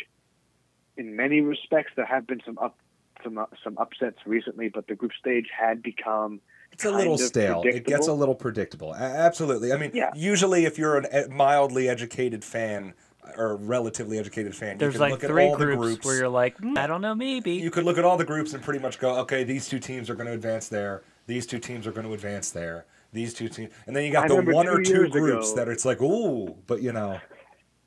in 0.97 1.15
many 1.15 1.41
respects, 1.41 1.93
there 1.97 2.07
have 2.07 2.27
been 2.27 2.41
some 2.45 2.59
up 2.59 2.77
some 3.23 3.39
uh, 3.39 3.47
some 3.63 3.77
upsets 3.79 4.19
recently, 4.27 4.69
but 4.69 4.87
the 4.87 4.95
group 4.95 5.13
stage 5.19 5.47
had 5.57 5.83
become 5.83 6.41
It's 6.73 6.85
a 6.85 6.91
little 6.91 7.19
stale. 7.19 7.63
It 7.65 7.85
gets 7.85 8.07
a 8.07 8.13
little 8.13 8.35
predictable. 8.35 8.95
Absolutely. 8.95 9.73
I 9.73 9.77
mean, 9.77 9.91
Yeah. 9.95 10.11
usually 10.15 10.65
if 10.65 10.79
you're 10.79 10.99
a 10.99 11.29
mildly 11.29 11.89
educated 11.89 12.45
fan 12.45 12.95
or 13.37 13.57
relatively 13.57 14.19
educated 14.19 14.55
fan, 14.55 14.73
you 14.73 14.79
There's 14.79 14.95
can 14.95 15.01
like 15.01 15.11
look 15.13 15.25
at 15.25 15.31
three 15.31 15.47
all 15.47 15.57
the 15.57 15.65
groups, 15.65 15.83
groups 15.83 16.07
where 16.07 16.17
you're 16.17 16.29
like, 16.29 16.57
"Hmm, 16.59 16.77
I 16.79 16.87
don't 16.87 17.01
know, 17.01 17.15
maybe. 17.15 17.53
you 17.53 17.71
could 17.71 17.85
look 17.85 17.99
at 17.99 18.05
all 18.05 18.17
the 18.17 18.25
groups 18.25 18.55
and 18.55 18.63
pretty 18.63 18.81
much 18.81 18.99
go, 18.99 19.17
okay, 19.21 19.45
these 19.45 19.69
two 19.69 19.79
teams 19.79 20.09
are 20.11 20.15
going 20.15 20.27
to 20.27 20.33
advance 20.33 20.69
there. 20.69 21.03
These 21.27 21.47
two 21.47 21.59
teams 21.59 21.87
are 21.87 21.93
going 21.93 22.07
to 22.07 22.13
advance 22.13 22.51
there. 22.51 22.87
These 23.13 23.35
two 23.35 23.49
teams, 23.49 23.73
and 23.87 23.95
then 23.97 24.05
you 24.05 24.13
got 24.13 24.25
I 24.25 24.29
the 24.29 24.43
one 24.43 24.67
two 24.67 24.73
or 24.73 24.83
two 24.83 25.09
groups 25.09 25.53
ago- 25.53 25.57
that 25.57 25.69
it's 25.69 25.85
like, 25.85 26.01
ooh, 26.03 26.55
but 26.67 26.83
you 26.83 26.93
know, 26.93 27.19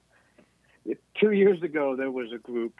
two 1.20 1.32
years 1.32 1.62
ago 1.62 1.96
there 1.96 2.12
was 2.12 2.32
a 2.34 2.38
group. 2.38 2.74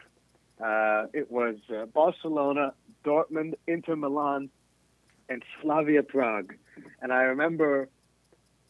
Uh, 0.60 1.06
it 1.12 1.30
was 1.30 1.56
uh, 1.74 1.86
Barcelona, 1.86 2.74
Dortmund, 3.04 3.54
Inter 3.66 3.96
Milan, 3.96 4.50
and 5.28 5.42
Slavia 5.60 6.02
Prague. 6.02 6.54
And 7.00 7.12
I 7.12 7.22
remember 7.22 7.88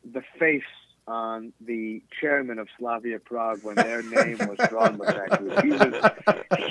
the 0.05 0.23
face 0.39 0.63
on 1.07 1.53
the 1.61 2.03
chairman 2.21 2.59
of 2.59 2.69
Slavia 2.79 3.19
Prague 3.19 3.63
when 3.63 3.75
their 3.75 4.03
name 4.03 4.39
was 4.39 4.59
drawn. 4.69 4.95
He 5.63 5.71
was, 5.71 6.13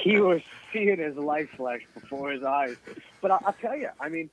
he 0.01 0.19
was 0.19 0.41
seeing 0.71 0.99
his 0.99 1.15
life 1.15 1.49
flash 1.57 1.81
before 1.93 2.31
his 2.31 2.43
eyes. 2.43 2.77
But 3.21 3.31
I, 3.31 3.39
I'll 3.45 3.53
tell 3.53 3.75
you, 3.75 3.89
I 3.99 4.09
mean, 4.09 4.29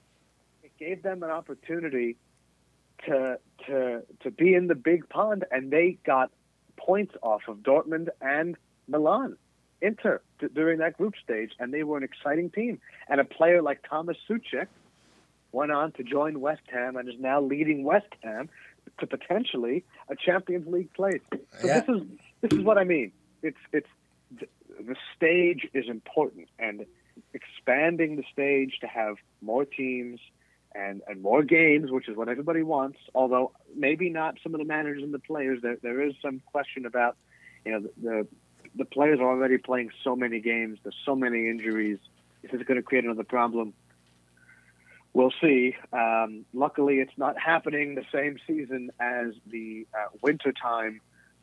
it 0.62 0.72
gave 0.78 1.02
them 1.02 1.22
an 1.22 1.30
opportunity 1.30 2.16
to 3.06 3.38
to 3.66 4.02
to 4.20 4.30
be 4.30 4.54
in 4.54 4.66
the 4.66 4.74
big 4.74 5.08
pond, 5.08 5.44
and 5.50 5.70
they 5.70 5.98
got 6.04 6.30
points 6.76 7.14
off 7.22 7.42
of 7.48 7.58
Dortmund 7.58 8.08
and 8.20 8.56
Milan, 8.86 9.36
Inter 9.80 10.20
during 10.54 10.78
that 10.78 10.96
group 10.96 11.14
stage, 11.22 11.52
and 11.58 11.72
they 11.72 11.82
were 11.82 11.96
an 11.96 12.04
exciting 12.04 12.50
team. 12.50 12.80
And 13.08 13.20
a 13.20 13.24
player 13.24 13.62
like 13.62 13.82
Tomas 13.88 14.16
Soucek 14.28 14.68
went 15.52 15.72
on 15.72 15.92
to 15.92 16.02
join 16.02 16.40
West 16.40 16.62
Ham 16.70 16.96
and 16.96 17.08
is 17.08 17.18
now 17.18 17.40
leading 17.40 17.84
West 17.84 18.12
Ham 18.22 18.48
to 19.00 19.06
potentially 19.06 19.84
a 20.08 20.16
Champions 20.16 20.66
League 20.66 20.92
place. 20.94 21.22
So 21.30 21.66
Yeah. 21.66 21.80
this 21.80 21.88
is 21.96 22.02
this 22.42 22.52
is 22.52 22.64
what 22.64 22.78
I 22.78 22.84
mean. 22.84 23.12
It's 23.42 23.58
it's 23.72 23.88
the 24.30 24.96
stage 25.16 25.68
is 25.74 25.88
important, 25.88 26.48
and 26.58 26.86
expanding 27.34 28.16
the 28.16 28.24
stage 28.32 28.78
to 28.80 28.86
have 28.86 29.16
more 29.40 29.64
teams 29.64 30.20
and 30.74 31.02
and 31.08 31.22
more 31.22 31.42
games, 31.42 31.90
which 31.90 32.08
is 32.08 32.16
what 32.16 32.28
everybody 32.28 32.62
wants. 32.62 32.98
Although 33.14 33.52
maybe 33.76 34.10
not 34.10 34.38
some 34.42 34.54
of 34.54 34.58
the 34.60 34.66
managers 34.66 35.02
and 35.02 35.12
the 35.12 35.18
players. 35.18 35.60
There 35.62 35.76
there 35.82 36.00
is 36.02 36.14
some 36.22 36.40
question 36.52 36.86
about 36.86 37.16
you 37.64 37.72
know 37.72 37.80
the 37.80 37.90
the, 38.02 38.26
the 38.76 38.84
players 38.84 39.18
are 39.20 39.28
already 39.28 39.58
playing 39.58 39.90
so 40.04 40.14
many 40.14 40.40
games. 40.40 40.78
There's 40.82 40.96
so 41.04 41.16
many 41.16 41.48
injuries. 41.48 41.98
Is 42.42 42.50
this 42.52 42.62
going 42.62 42.76
to 42.76 42.82
create 42.82 43.04
another 43.04 43.24
problem? 43.24 43.74
We'll 45.18 45.32
see. 45.40 45.74
Um, 45.92 46.44
luckily, 46.54 47.00
it's 47.00 47.18
not 47.18 47.36
happening 47.36 47.96
the 47.96 48.04
same 48.14 48.38
season 48.46 48.92
as 49.00 49.34
the 49.48 49.84
uh, 49.92 50.10
wintertime 50.22 51.00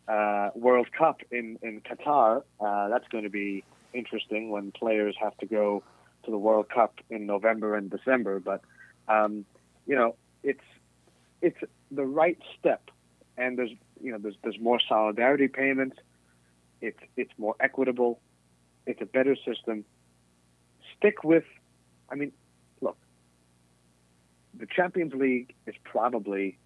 uh, 0.07 0.51
World 0.55 0.88
Cup 0.97 1.19
in 1.30 1.59
in 1.61 1.82
Qatar. 1.82 2.43
Uh, 2.57 2.88
that's 2.88 3.05
going 3.09 3.26
to 3.26 3.30
be 3.30 3.65
interesting 3.93 4.49
when 4.49 4.71
players 4.71 5.13
have 5.21 5.36
to 5.39 5.45
go 5.45 5.84
to 6.23 6.32
the 6.32 6.38
World 6.38 6.69
Cup 6.69 7.01
in 7.09 7.26
November 7.26 7.76
and 7.76 7.89
December. 7.89 8.39
But 8.39 8.61
um, 9.09 9.43
you 9.86 9.97
know, 9.97 10.15
it's 10.41 10.63
it's 11.41 11.59
the 11.91 12.05
right 12.05 12.39
step, 12.57 12.89
and 13.38 13.57
there's 13.57 13.71
you 14.01 14.13
know 14.13 14.19
there's 14.19 14.38
there's 14.41 14.57
more 14.57 14.80
solidarity 14.88 15.49
payments. 15.49 15.97
It's 16.80 17.01
it's 17.17 17.34
more 17.38 17.57
equitable. 17.59 18.21
It's 18.86 19.01
a 19.01 19.05
better 19.05 19.36
system. 19.36 19.84
Stick 20.97 21.26
with, 21.26 21.43
I 22.09 22.15
mean, 22.15 22.32
the 24.58 24.66
Champions 24.66 25.14
League 25.14 25.53
is 25.68 25.76
probably 25.84 26.58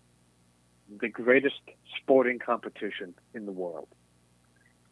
the 0.99 1.07
greatest 1.09 1.59
sporting 1.97 2.39
competition 2.39 3.13
in 3.33 3.45
the 3.45 3.51
world. 3.51 3.87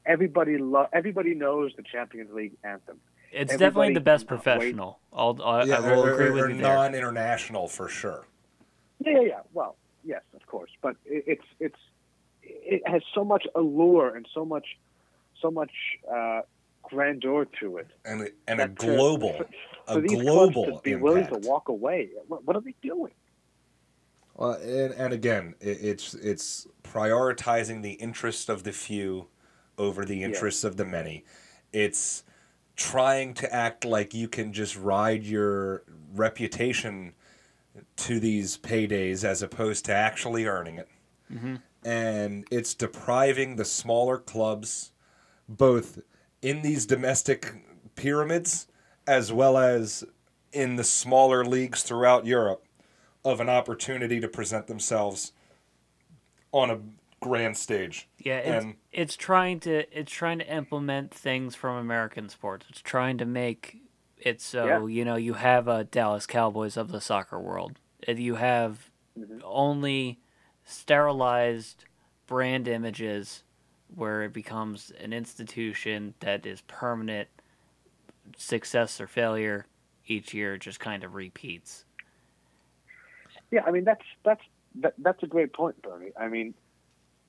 Everybody 0.05 0.57
lo- 0.57 0.87
everybody 0.93 1.33
knows 1.33 1.73
the 1.75 1.83
Champions 1.83 2.31
League 2.33 2.53
anthem. 2.63 2.99
It's 3.31 3.51
Everybody 3.53 3.57
definitely 3.59 3.93
the 3.95 3.99
best 4.01 4.25
professional. 4.27 4.99
I'll, 5.11 5.37
I, 5.43 5.63
yeah, 5.65 5.77
I 5.79 5.91
will 5.95 6.03
or, 6.05 6.13
agree 6.13 6.27
or- 6.27 6.33
with 6.33 6.43
or 6.45 6.49
you 6.49 6.61
there. 6.61 6.75
non-international 6.75 7.67
for 7.67 7.89
sure. 7.89 8.25
Yeah, 8.99 9.13
yeah, 9.13 9.21
yeah. 9.27 9.39
Well, 9.53 9.75
yes, 10.05 10.21
of 10.33 10.45
course, 10.47 10.71
but 10.81 10.95
it, 11.05 11.23
it's 11.27 11.43
it's 11.59 11.79
it 12.41 12.81
has 12.87 13.01
so 13.13 13.25
much 13.25 13.45
allure 13.53 14.15
and 14.15 14.25
so 14.33 14.45
much 14.45 14.65
so 15.41 15.51
much 15.51 15.71
uh, 16.11 16.41
grandeur 16.83 17.45
to 17.59 17.77
it. 17.77 17.87
and 18.05 18.29
and 18.47 18.61
a 18.61 18.67
that 18.67 18.79
to- 18.79 18.85
global 18.85 19.41
for, 19.87 19.99
a 19.99 20.01
for 20.01 20.07
these 20.07 20.21
global 20.21 20.65
clubs 20.65 20.77
to 20.77 20.83
be 20.83 20.95
willing 20.95 21.27
to 21.27 21.39
walk 21.47 21.69
away. 21.69 22.09
What, 22.27 22.45
what 22.45 22.55
are 22.55 22.61
they 22.61 22.75
doing? 22.81 23.13
Well, 24.35 24.53
and, 24.53 24.93
and 24.93 25.13
again, 25.13 25.55
it, 25.59 25.79
it's 25.81 26.13
it's 26.13 26.67
prioritizing 26.83 27.81
the 27.81 27.93
interest 27.93 28.49
of 28.49 28.63
the 28.63 28.71
few 28.71 29.27
over 29.77 30.05
the 30.05 30.23
interests 30.23 30.63
of 30.63 30.77
the 30.77 30.85
many. 30.85 31.23
It's 31.71 32.23
trying 32.75 33.33
to 33.35 33.53
act 33.53 33.83
like 33.85 34.13
you 34.13 34.27
can 34.27 34.53
just 34.53 34.77
ride 34.77 35.23
your 35.23 35.83
reputation 36.13 37.13
to 37.95 38.19
these 38.19 38.57
paydays 38.57 39.23
as 39.23 39.41
opposed 39.41 39.85
to 39.85 39.93
actually 39.93 40.45
earning 40.45 40.77
it. 40.77 40.89
Mm-hmm. 41.33 41.55
And 41.83 42.45
it's 42.51 42.73
depriving 42.73 43.55
the 43.55 43.65
smaller 43.65 44.17
clubs, 44.17 44.91
both 45.49 45.99
in 46.41 46.61
these 46.61 46.85
domestic 46.85 47.53
pyramids 47.95 48.67
as 49.07 49.31
well 49.31 49.57
as 49.57 50.03
in 50.51 50.75
the 50.75 50.83
smaller 50.83 51.45
leagues 51.45 51.83
throughout 51.83 52.25
Europe, 52.25 52.63
of 53.23 53.39
an 53.39 53.49
opportunity 53.49 54.19
to 54.19 54.27
present 54.27 54.67
themselves 54.67 55.33
on 56.51 56.69
a 56.69 56.79
grand 57.19 57.57
stage. 57.57 58.07
Yeah, 58.19 58.37
it's, 58.37 58.65
And- 58.65 58.75
it's 58.91 59.15
trying 59.15 59.59
to 59.61 59.85
it's 59.97 60.11
trying 60.11 60.39
to 60.39 60.53
implement 60.53 61.13
things 61.13 61.55
from 61.55 61.77
American 61.77 62.29
sports. 62.29 62.67
It's 62.69 62.81
trying 62.81 63.17
to 63.17 63.25
make 63.25 63.77
it 64.17 64.41
so 64.41 64.65
Yeah. 64.65 64.85
you 64.85 65.05
know 65.05 65.15
you 65.15 65.33
have 65.33 65.67
a 65.67 65.83
Dallas 65.83 66.25
Cowboys 66.25 66.77
of 66.77 66.91
the 66.91 67.01
soccer 67.01 67.39
world. 67.39 67.79
And 68.07 68.19
You 68.19 68.35
have 68.35 68.91
mm-hmm. 69.17 69.39
only 69.43 70.19
sterilized 70.63 71.85
brand 72.27 72.67
images 72.67 73.43
where 73.93 74.23
it 74.23 74.33
becomes 74.33 74.91
an 74.99 75.13
institution 75.13 76.13
that 76.19 76.45
is 76.45 76.61
permanent. 76.61 77.29
Success 78.37 79.01
or 79.01 79.07
failure 79.07 79.65
each 80.05 80.33
year 80.33 80.57
just 80.57 80.79
kind 80.79 81.03
of 81.03 81.15
repeats. 81.15 81.85
Yeah, 83.51 83.61
I 83.65 83.71
mean 83.71 83.83
that's 83.83 84.05
that's 84.23 84.41
that, 84.75 84.93
that's 84.99 85.23
a 85.23 85.27
great 85.27 85.53
point, 85.53 85.81
Bernie. 85.81 86.11
I 86.19 86.27
mean, 86.27 86.53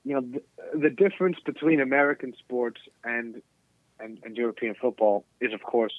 you 0.05 0.13
know, 0.13 0.21
the, 0.21 0.79
the 0.79 0.89
difference 0.89 1.37
between 1.45 1.81
American 1.81 2.33
sports 2.37 2.81
and, 3.03 3.41
and 3.99 4.19
and 4.23 4.37
European 4.37 4.75
football 4.75 5.25
is, 5.41 5.53
of 5.53 5.63
course, 5.63 5.93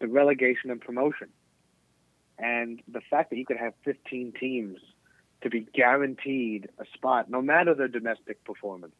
the 0.00 0.06
relegation 0.06 0.70
and 0.70 0.80
promotion, 0.80 1.28
and 2.38 2.80
the 2.88 3.00
fact 3.00 3.30
that 3.30 3.36
you 3.36 3.44
could 3.44 3.58
have 3.58 3.74
15 3.84 4.32
teams 4.38 4.78
to 5.42 5.50
be 5.50 5.66
guaranteed 5.74 6.68
a 6.78 6.84
spot, 6.94 7.30
no 7.30 7.40
matter 7.40 7.74
their 7.74 7.88
domestic 7.88 8.44
performance. 8.44 8.94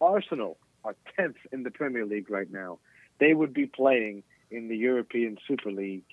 Arsenal 0.00 0.58
are 0.84 0.96
10th 1.18 1.36
in 1.52 1.62
the 1.62 1.70
Premier 1.70 2.04
League 2.04 2.30
right 2.30 2.50
now. 2.50 2.78
They 3.20 3.32
would 3.32 3.54
be 3.54 3.66
playing 3.66 4.24
in 4.54 4.68
the 4.68 4.76
European 4.76 5.38
Super 5.46 5.70
League 5.70 6.04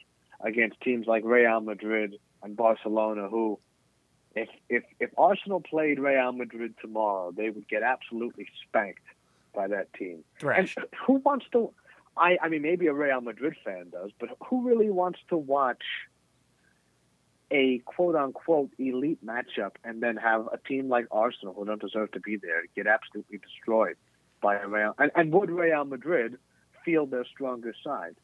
against 0.44 0.82
teams 0.82 1.08
like 1.08 1.24
Real 1.24 1.62
Madrid 1.62 2.16
and 2.44 2.56
Barcelona, 2.56 3.28
who, 3.30 3.60
if 4.36 4.50
if 4.70 4.84
if 5.00 5.12
Arsenal 5.18 5.62
played 5.62 6.00
Real 6.00 6.32
Madrid 6.32 6.74
tomorrow, 6.82 7.32
they 7.32 7.50
would 7.50 7.68
get 7.68 7.84
absolutely 7.84 8.48
spanked 8.68 9.04
by 9.54 9.68
that 9.68 9.94
team. 9.94 10.24
And 10.80 10.90
who 11.06 11.14
wants 11.14 11.46
to? 11.52 11.72
I 12.18 12.38
I 12.42 12.50
mean, 12.50 12.62
maybe 12.62 12.88
a 12.88 12.94
Real 12.94 13.22
Madrid 13.22 13.56
fan 13.64 13.90
does, 13.92 14.12
but 14.20 14.30
who 14.48 14.68
really 14.68 14.90
wants 14.90 15.20
to 15.30 15.38
watch 15.38 15.84
a 17.52 17.80
quote 17.80 18.16
unquote 18.16 18.72
elite 18.80 19.24
matchup 19.26 19.72
and 19.84 20.02
then 20.02 20.16
have 20.16 20.48
a 20.52 20.58
team 20.58 20.90
like 20.90 21.06
Arsenal, 21.12 21.54
who 21.54 21.66
don't 21.66 21.82
deserve 21.82 22.12
to 22.14 22.20
be 22.20 22.38
there, 22.38 22.64
get 22.76 22.88
absolutely 22.88 23.38
destroyed 23.38 23.98
by 24.42 24.56
a 24.58 24.68
Real? 24.68 24.96
And, 24.98 25.12
and 25.16 25.32
would 25.34 25.52
Real 25.52 25.84
Madrid 25.86 26.38
feel 26.84 27.06
their 27.06 27.26
stronger 27.26 27.74
side? 27.84 28.16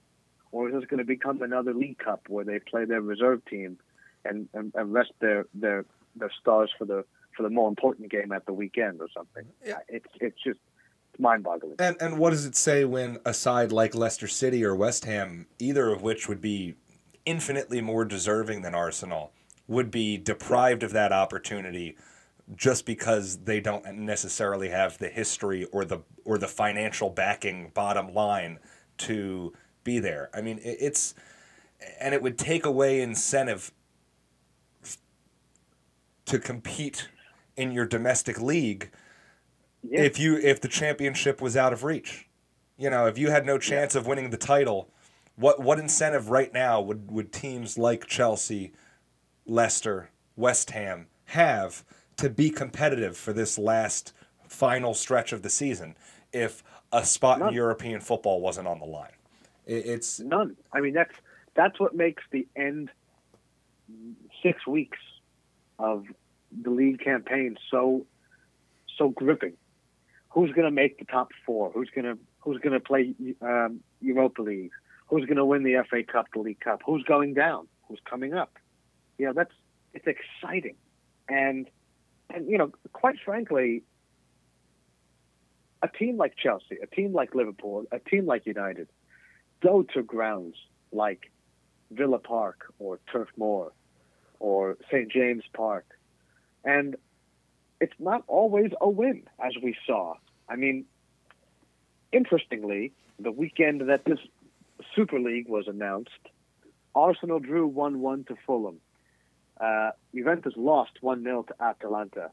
Or 0.57 0.69
is 0.69 0.73
this 0.73 0.85
going 0.85 0.97
to 0.97 1.05
become 1.05 1.43
another 1.43 1.71
League 1.71 1.99
Cup 1.99 2.21
where 2.29 2.43
they 2.43 2.57
play 2.57 2.83
their 2.85 2.99
reserve 2.99 3.45
team 3.45 3.77
and, 4.25 4.49
and, 4.55 4.73
and 4.73 4.91
rest 4.91 5.11
their, 5.19 5.45
their 5.53 5.85
their 6.15 6.31
stars 6.41 6.71
for 6.79 6.85
the 6.85 7.05
for 7.35 7.43
the 7.43 7.49
more 7.51 7.69
important 7.69 8.09
game 8.09 8.31
at 8.31 8.47
the 8.47 8.53
weekend 8.53 8.99
or 8.99 9.07
something? 9.15 9.45
Yeah. 9.63 9.77
It's 9.87 10.07
it's 10.19 10.41
just 10.43 10.57
mind 11.19 11.43
boggling. 11.43 11.75
And 11.77 11.95
and 12.01 12.17
what 12.17 12.31
does 12.31 12.47
it 12.47 12.55
say 12.55 12.85
when 12.85 13.19
a 13.23 13.35
side 13.35 13.71
like 13.71 13.93
Leicester 13.93 14.27
City 14.27 14.65
or 14.65 14.75
West 14.75 15.05
Ham, 15.05 15.45
either 15.59 15.89
of 15.89 16.01
which 16.01 16.27
would 16.27 16.41
be 16.41 16.73
infinitely 17.23 17.79
more 17.79 18.03
deserving 18.03 18.63
than 18.63 18.73
Arsenal, 18.73 19.33
would 19.67 19.91
be 19.91 20.17
deprived 20.17 20.81
of 20.81 20.91
that 20.93 21.11
opportunity 21.11 21.95
just 22.55 22.83
because 22.83 23.43
they 23.43 23.59
don't 23.59 23.85
necessarily 23.93 24.69
have 24.69 24.97
the 24.97 25.09
history 25.09 25.65
or 25.65 25.85
the 25.85 25.99
or 26.25 26.39
the 26.39 26.47
financial 26.47 27.11
backing 27.11 27.69
bottom 27.75 28.11
line 28.11 28.57
to 28.97 29.53
be 29.87 29.99
there. 29.99 30.29
I 30.33 30.41
mean, 30.41 30.59
it, 30.59 30.77
it's 30.79 31.15
and 31.99 32.13
it 32.13 32.21
would 32.21 32.37
take 32.37 32.65
away 32.65 33.01
incentive 33.01 33.71
to 36.25 36.37
compete 36.39 37.07
in 37.55 37.71
your 37.71 37.85
domestic 37.85 38.39
league 38.41 38.91
Yeah. 39.81 40.01
if 40.01 40.19
you 40.19 40.37
if 40.37 40.59
the 40.61 40.67
championship 40.67 41.41
was 41.41 41.55
out 41.55 41.73
of 41.73 41.83
reach. 41.83 42.27
You 42.77 42.89
know, 42.91 43.07
if 43.07 43.17
you 43.17 43.31
had 43.31 43.45
no 43.45 43.57
chance 43.57 43.95
of 43.95 44.05
winning 44.05 44.29
the 44.29 44.37
title, 44.37 44.89
what 45.35 45.59
what 45.61 45.79
incentive 45.79 46.29
right 46.29 46.53
now 46.53 46.81
would 46.81 47.09
would 47.11 47.31
teams 47.31 47.77
like 47.77 48.05
Chelsea, 48.05 48.73
Leicester, 49.45 50.09
West 50.35 50.71
Ham 50.71 51.07
have 51.31 51.83
to 52.17 52.29
be 52.29 52.49
competitive 52.49 53.15
for 53.17 53.33
this 53.33 53.57
last 53.57 54.13
final 54.47 54.93
stretch 54.93 55.31
of 55.33 55.41
the 55.41 55.49
season 55.49 55.95
if 56.33 56.63
a 56.91 57.05
spot 57.05 57.39
None. 57.39 57.49
in 57.49 57.53
European 57.53 57.99
football 58.01 58.41
wasn't 58.41 58.67
on 58.67 58.79
the 58.79 58.85
line? 58.85 59.11
It, 59.67 59.85
it's 59.85 60.19
None. 60.19 60.55
I 60.73 60.79
mean, 60.81 60.93
that's 60.93 61.13
that's 61.55 61.79
what 61.79 61.95
makes 61.95 62.23
the 62.31 62.47
end 62.55 62.89
six 64.41 64.65
weeks 64.65 64.99
of 65.77 66.05
the 66.51 66.69
league 66.69 66.99
campaign 67.03 67.57
so 67.69 68.05
so 68.97 69.09
gripping. 69.09 69.53
Who's 70.29 70.51
going 70.51 70.65
to 70.65 70.71
make 70.71 70.99
the 70.99 71.05
top 71.05 71.29
four? 71.45 71.71
Who's 71.71 71.89
going 71.93 72.05
to 72.05 72.17
who's 72.39 72.59
going 72.59 72.73
to 72.73 72.79
play 72.79 73.13
um, 73.41 73.81
Europa 74.01 74.41
League? 74.41 74.71
Who's 75.07 75.25
going 75.25 75.37
to 75.37 75.45
win 75.45 75.63
the 75.63 75.83
FA 75.89 76.03
Cup, 76.03 76.27
the 76.33 76.39
League 76.39 76.59
Cup? 76.59 76.81
Who's 76.85 77.03
going 77.03 77.33
down? 77.33 77.67
Who's 77.87 77.99
coming 78.09 78.33
up? 78.33 78.53
You 79.17 79.27
know, 79.27 79.33
that's 79.33 79.53
it's 79.93 80.05
exciting, 80.07 80.75
and 81.27 81.69
and 82.33 82.49
you 82.49 82.57
know, 82.57 82.71
quite 82.93 83.15
frankly, 83.23 83.83
a 85.81 85.87
team 85.87 86.17
like 86.17 86.35
Chelsea, 86.35 86.77
a 86.81 86.87
team 86.87 87.13
like 87.13 87.33
Liverpool, 87.33 87.85
a 87.91 87.99
team 87.99 88.25
like 88.25 88.45
United, 88.45 88.89
go 89.61 89.83
to 89.93 90.03
grounds 90.03 90.55
like 90.91 91.31
Villa 91.91 92.19
Park 92.19 92.73
or 92.79 92.99
Turf 93.11 93.29
Moor 93.37 93.71
or 94.39 94.77
St. 94.91 95.11
James 95.11 95.43
Park. 95.53 95.85
And 96.63 96.95
it's 97.79 97.93
not 97.99 98.23
always 98.27 98.71
a 98.81 98.89
win, 98.89 99.23
as 99.43 99.53
we 99.61 99.75
saw. 99.85 100.15
I 100.49 100.55
mean, 100.55 100.85
interestingly, 102.11 102.93
the 103.19 103.31
weekend 103.31 103.81
that 103.89 104.05
this 104.05 104.19
Super 104.95 105.19
League 105.19 105.47
was 105.47 105.67
announced, 105.67 106.11
Arsenal 106.95 107.39
drew 107.39 107.67
1 107.67 107.99
1 107.99 108.23
to 108.25 108.35
Fulham. 108.45 108.79
Uh, 109.59 109.91
Juventus 110.13 110.53
lost 110.55 110.91
1 111.01 111.23
0 111.23 111.43
to 111.43 111.63
Atalanta. 111.63 112.31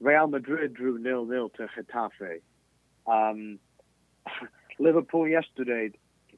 Real 0.00 0.26
Madrid 0.26 0.74
drew 0.74 1.02
0 1.02 1.26
0 1.26 1.50
to 1.56 1.68
Getafe. 1.76 2.40
Um, 3.06 3.58
Liverpool 4.78 5.26
yesterday 5.26 5.90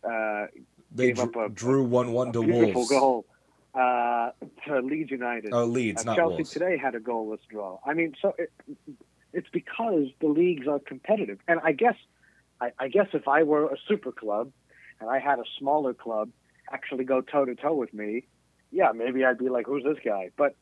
uh, 0.04 0.46
they 0.92 1.08
gave 1.08 1.20
up 1.20 1.32
drew, 1.32 1.44
a- 1.44 1.48
drew 1.48 1.84
one 1.84 2.12
one 2.12 2.32
to 2.32 2.42
beautiful 2.42 2.82
Wolves. 2.82 2.90
goal 2.90 3.26
uh, 3.74 4.30
to 4.66 4.80
Leeds 4.80 5.10
United. 5.10 5.52
Oh, 5.52 5.64
Leeds, 5.64 6.02
Uh, 6.02 6.04
not 6.04 6.16
Chelsea 6.16 6.34
Wolves. 6.36 6.50
today 6.50 6.76
had 6.76 6.94
a 6.94 7.00
goalless 7.00 7.38
draw. 7.48 7.78
I 7.86 7.94
mean, 7.94 8.14
so 8.20 8.34
it, 8.38 8.52
it's 9.32 9.48
because 9.52 10.06
the 10.20 10.26
leagues 10.28 10.66
are 10.66 10.80
competitive, 10.80 11.38
and 11.46 11.60
I 11.62 11.72
guess, 11.72 11.94
I, 12.60 12.72
I 12.78 12.88
guess 12.88 13.06
if 13.12 13.28
I 13.28 13.44
were 13.44 13.66
a 13.66 13.76
super 13.86 14.10
club, 14.12 14.50
and 15.00 15.08
I 15.08 15.18
had 15.20 15.38
a 15.38 15.44
smaller 15.58 15.94
club 15.94 16.30
actually 16.72 17.04
go 17.04 17.20
toe 17.20 17.44
to 17.44 17.54
toe 17.54 17.74
with 17.74 17.94
me, 17.94 18.24
yeah, 18.72 18.92
maybe 18.92 19.24
I'd 19.24 19.38
be 19.38 19.48
like, 19.48 19.66
"Who's 19.66 19.84
this 19.84 19.98
guy?" 20.04 20.30
But 20.36 20.56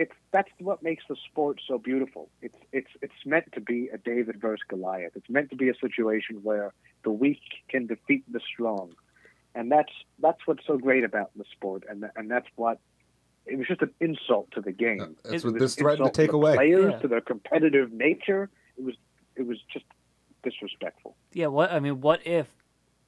it's 0.00 0.12
that's 0.32 0.48
what 0.58 0.82
makes 0.82 1.04
the 1.08 1.16
sport 1.30 1.60
so 1.68 1.76
beautiful. 1.76 2.30
It's 2.40 2.56
it's 2.72 2.92
it's 3.02 3.20
meant 3.26 3.52
to 3.52 3.60
be 3.60 3.88
a 3.92 3.98
David 3.98 4.40
versus 4.40 4.64
Goliath. 4.66 5.12
It's 5.14 5.28
meant 5.28 5.50
to 5.50 5.56
be 5.56 5.68
a 5.68 5.74
situation 5.74 6.40
where 6.42 6.72
the 7.04 7.10
weak 7.10 7.42
can 7.68 7.86
defeat 7.86 8.24
the 8.32 8.40
strong, 8.52 8.94
and 9.54 9.70
that's 9.70 9.92
that's 10.18 10.40
what's 10.46 10.66
so 10.66 10.78
great 10.78 11.04
about 11.04 11.30
the 11.36 11.44
sport, 11.52 11.84
and 11.88 12.04
and 12.16 12.30
that's 12.30 12.48
what 12.56 12.78
it 13.44 13.56
was 13.58 13.66
just 13.66 13.82
an 13.82 13.90
insult 14.00 14.50
to 14.52 14.60
the 14.62 14.72
game. 14.72 15.16
That's 15.24 15.44
It 15.44 15.46
what 15.50 15.58
this 15.58 15.74
threatened 15.74 16.06
to 16.06 16.12
take 16.12 16.30
the 16.30 16.36
away. 16.36 16.54
Players 16.56 16.92
Yeah. 16.94 16.98
to 17.00 17.08
their 17.08 17.20
competitive 17.20 17.92
nature. 17.92 18.48
It 18.78 18.84
was 18.84 18.94
it 19.36 19.46
was 19.46 19.58
just 19.72 19.84
disrespectful. 20.42 21.14
Yeah, 21.32 21.48
what 21.48 21.70
I 21.70 21.80
mean, 21.80 22.00
what 22.00 22.26
if, 22.26 22.48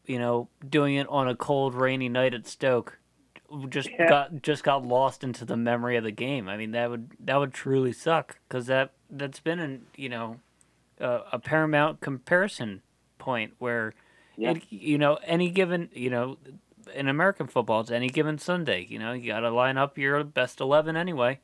you 0.05 0.19
know, 0.19 0.49
doing 0.69 0.97
it 0.97 1.07
on 1.09 1.27
a 1.29 1.35
cold, 1.35 1.75
rainy 1.75 2.11
night 2.11 2.35
at 2.35 2.47
Stoke, 2.47 2.99
just 3.69 3.91
Yeah. 3.91 4.09
got 4.09 4.43
just 4.43 4.65
got 4.65 4.85
lost 4.87 5.23
into 5.25 5.45
the 5.45 5.57
memory 5.57 5.97
of 5.97 6.05
the 6.05 6.11
game. 6.11 6.49
I 6.49 6.57
mean, 6.57 6.71
that 6.73 6.91
would 6.91 7.11
that 7.21 7.37
would 7.37 7.53
truly 7.55 7.93
suck 7.93 8.39
because 8.49 8.67
that 8.67 8.93
that's 9.11 9.41
been 9.41 9.59
an 9.61 9.87
you 9.97 10.09
know, 10.09 10.41
a, 10.99 11.21
a 11.33 11.39
paramount 11.39 12.01
comparison 12.01 12.83
point 13.19 13.55
where, 13.59 13.95
Yeah. 14.37 14.53
it, 14.53 14.65
you 14.71 14.99
know, 14.99 15.19
any 15.25 15.51
given, 15.51 15.91
you 15.93 16.11
know, 16.11 16.39
in 16.95 17.09
American 17.09 17.47
football, 17.47 17.81
it's 17.81 17.91
any 17.91 18.09
given 18.09 18.39
Sunday. 18.39 18.87
You 18.89 18.99
know, 18.99 19.13
you 19.13 19.29
got 19.29 19.41
to 19.41 19.51
line 19.51 19.77
up 19.79 19.97
your 19.99 20.25
best 20.25 20.61
eleven 20.61 20.97
anyway. 20.97 21.41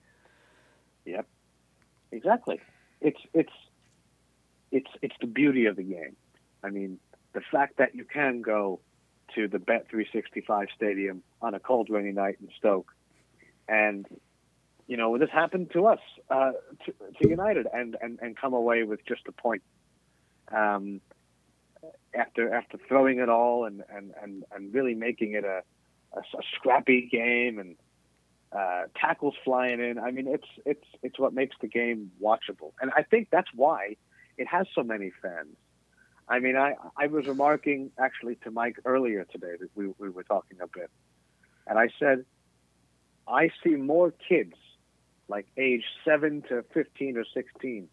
Yep, 1.05 1.26
exactly. 2.12 2.60
It's 3.01 3.20
it's 3.32 3.52
it's 4.72 4.90
it's 5.02 5.14
the 5.20 5.26
beauty 5.26 5.66
of 5.66 5.76
the 5.76 5.82
game. 5.85 6.16
I 6.62 6.70
mean, 6.70 6.98
the 7.32 7.40
fact 7.52 7.76
that 7.78 7.94
you 7.94 8.05
can 8.05 8.43
go 8.43 8.80
to 9.35 9.49
the 9.49 9.59
Bet 9.59 9.89
365 9.91 10.69
Stadium 10.75 11.23
on 11.41 11.55
a 11.55 11.61
cold, 11.61 11.89
rainy 11.91 12.13
night 12.13 12.37
in 12.41 12.49
Stoke, 12.57 12.93
and 13.69 14.07
you 14.87 14.97
know 14.97 15.19
this 15.19 15.31
happened 15.31 15.71
to 15.73 15.87
us, 15.87 16.01
uh, 16.31 16.53
to, 16.85 16.95
to 17.21 17.29
United, 17.29 17.67
and, 17.73 17.97
and 18.01 18.19
and 18.21 18.37
come 18.37 18.55
away 18.55 18.83
with 18.83 19.05
just 19.07 19.23
a 19.29 19.33
point. 19.33 19.63
Um, 20.51 21.01
after 22.15 22.53
after 22.53 22.79
throwing 22.89 23.19
it 23.19 23.29
all 23.29 23.65
and 23.65 23.83
and 23.95 24.13
and, 24.23 24.45
and 24.55 24.75
really 24.75 24.95
making 24.95 25.33
it 25.33 25.45
a, 25.45 25.63
a, 26.13 26.21
a 26.21 26.43
scrappy 26.57 27.09
game 27.11 27.59
and 27.59 27.77
uh, 28.53 28.85
tackles 28.99 29.35
flying 29.45 29.81
in. 29.81 29.99
I 29.99 30.11
mean, 30.11 30.27
it's 30.27 30.49
it's 30.65 30.85
it's 31.03 31.19
what 31.19 31.33
makes 31.35 31.57
the 31.61 31.69
game 31.69 32.11
watchable, 32.23 32.73
and 32.81 32.91
I 32.97 33.03
think 33.03 33.29
that's 33.31 33.51
why 33.55 33.97
it 34.37 34.47
has 34.49 34.67
so 34.75 34.83
many 34.83 35.13
fans. 35.23 35.57
I 36.29 36.39
mean, 36.41 36.57
I 36.57 36.75
I 36.97 37.07
was 37.07 37.27
remarking 37.27 37.91
actually 37.99 38.37
to 38.45 38.51
Mike 38.51 38.77
earlier 38.85 39.25
today 39.25 39.55
that 39.59 39.71
we 39.75 39.89
we 39.99 40.11
were 40.11 40.25
talking 40.25 40.59
a 40.61 40.67
bit, 40.67 40.91
and 41.67 41.79
I 41.79 41.89
said 41.99 42.25
I 43.27 43.51
see 43.63 43.77
more 43.77 44.13
kids 44.29 44.55
like 45.29 45.47
age 45.57 45.85
seven 46.05 46.43
to 46.49 46.65
fifteen 46.75 47.17
or 47.17 47.25
sixteen 47.33 47.89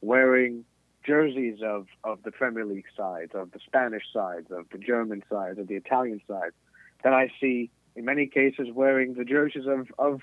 wearing 0.00 0.64
jerseys 1.04 1.60
of 1.62 1.86
of 2.04 2.22
the 2.22 2.30
Premier 2.30 2.64
League 2.64 2.90
sides, 2.96 3.32
of 3.34 3.52
the 3.52 3.60
Spanish 3.66 4.04
sides, 4.12 4.50
of 4.50 4.66
the 4.70 4.78
German 4.78 5.22
sides, 5.30 5.58
of 5.58 5.68
the 5.68 5.76
Italian 5.76 6.20
sides, 6.28 6.54
than 7.02 7.14
I 7.14 7.32
see 7.40 7.70
in 7.96 8.04
many 8.04 8.26
cases 8.26 8.68
wearing 8.72 9.14
the 9.14 9.24
jerseys 9.24 9.66
of, 9.66 9.88
of 9.98 10.20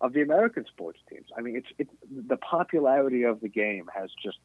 of 0.00 0.12
the 0.12 0.22
American 0.22 0.64
sports 0.66 0.98
teams. 1.08 1.26
I 1.36 1.40
mean, 1.40 1.56
it's 1.56 1.68
it 1.78 1.88
the 2.28 2.36
popularity 2.36 3.22
of 3.22 3.40
the 3.40 3.48
game 3.48 3.88
has 3.94 4.10
just 4.22 4.38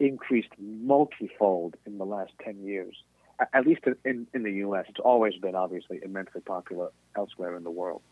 increased 0.00 0.48
multifold 0.58 1.76
in 1.86 1.98
the 1.98 2.04
last 2.04 2.32
ten 2.42 2.62
years. 2.64 2.96
At 3.54 3.66
least 3.66 3.82
in 4.04 4.26
in 4.34 4.42
the 4.42 4.52
U.S., 4.52 4.86
it's 4.88 5.00
always 5.00 5.34
been 5.36 5.54
obviously 5.54 6.00
immensely 6.02 6.40
popular 6.40 6.90
elsewhere 7.16 7.56
in 7.56 7.62
the 7.64 7.70
world, 7.70 8.02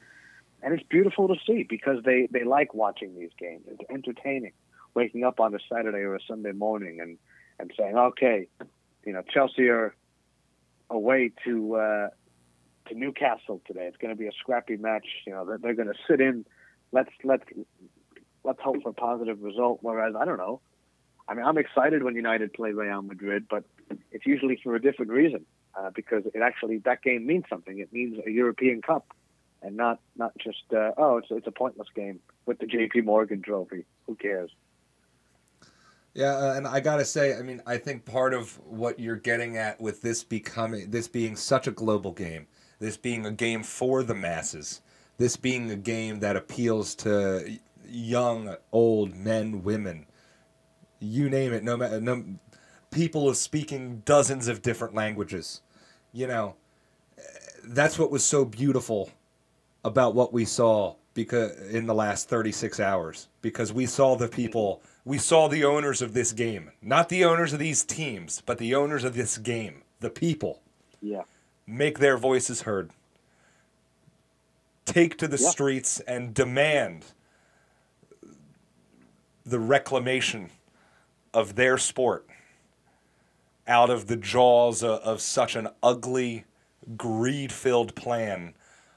and 0.63 0.73
it's 0.73 0.87
beautiful 0.89 1.29
to 1.29 1.35
see 1.47 1.65
because 1.69 2.03
they 2.05 2.29
they 2.31 2.45
like 2.45 2.75
watching 2.75 3.19
these 3.19 3.31
games. 3.39 3.65
It's 3.67 3.91
entertaining. 3.91 4.53
Waking 4.95 5.23
up 5.23 5.39
on 5.39 5.55
a 5.55 5.59
Saturday 5.73 5.99
or 5.99 6.15
a 6.15 6.21
Sunday 6.27 6.53
morning 6.53 7.01
and 7.01 7.19
and 7.59 7.73
saying, 7.79 7.97
okay, 7.97 8.49
you 9.05 9.13
know, 9.13 9.23
Chelsea 9.23 9.69
are 9.69 9.95
away 10.91 11.33
to. 11.45 11.75
Uh, 11.77 12.09
to 12.89 12.95
Newcastle 12.95 13.61
today. 13.67 13.83
It's 13.87 13.97
going 13.99 14.15
to 14.15 14.19
be 14.19 14.27
a 14.27 14.33
scrappy 14.41 14.77
match. 14.77 15.07
You 15.27 15.35
know, 15.35 15.45
they're, 15.45 15.59
they're 15.59 15.75
going 15.75 15.89
to 15.89 15.99
sit 16.09 16.21
in. 16.21 16.45
Let's 16.91 17.11
let's 17.23 17.45
let's 18.45 18.61
hope 18.61 18.83
for 18.83 18.91
a 18.91 18.95
positive 18.95 19.43
result. 19.43 19.81
Whereas 19.83 20.15
I 20.19 20.25
don't 20.25 20.39
know. 20.39 20.61
I 21.29 21.35
mean, 21.35 21.45
I'm 21.45 21.59
excited 21.59 22.03
when 22.03 22.17
United 22.17 22.55
play 22.55 22.73
Real 22.73 23.03
Madrid, 23.03 23.47
but 23.51 23.65
it's 24.11 24.25
usually 24.25 24.59
for 24.63 24.75
a 24.75 24.81
different 24.81 25.13
reason 25.13 25.45
uh, 25.77 25.91
because 25.95 26.25
it 26.27 26.41
actually 26.43 26.79
that 26.79 27.03
game 27.03 27.27
means 27.27 27.45
something. 27.51 27.79
It 27.79 27.93
means 27.93 28.19
a 28.27 28.31
European 28.31 28.81
Cup, 28.81 29.13
and 29.63 29.77
not 29.77 30.01
not 30.17 30.33
just 30.39 30.73
uh, 30.73 30.93
oh, 30.97 31.19
it's 31.19 31.29
it's 31.31 31.47
a 31.47 31.53
pointless 31.53 31.89
game 31.95 32.21
with 32.47 32.59
the 32.59 32.67
J.P. 32.67 33.03
Morgan 33.03 33.43
Trophy. 33.43 33.85
Who 34.07 34.15
cares? 34.15 34.51
Yeah, 36.15 36.35
uh, 36.35 36.55
and 36.57 36.67
I 36.67 36.81
gotta 36.81 37.05
say, 37.05 37.37
I 37.37 37.43
mean, 37.43 37.63
I 37.67 37.77
think 37.77 38.07
part 38.07 38.33
of 38.33 38.59
what 38.67 38.99
you're 38.99 39.17
getting 39.17 39.59
at 39.59 39.81
with 39.81 40.01
this 40.01 40.25
becoming, 40.25 40.91
this 40.91 41.09
being 41.09 41.37
such 41.37 41.67
a 41.67 41.71
global 41.71 42.13
game, 42.13 42.47
this 42.81 42.97
being 42.97 43.27
a 43.27 43.31
game 43.31 43.63
for 43.63 44.03
the 44.03 44.15
masses, 44.15 44.81
this 45.19 45.37
being 45.37 45.71
a 45.71 45.77
game 45.77 46.21
that 46.21 46.37
appeals 46.37 46.95
to 46.97 47.59
young, 47.87 48.57
old 48.73 49.15
men, 49.15 49.63
women, 49.63 50.07
you 51.01 51.29
name 51.31 51.53
it. 51.53 51.63
No 51.63 51.77
matter, 51.77 52.01
no, 52.01 52.25
people 52.91 53.29
of 53.29 53.37
speaking 53.37 54.03
dozens 54.05 54.49
of 54.49 54.63
different 54.63 54.95
languages. 54.95 55.61
You 56.13 56.27
know, 56.27 56.57
that's 57.65 57.99
what 57.99 58.11
was 58.11 58.25
so 58.25 58.45
beautiful 58.45 59.11
about 59.85 60.15
what 60.15 60.33
we 60.33 60.45
saw 60.45 60.95
because 61.15 61.57
in 61.69 61.87
the 61.87 61.95
last 61.95 62.29
36 62.29 62.79
hours 62.81 63.29
because 63.43 63.73
we 63.73 63.87
saw 63.87 64.15
the 64.17 64.29
people 64.29 64.83
we 65.05 65.19
saw 65.19 65.49
the 65.49 65.65
owners 65.65 66.01
of 66.03 66.15
this 66.15 66.33
game 66.33 66.71
not 66.81 67.09
the 67.09 67.25
owners 67.25 67.53
of 67.53 67.59
these 67.59 67.83
teams 67.85 68.41
but 68.45 68.59
the 68.59 68.75
owners 68.75 69.03
of 69.05 69.15
this 69.15 69.37
game 69.39 69.83
the 70.01 70.11
people 70.11 70.61
Yeah, 71.01 71.23
make 71.67 71.99
their 71.99 72.17
voices 72.17 72.63
heard 72.63 72.91
take 74.85 75.17
to 75.19 75.27
the 75.29 75.39
Yeah. 75.39 75.49
streets 75.49 76.01
and 76.01 76.35
demand 76.35 77.07
the 79.45 79.59
reclamation 79.59 80.51
of 81.39 81.55
their 81.55 81.79
sport 81.79 82.27
out 83.67 83.91
of 83.91 84.07
the 84.07 84.17
jaws 84.17 84.83
of, 84.83 85.01
of 85.01 85.21
such 85.21 85.55
an 85.55 85.69
ugly 85.83 86.45
greed-filled 86.97 87.95
plan 87.95 88.55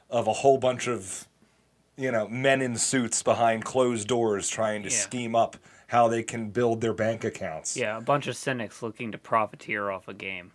of 0.10 0.28
a 0.28 0.34
whole 0.34 0.58
bunch 0.58 0.88
of 0.88 1.28
you 1.98 2.12
know 2.12 2.28
men 2.28 2.62
in 2.62 2.76
suits 2.78 3.22
behind 3.22 3.64
closed 3.66 4.08
doors 4.08 4.50
trying 4.50 4.82
to 4.84 4.90
Yeah. 4.90 4.96
scheme 4.96 5.36
up 5.36 5.58
how 5.88 6.08
they 6.08 6.24
can 6.24 6.50
build 6.52 6.80
their 6.82 6.94
bank 6.94 7.24
accounts 7.24 7.76
Yeah, 7.78 7.98
a 7.98 8.02
bunch 8.02 8.28
of 8.28 8.36
cynics 8.38 8.82
looking 8.82 9.12
to 9.12 9.18
profiteer 9.18 9.90
off 9.92 10.08
a 10.08 10.14
game. 10.14 10.52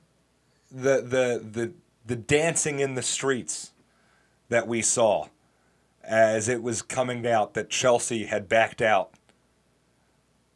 the 0.71 0.97
the 1.03 1.43
the 1.53 1.73
the 2.07 2.17
dancing 2.17 2.81
in 2.81 2.95
the 2.95 3.03
streets 3.03 3.73
that 4.49 4.67
we 4.67 4.81
saw 4.83 5.27
as 6.03 6.49
it 6.49 6.63
was 6.63 6.83
coming 6.83 7.27
out 7.27 7.55
that 7.55 7.69
Chelsea 7.69 8.27
had 8.27 8.49
backed 8.49 8.81
out 8.81 9.11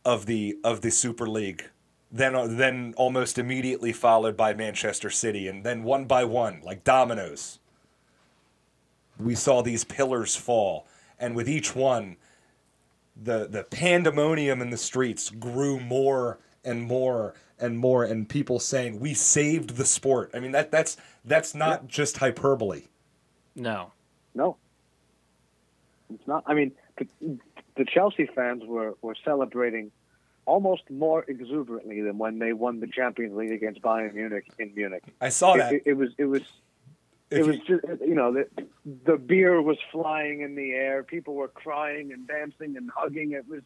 of 0.05 0.27
the 0.27 0.59
of 0.65 0.81
the 0.81 0.91
Super 0.91 1.27
League 1.27 1.69
then 2.13 2.35
uh, 2.35 2.47
then 2.47 2.95
almost 2.97 3.39
immediately 3.39 3.93
followed 3.93 4.37
by 4.37 4.55
Manchester 4.55 5.11
City 5.11 5.49
and 5.49 5.65
then 5.65 5.83
one 5.83 6.05
by 6.05 6.25
one 6.25 6.61
like 6.63 6.85
dominoes 6.85 7.59
we 9.19 9.35
saw 9.35 9.63
these 9.63 9.85
pillars 9.85 10.37
fall 10.37 10.87
and 11.19 11.35
with 11.35 11.49
each 11.49 11.75
one 11.77 12.17
the 13.23 13.47
the 13.47 13.65
pandemonium 13.65 14.61
in 14.63 14.71
the 14.71 14.77
streets 14.77 15.31
grew 15.31 15.79
more 15.79 16.39
and 16.65 16.83
more 16.83 17.35
and 17.59 17.79
more 17.79 18.05
and 18.05 18.29
people 18.29 18.59
saying 18.59 18.99
we 18.99 19.13
saved 19.13 19.77
the 19.77 19.85
sport. 19.85 20.31
I 20.33 20.41
mean 20.41 20.53
that 20.53 20.71
that's 20.71 20.97
that's 21.25 21.55
not 21.55 21.87
just 21.87 22.17
hyperbole. 22.17 22.85
No. 23.55 23.93
No, 24.35 24.57
it's 26.15 26.27
not. 26.27 26.45
I 26.47 26.55
mean, 26.55 26.71
the, 27.81 27.91
Chelsea 27.97 28.27
fans 28.35 28.63
were, 28.67 28.95
were 29.03 29.17
celebrating 29.25 29.91
almost 30.47 30.83
more 30.91 31.25
exuberantly 31.29 32.01
than 32.03 32.19
when 32.19 32.39
they 32.39 32.53
won 32.53 32.81
the 32.81 32.87
Champions 32.87 33.35
League 33.37 33.53
against 33.53 33.81
Bayern 33.83 34.15
Munich 34.15 34.47
in 34.59 34.73
Munich. 34.75 35.05
I 35.21 35.29
saw 35.29 35.55
It, 35.55 35.59
that. 35.59 35.73
it, 35.75 35.83
it 35.87 35.95
was 35.95 36.11
it 36.19 36.25
was 36.27 36.43
If 37.31 37.39
it 37.39 37.47
was 37.47 37.57
you- 37.57 37.81
just 37.81 38.01
you 38.11 38.15
know 38.15 38.33
the 38.33 38.45
the 39.11 39.17
beer 39.17 39.61
was 39.63 39.79
flying 39.93 40.41
in 40.41 40.55
the 40.57 40.73
air. 40.73 41.03
People 41.03 41.35
were 41.35 41.49
crying 41.49 42.13
and 42.13 42.27
dancing 42.27 42.77
and 42.77 42.91
hugging. 42.95 43.33
It 43.33 43.47
was 43.49 43.63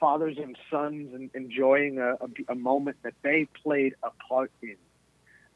fathers 0.00 0.36
and 0.38 0.56
sons 0.70 1.14
and 1.14 1.30
enjoying 1.34 1.98
a, 1.98 2.10
a, 2.14 2.28
a 2.48 2.54
moment 2.54 2.96
that 3.02 3.14
they 3.22 3.46
played 3.62 3.94
a 4.02 4.10
part 4.28 4.50
in, 4.62 4.76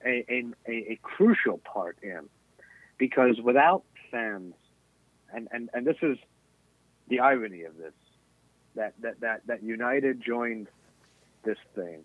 a, 0.05 0.15
a, 0.29 0.45
a, 0.69 0.75
a 0.93 0.99
crucial 1.03 1.59
part 1.59 1.97
in, 2.03 2.29
because 2.99 3.41
without 3.43 3.83
fans, 4.11 4.53
and, 5.35 5.49
and, 5.51 5.71
and 5.73 5.87
this 5.87 5.97
is 6.03 6.19
the 7.09 7.21
irony 7.21 7.63
of 7.63 7.77
this, 7.77 7.93
that, 8.77 8.95
that, 9.01 9.21
that, 9.21 9.47
that 9.47 9.63
United 9.63 10.23
joined 10.25 10.69
this 11.45 11.59
thing 11.75 12.05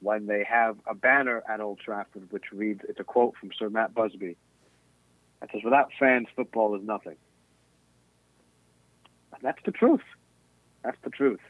when 0.00 0.26
they 0.26 0.44
have 0.44 0.76
a 0.86 0.94
banner 0.94 1.42
at 1.48 1.60
Old 1.60 1.78
Trafford 1.78 2.26
which 2.30 2.44
reads, 2.52 2.80
it's 2.88 2.98
a 3.00 3.04
quote 3.04 3.34
from 3.38 3.50
Sir 3.56 3.70
Matt 3.70 3.94
Busby, 3.94 4.36
that 5.40 5.50
says, 5.52 5.62
without 5.64 5.90
fans, 5.98 6.26
football 6.34 6.74
is 6.74 6.82
nothing. 6.82 7.16
And 9.32 9.42
that's 9.42 9.62
the 9.64 9.72
truth. 9.72 10.02
That's 10.82 10.98
the 11.04 11.10
truth. 11.10 11.40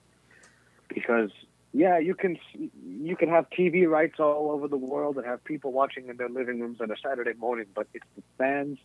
Because 0.88 1.30
yeah, 1.72 1.98
you 1.98 2.14
can 2.14 2.38
you 2.84 3.16
can 3.16 3.30
have 3.30 3.46
TV 3.48 3.88
rights 3.88 4.16
all 4.20 4.50
over 4.50 4.68
the 4.68 4.76
world 4.76 5.16
and 5.16 5.24
have 5.24 5.42
people 5.42 5.72
watching 5.72 6.08
in 6.08 6.18
their 6.18 6.28
living 6.28 6.60
rooms 6.60 6.82
on 6.82 6.90
a 6.90 6.96
Saturday 7.02 7.32
morning, 7.38 7.66
but 7.74 7.86
it's 7.94 8.04
the 8.14 8.22
fans 8.36 8.78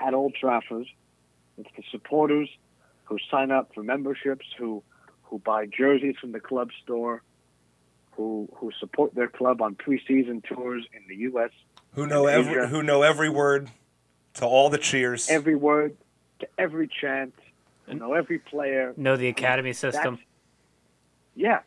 at 0.00 0.14
Old 0.14 0.34
Trafford, 0.34 0.86
it's 1.58 1.68
the 1.76 1.82
supporters 1.90 2.48
who 3.08 3.16
sign 3.30 3.50
up 3.50 3.70
for 3.74 3.82
memberships, 3.82 4.46
who 4.58 4.82
who 5.22 5.38
buy 5.38 5.66
jerseys 5.66 6.16
from 6.20 6.32
the 6.32 6.40
club 6.40 6.70
store, 6.82 7.22
who 8.12 8.48
who 8.54 8.70
support 8.78 9.14
their 9.14 9.28
club 9.28 9.62
on 9.62 9.74
preseason 9.74 10.44
tours 10.44 10.84
in 10.92 11.02
the 11.08 11.16
U.S. 11.30 11.50
who 11.94 12.06
know 12.06 12.26
every 12.26 12.52
Asia. 12.52 12.66
who 12.66 12.82
know 12.82 13.02
every 13.02 13.30
word 13.30 13.70
to 14.34 14.46
all 14.46 14.68
the 14.68 14.78
cheers. 14.78 15.28
Every 15.30 15.56
word 15.56 15.96
to 16.40 16.48
every 16.58 16.88
chant, 16.88 17.34
you 17.88 17.94
know 17.94 18.12
every 18.12 18.38
player. 18.38 18.92
Know 18.96 19.16
the 19.16 19.28
academy 19.28 19.72
system. 19.72 20.16
That's, 20.16 20.26
yeah, 21.34 21.60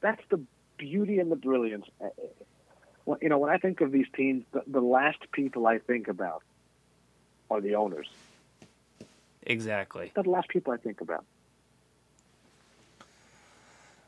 that's 0.00 0.22
the 0.30 0.40
beauty 0.78 1.18
and 1.18 1.30
the 1.30 1.36
brilliance. 1.36 1.86
Uh, 2.02 2.08
well, 3.04 3.18
you 3.20 3.28
know, 3.28 3.38
when 3.38 3.50
I 3.50 3.58
think 3.58 3.80
of 3.82 3.92
these 3.92 4.06
teams, 4.16 4.44
the, 4.52 4.62
the 4.66 4.80
last 4.80 5.18
people 5.32 5.66
I 5.66 5.78
think 5.78 6.08
about 6.08 6.42
are 7.50 7.60
the 7.60 7.76
owners. 7.76 8.08
Exactly. 9.46 10.12
They're 10.14 10.24
the 10.24 10.30
last 10.30 10.48
people 10.48 10.72
I 10.72 10.76
think 10.76 11.00
about. 11.00 11.24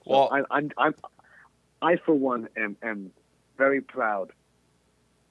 So 0.05 0.11
Well- 0.11 0.29
I, 0.33 0.43
I'm, 0.51 0.71
I'm, 0.77 0.95
I 1.81 1.97
for 1.97 2.15
one 2.15 2.49
am, 2.57 2.77
am 2.83 3.11
very 3.57 3.81
proud 3.81 4.33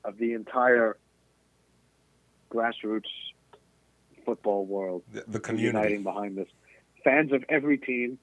of 0.04 0.18
the 0.18 0.34
entire 0.34 0.98
grassroots 2.50 3.10
football 4.26 4.66
world 4.66 5.04
The, 5.12 5.24
the 5.28 5.40
community. 5.40 5.78
uniting 5.78 6.04
behind 6.04 6.38
this. 6.38 6.48
Fans 7.04 7.32
of 7.34 7.44
every 7.50 7.78
team 7.78 8.18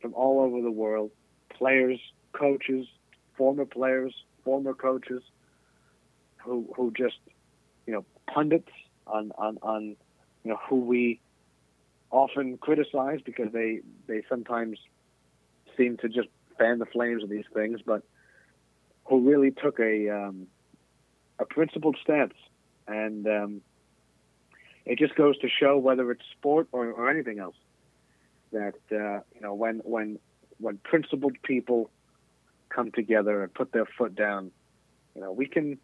from 0.00 0.14
all 0.14 0.40
over 0.40 0.60
the 0.62 0.70
world, 0.70 1.10
players, 1.50 1.98
coaches, 2.32 2.86
former 3.36 3.64
players, 3.64 4.14
former 4.44 4.74
coaches, 4.74 5.22
who 6.38 6.68
who 6.76 6.92
just 6.96 7.18
you 7.86 7.92
know 7.92 8.04
pundits 8.32 8.70
on 9.06 9.32
on 9.38 9.58
on 9.62 9.96
you 10.46 10.52
know 10.52 10.60
who 10.68 10.76
we 10.76 11.18
often 12.12 12.56
criticize 12.58 13.18
because 13.24 13.52
they 13.52 13.80
they 14.06 14.22
sometimes 14.28 14.78
seem 15.76 15.96
to 15.96 16.08
just 16.08 16.28
fan 16.56 16.78
the 16.78 16.86
flames 16.86 17.24
of 17.24 17.28
these 17.28 17.44
things, 17.52 17.80
but 17.84 18.04
who 19.06 19.28
really 19.28 19.50
took 19.50 19.80
a 19.80 20.08
um, 20.08 20.46
a 21.40 21.44
principled 21.44 21.96
stance 22.00 22.34
and 22.86 23.26
um, 23.26 23.60
it 24.84 25.00
just 25.00 25.16
goes 25.16 25.36
to 25.38 25.48
show 25.48 25.76
whether 25.78 26.08
it's 26.12 26.22
sport 26.38 26.68
or, 26.70 26.92
or 26.92 27.10
anything 27.10 27.40
else 27.40 27.56
that 28.52 28.74
uh, 28.92 29.20
you 29.34 29.40
know 29.40 29.52
when 29.52 29.80
when 29.82 30.20
when 30.58 30.78
principled 30.78 31.36
people 31.42 31.90
come 32.68 32.92
together 32.92 33.42
and 33.42 33.52
put 33.52 33.72
their 33.72 33.86
foot 33.98 34.14
down, 34.14 34.52
you 35.16 35.20
know 35.20 35.32
we 35.32 35.46
can 35.46 35.76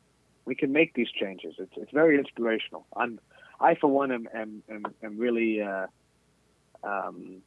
we 0.44 0.54
can 0.54 0.70
make 0.70 0.94
these 0.94 1.10
changes. 1.10 1.56
It's 1.58 1.72
it's 1.76 1.90
very 1.90 2.16
inspirational. 2.16 2.86
I'm 2.96 3.18
I 3.62 3.74
for 3.76 3.86
one 3.88 4.10
am 4.12 4.28
am 4.34 4.62
am, 4.68 4.82
am 5.02 5.18
really 5.18 5.62
uh, 5.62 5.86
um, 6.82 7.42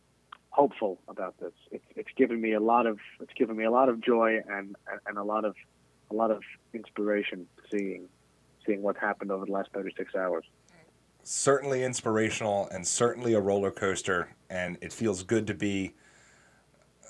hopeful 0.50 1.00
about 1.08 1.38
this. 1.40 1.54
It's 1.72 1.84
it's 1.96 2.10
given 2.16 2.40
me 2.42 2.54
a 2.54 2.60
lot 2.60 2.86
of 2.88 2.98
it's 3.22 3.34
given 3.34 3.56
me 3.58 3.66
a 3.66 3.72
lot 3.72 3.90
of 3.90 4.02
joy 4.02 4.40
and 4.50 4.76
and 5.08 5.18
a 5.18 5.24
lot 5.24 5.46
of 5.46 5.56
a 6.12 6.14
lot 6.16 6.32
of 6.32 6.42
inspiration 6.74 7.48
seeing 7.72 8.08
seeing 8.66 8.82
what 8.82 8.98
happened 8.98 9.32
over 9.32 9.46
the 9.46 9.52
last 9.52 9.70
36 9.74 10.16
hours. 10.16 10.44
certainly 11.24 11.84
inspirational 11.84 12.68
and 12.72 12.86
certainly 12.88 13.34
a 13.34 13.40
roller 13.40 13.72
coaster 13.72 14.30
and 14.50 14.78
it 14.82 14.94
feels 14.94 15.24
good 15.24 15.46
to 15.48 15.54
be 15.54 15.94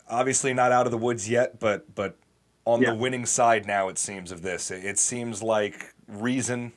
obviously 0.10 0.54
not 0.54 0.72
out 0.72 0.86
of 0.86 0.92
the 0.92 0.98
woods 0.98 1.30
yet 1.30 1.60
but 1.60 1.94
but 1.96 2.18
on 2.66 2.82
Yeah. 2.82 2.92
the 2.92 2.96
winning 2.96 3.26
side 3.26 3.66
now 3.66 3.90
it 3.90 3.98
seems 3.98 4.32
of 4.32 4.42
this 4.42 4.72
it 4.72 4.98
seems 4.98 5.44
like 5.44 5.94
reason 6.08 6.72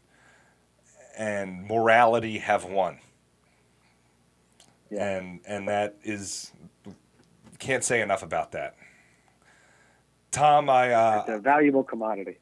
and 1.19 1.67
morality 1.67 2.39
have 2.39 2.65
won 2.65 2.99
Yeah. 4.91 5.17
and 5.19 5.41
and 5.47 5.69
that 5.69 5.97
is 6.03 6.53
can't 7.59 7.83
say 7.85 8.01
enough 8.01 8.23
about 8.23 8.53
that 8.53 8.77
tom 10.31 10.71
i 10.71 10.93
uh 10.93 11.21
It's 11.21 11.29
a 11.31 11.39
valuable 11.41 11.83
commodity. 11.85 12.39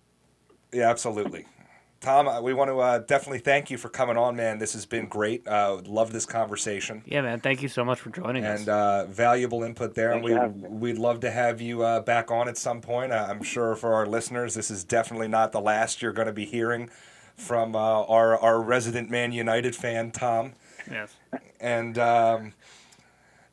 yeah, 0.73 0.89
absolutely. 0.91 1.47
Tom, 1.99 2.29
uh, 2.29 2.41
we 2.43 2.53
want 2.53 2.69
to 2.71 2.79
uh, 2.79 2.99
definitely 2.99 3.39
thank 3.39 3.71
you 3.71 3.79
for 3.79 3.89
coming 3.89 4.19
on, 4.19 4.37
man. 4.37 4.59
This 4.59 4.75
has 4.75 4.85
been 4.85 5.07
great. 5.09 5.49
Uh, 5.49 5.81
love 5.87 6.13
this 6.13 6.27
conversation 6.27 7.03
Yeah, 7.07 7.23
man. 7.23 7.41
Thank 7.41 7.63
you 7.63 7.69
so 7.69 7.85
much 7.87 7.99
for 8.01 8.11
joining 8.11 8.45
and 8.45 8.69
us. 8.69 8.69
uh, 8.69 9.07
valuable 9.11 9.65
input 9.65 9.95
there. 9.95 10.13
Thanks 10.13 10.31
and 10.31 10.63
we 10.63 10.69
we'd 10.93 10.99
love 10.99 11.21
to 11.21 11.31
have 11.31 11.61
you 11.63 11.83
uh, 11.83 12.01
back 12.01 12.31
on 12.31 12.49
at 12.49 12.59
some 12.59 12.83
point. 12.83 13.13
Uh, 13.13 13.27
I'm 13.29 13.43
sure 13.43 13.75
for 13.75 13.95
our 13.95 14.05
listeners, 14.07 14.55
this 14.55 14.71
is 14.71 14.85
definitely 14.85 15.27
not 15.27 15.53
the 15.53 15.61
last 15.61 16.03
you're 16.03 16.13
going 16.13 16.27
to 16.27 16.35
be 16.35 16.45
hearing 16.45 16.91
from 17.37 17.75
uh, 17.77 17.79
our 17.79 18.39
our 18.39 18.61
resident 18.61 19.11
Man 19.11 19.33
United 19.33 19.75
fan, 19.77 20.11
Tom. 20.11 20.55
yes. 20.91 21.15
And 21.61 21.99
um, 21.99 22.53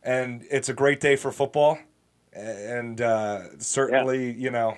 and 0.04 0.44
it's 0.52 0.70
a 0.70 0.74
great 0.74 1.00
day 1.00 1.16
for 1.16 1.32
football, 1.32 1.78
and 2.34 3.00
uh, 3.02 3.58
certainly 3.60 4.32
you 4.34 4.50
know 4.52 4.78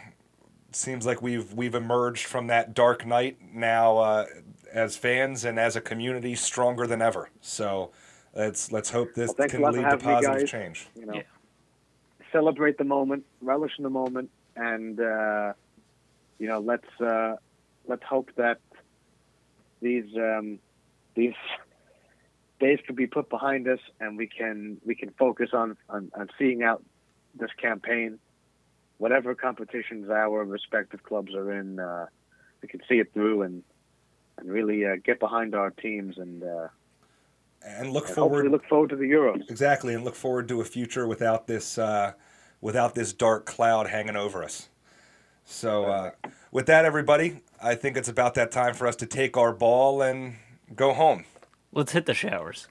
seems 0.72 1.06
like 1.06 1.22
we've 1.22 1.54
we've 1.54 1.76
emerged 1.76 2.26
from 2.26 2.48
that 2.48 2.74
dark 2.74 3.06
night 3.06 3.38
now 3.54 3.98
uh, 3.98 4.26
as 4.72 4.98
fans 4.98 5.46
and 5.46 5.58
as 5.60 5.76
a 5.76 5.82
community 5.82 6.36
stronger 6.36 6.86
than 6.86 7.02
ever. 7.02 7.30
So 7.42 7.92
let's 8.36 8.72
let's 8.72 8.90
hope 8.90 9.14
this 9.16 9.34
Well, 9.38 9.48
can 9.48 9.62
lead 9.64 9.90
to 9.90 9.98
positive 9.98 10.40
guys. 10.42 10.50
change. 10.50 10.88
You 10.96 11.06
know, 11.06 11.14
Yeah. 11.16 11.22
celebrate 12.32 12.78
the 12.78 12.84
moment, 12.84 13.26
relish 13.42 13.72
in 13.78 13.84
the 13.84 13.90
moment, 13.90 14.30
and 14.56 15.00
uh, 15.00 15.54
you 16.40 16.48
know, 16.48 16.60
let's 16.60 16.90
uh, 17.02 17.38
let's 17.88 18.04
hope 18.04 18.30
that 18.36 18.60
these 19.86 20.18
um, 20.18 20.58
these 21.14 21.36
days 22.60 22.80
can 22.86 22.96
be 22.96 23.06
put 23.06 23.30
behind 23.30 23.68
us, 23.68 23.80
and 24.00 24.18
we 24.18 24.28
can 24.28 24.78
we 24.84 24.96
can 24.96 25.12
focus 25.12 25.52
on 25.54 25.78
on, 25.90 26.12
on 26.16 26.28
seeing 26.40 26.64
out 26.64 26.84
this 27.40 27.52
campaign, 27.62 28.18
whatever 28.98 29.36
competitions 29.36 30.10
our 30.10 30.44
respective 30.44 31.04
clubs 31.04 31.36
are 31.36 31.52
in. 31.54 31.80
Uh, 31.80 32.08
we 32.62 32.68
can 32.68 32.82
see 32.90 32.96
it 32.96 33.14
through 33.14 33.44
and 33.44 33.64
and 34.38 34.50
really 34.50 34.86
uh, 34.86 34.96
get 35.04 35.20
behind 35.20 35.56
our 35.56 35.70
teams 35.70 36.18
and, 36.18 36.44
uh, 36.44 36.68
And 37.64 37.92
look 37.92 38.08
and 38.08 38.16
forward 38.16 38.50
look 38.50 38.66
forward 38.66 38.90
to 38.90 38.96
the 38.96 39.10
Euros. 39.10 39.48
exactly, 39.50 39.94
and 39.94 40.04
look 40.04 40.16
forward 40.16 40.48
to 40.48 40.62
a 40.62 40.66
future 40.66 41.08
without 41.08 41.46
this 41.46 41.78
uh, 41.78 42.14
without 42.60 42.96
this 42.96 43.14
dark 43.14 43.46
cloud 43.46 43.88
hanging 43.88 44.16
over 44.16 44.44
us. 44.44 44.70
So 45.46 45.86
uh, 45.86 46.12
with 46.52 46.66
that, 46.66 46.86
everybody, 46.86 47.42
I 47.62 47.76
think 47.76 47.98
it's 47.98 48.10
about 48.10 48.34
that 48.36 48.52
time 48.52 48.74
for 48.74 48.88
us 48.88 48.96
to 48.98 49.06
take 49.06 49.38
our 49.38 49.54
ball 49.54 50.02
and 50.02 50.36
go 50.76 50.94
home. 50.94 51.26
Let's 51.72 51.92
hit 51.94 52.06
the 52.06 52.14
showers. 52.14 52.68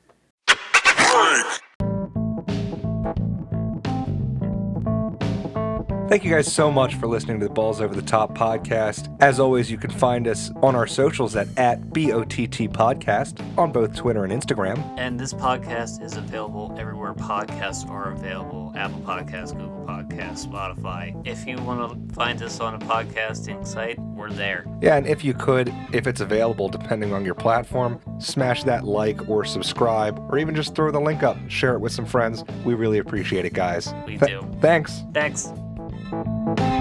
Thank 6.15 6.23
you 6.23 6.31
guys 6.31 6.53
so 6.53 6.71
much 6.71 6.95
for 6.95 7.09
listening 7.09 7.41
to 7.41 7.49
the 7.49 7.53
Balls 7.53 7.81
Over 7.81 7.93
the 7.93 8.01
Top 8.01 8.39
podcast. 8.39 9.13
As 9.21 9.41
always, 9.41 9.69
you 9.69 9.77
can 9.77 9.91
find 9.91 10.29
us 10.29 10.53
on 10.63 10.77
our 10.77 10.87
socials 10.87 11.35
at, 11.35 11.49
at 11.59 11.91
BOTT 11.91 12.71
Podcast 12.71 13.43
on 13.59 13.73
both 13.73 13.97
Twitter 13.97 14.23
and 14.23 14.33
Instagram. 14.33 14.79
And 14.97 15.19
this 15.19 15.35
podcast 15.35 16.01
is 16.01 16.17
available 16.17 16.73
everywhere 16.79 17.15
podcasts 17.15 17.91
are 17.91 18.13
available 18.13 18.73
Apple 18.77 19.01
Podcasts, 19.01 19.59
Google 19.59 19.85
Podcasts, 19.89 20.47
Spotify. 20.47 21.21
If 21.27 21.49
you 21.49 21.57
want 21.57 22.09
to 22.09 22.15
find 22.15 22.41
us 22.45 22.61
on 22.61 22.75
a 22.75 22.79
podcasting 22.79 23.67
site, 23.67 23.99
we're 23.99 24.31
there. 24.31 24.67
Yeah, 24.81 24.95
and 24.95 25.09
if 25.09 25.25
you 25.25 25.35
could, 25.35 25.75
if 25.93 26.07
it's 26.07 26.21
available 26.21 26.69
depending 26.69 27.13
on 27.13 27.25
your 27.25 27.35
platform, 27.35 28.01
smash 28.21 28.63
that 28.63 28.85
like 28.85 29.29
or 29.29 29.45
subscribe, 29.45 30.17
or 30.31 30.39
even 30.39 30.55
just 30.55 30.77
throw 30.77 30.93
the 30.93 31.01
link 31.01 31.25
up, 31.25 31.37
share 31.49 31.75
it 31.75 31.81
with 31.81 31.91
some 31.91 32.07
friends. 32.07 32.45
We 32.65 32.75
really 32.75 32.99
appreciate 32.99 33.45
it, 33.45 33.53
guys. 33.53 33.93
We 34.07 34.17
Th- 34.17 34.31
do. 34.31 34.49
Thanks. 34.61 35.03
Thanks 35.13 35.53
you 36.15 36.74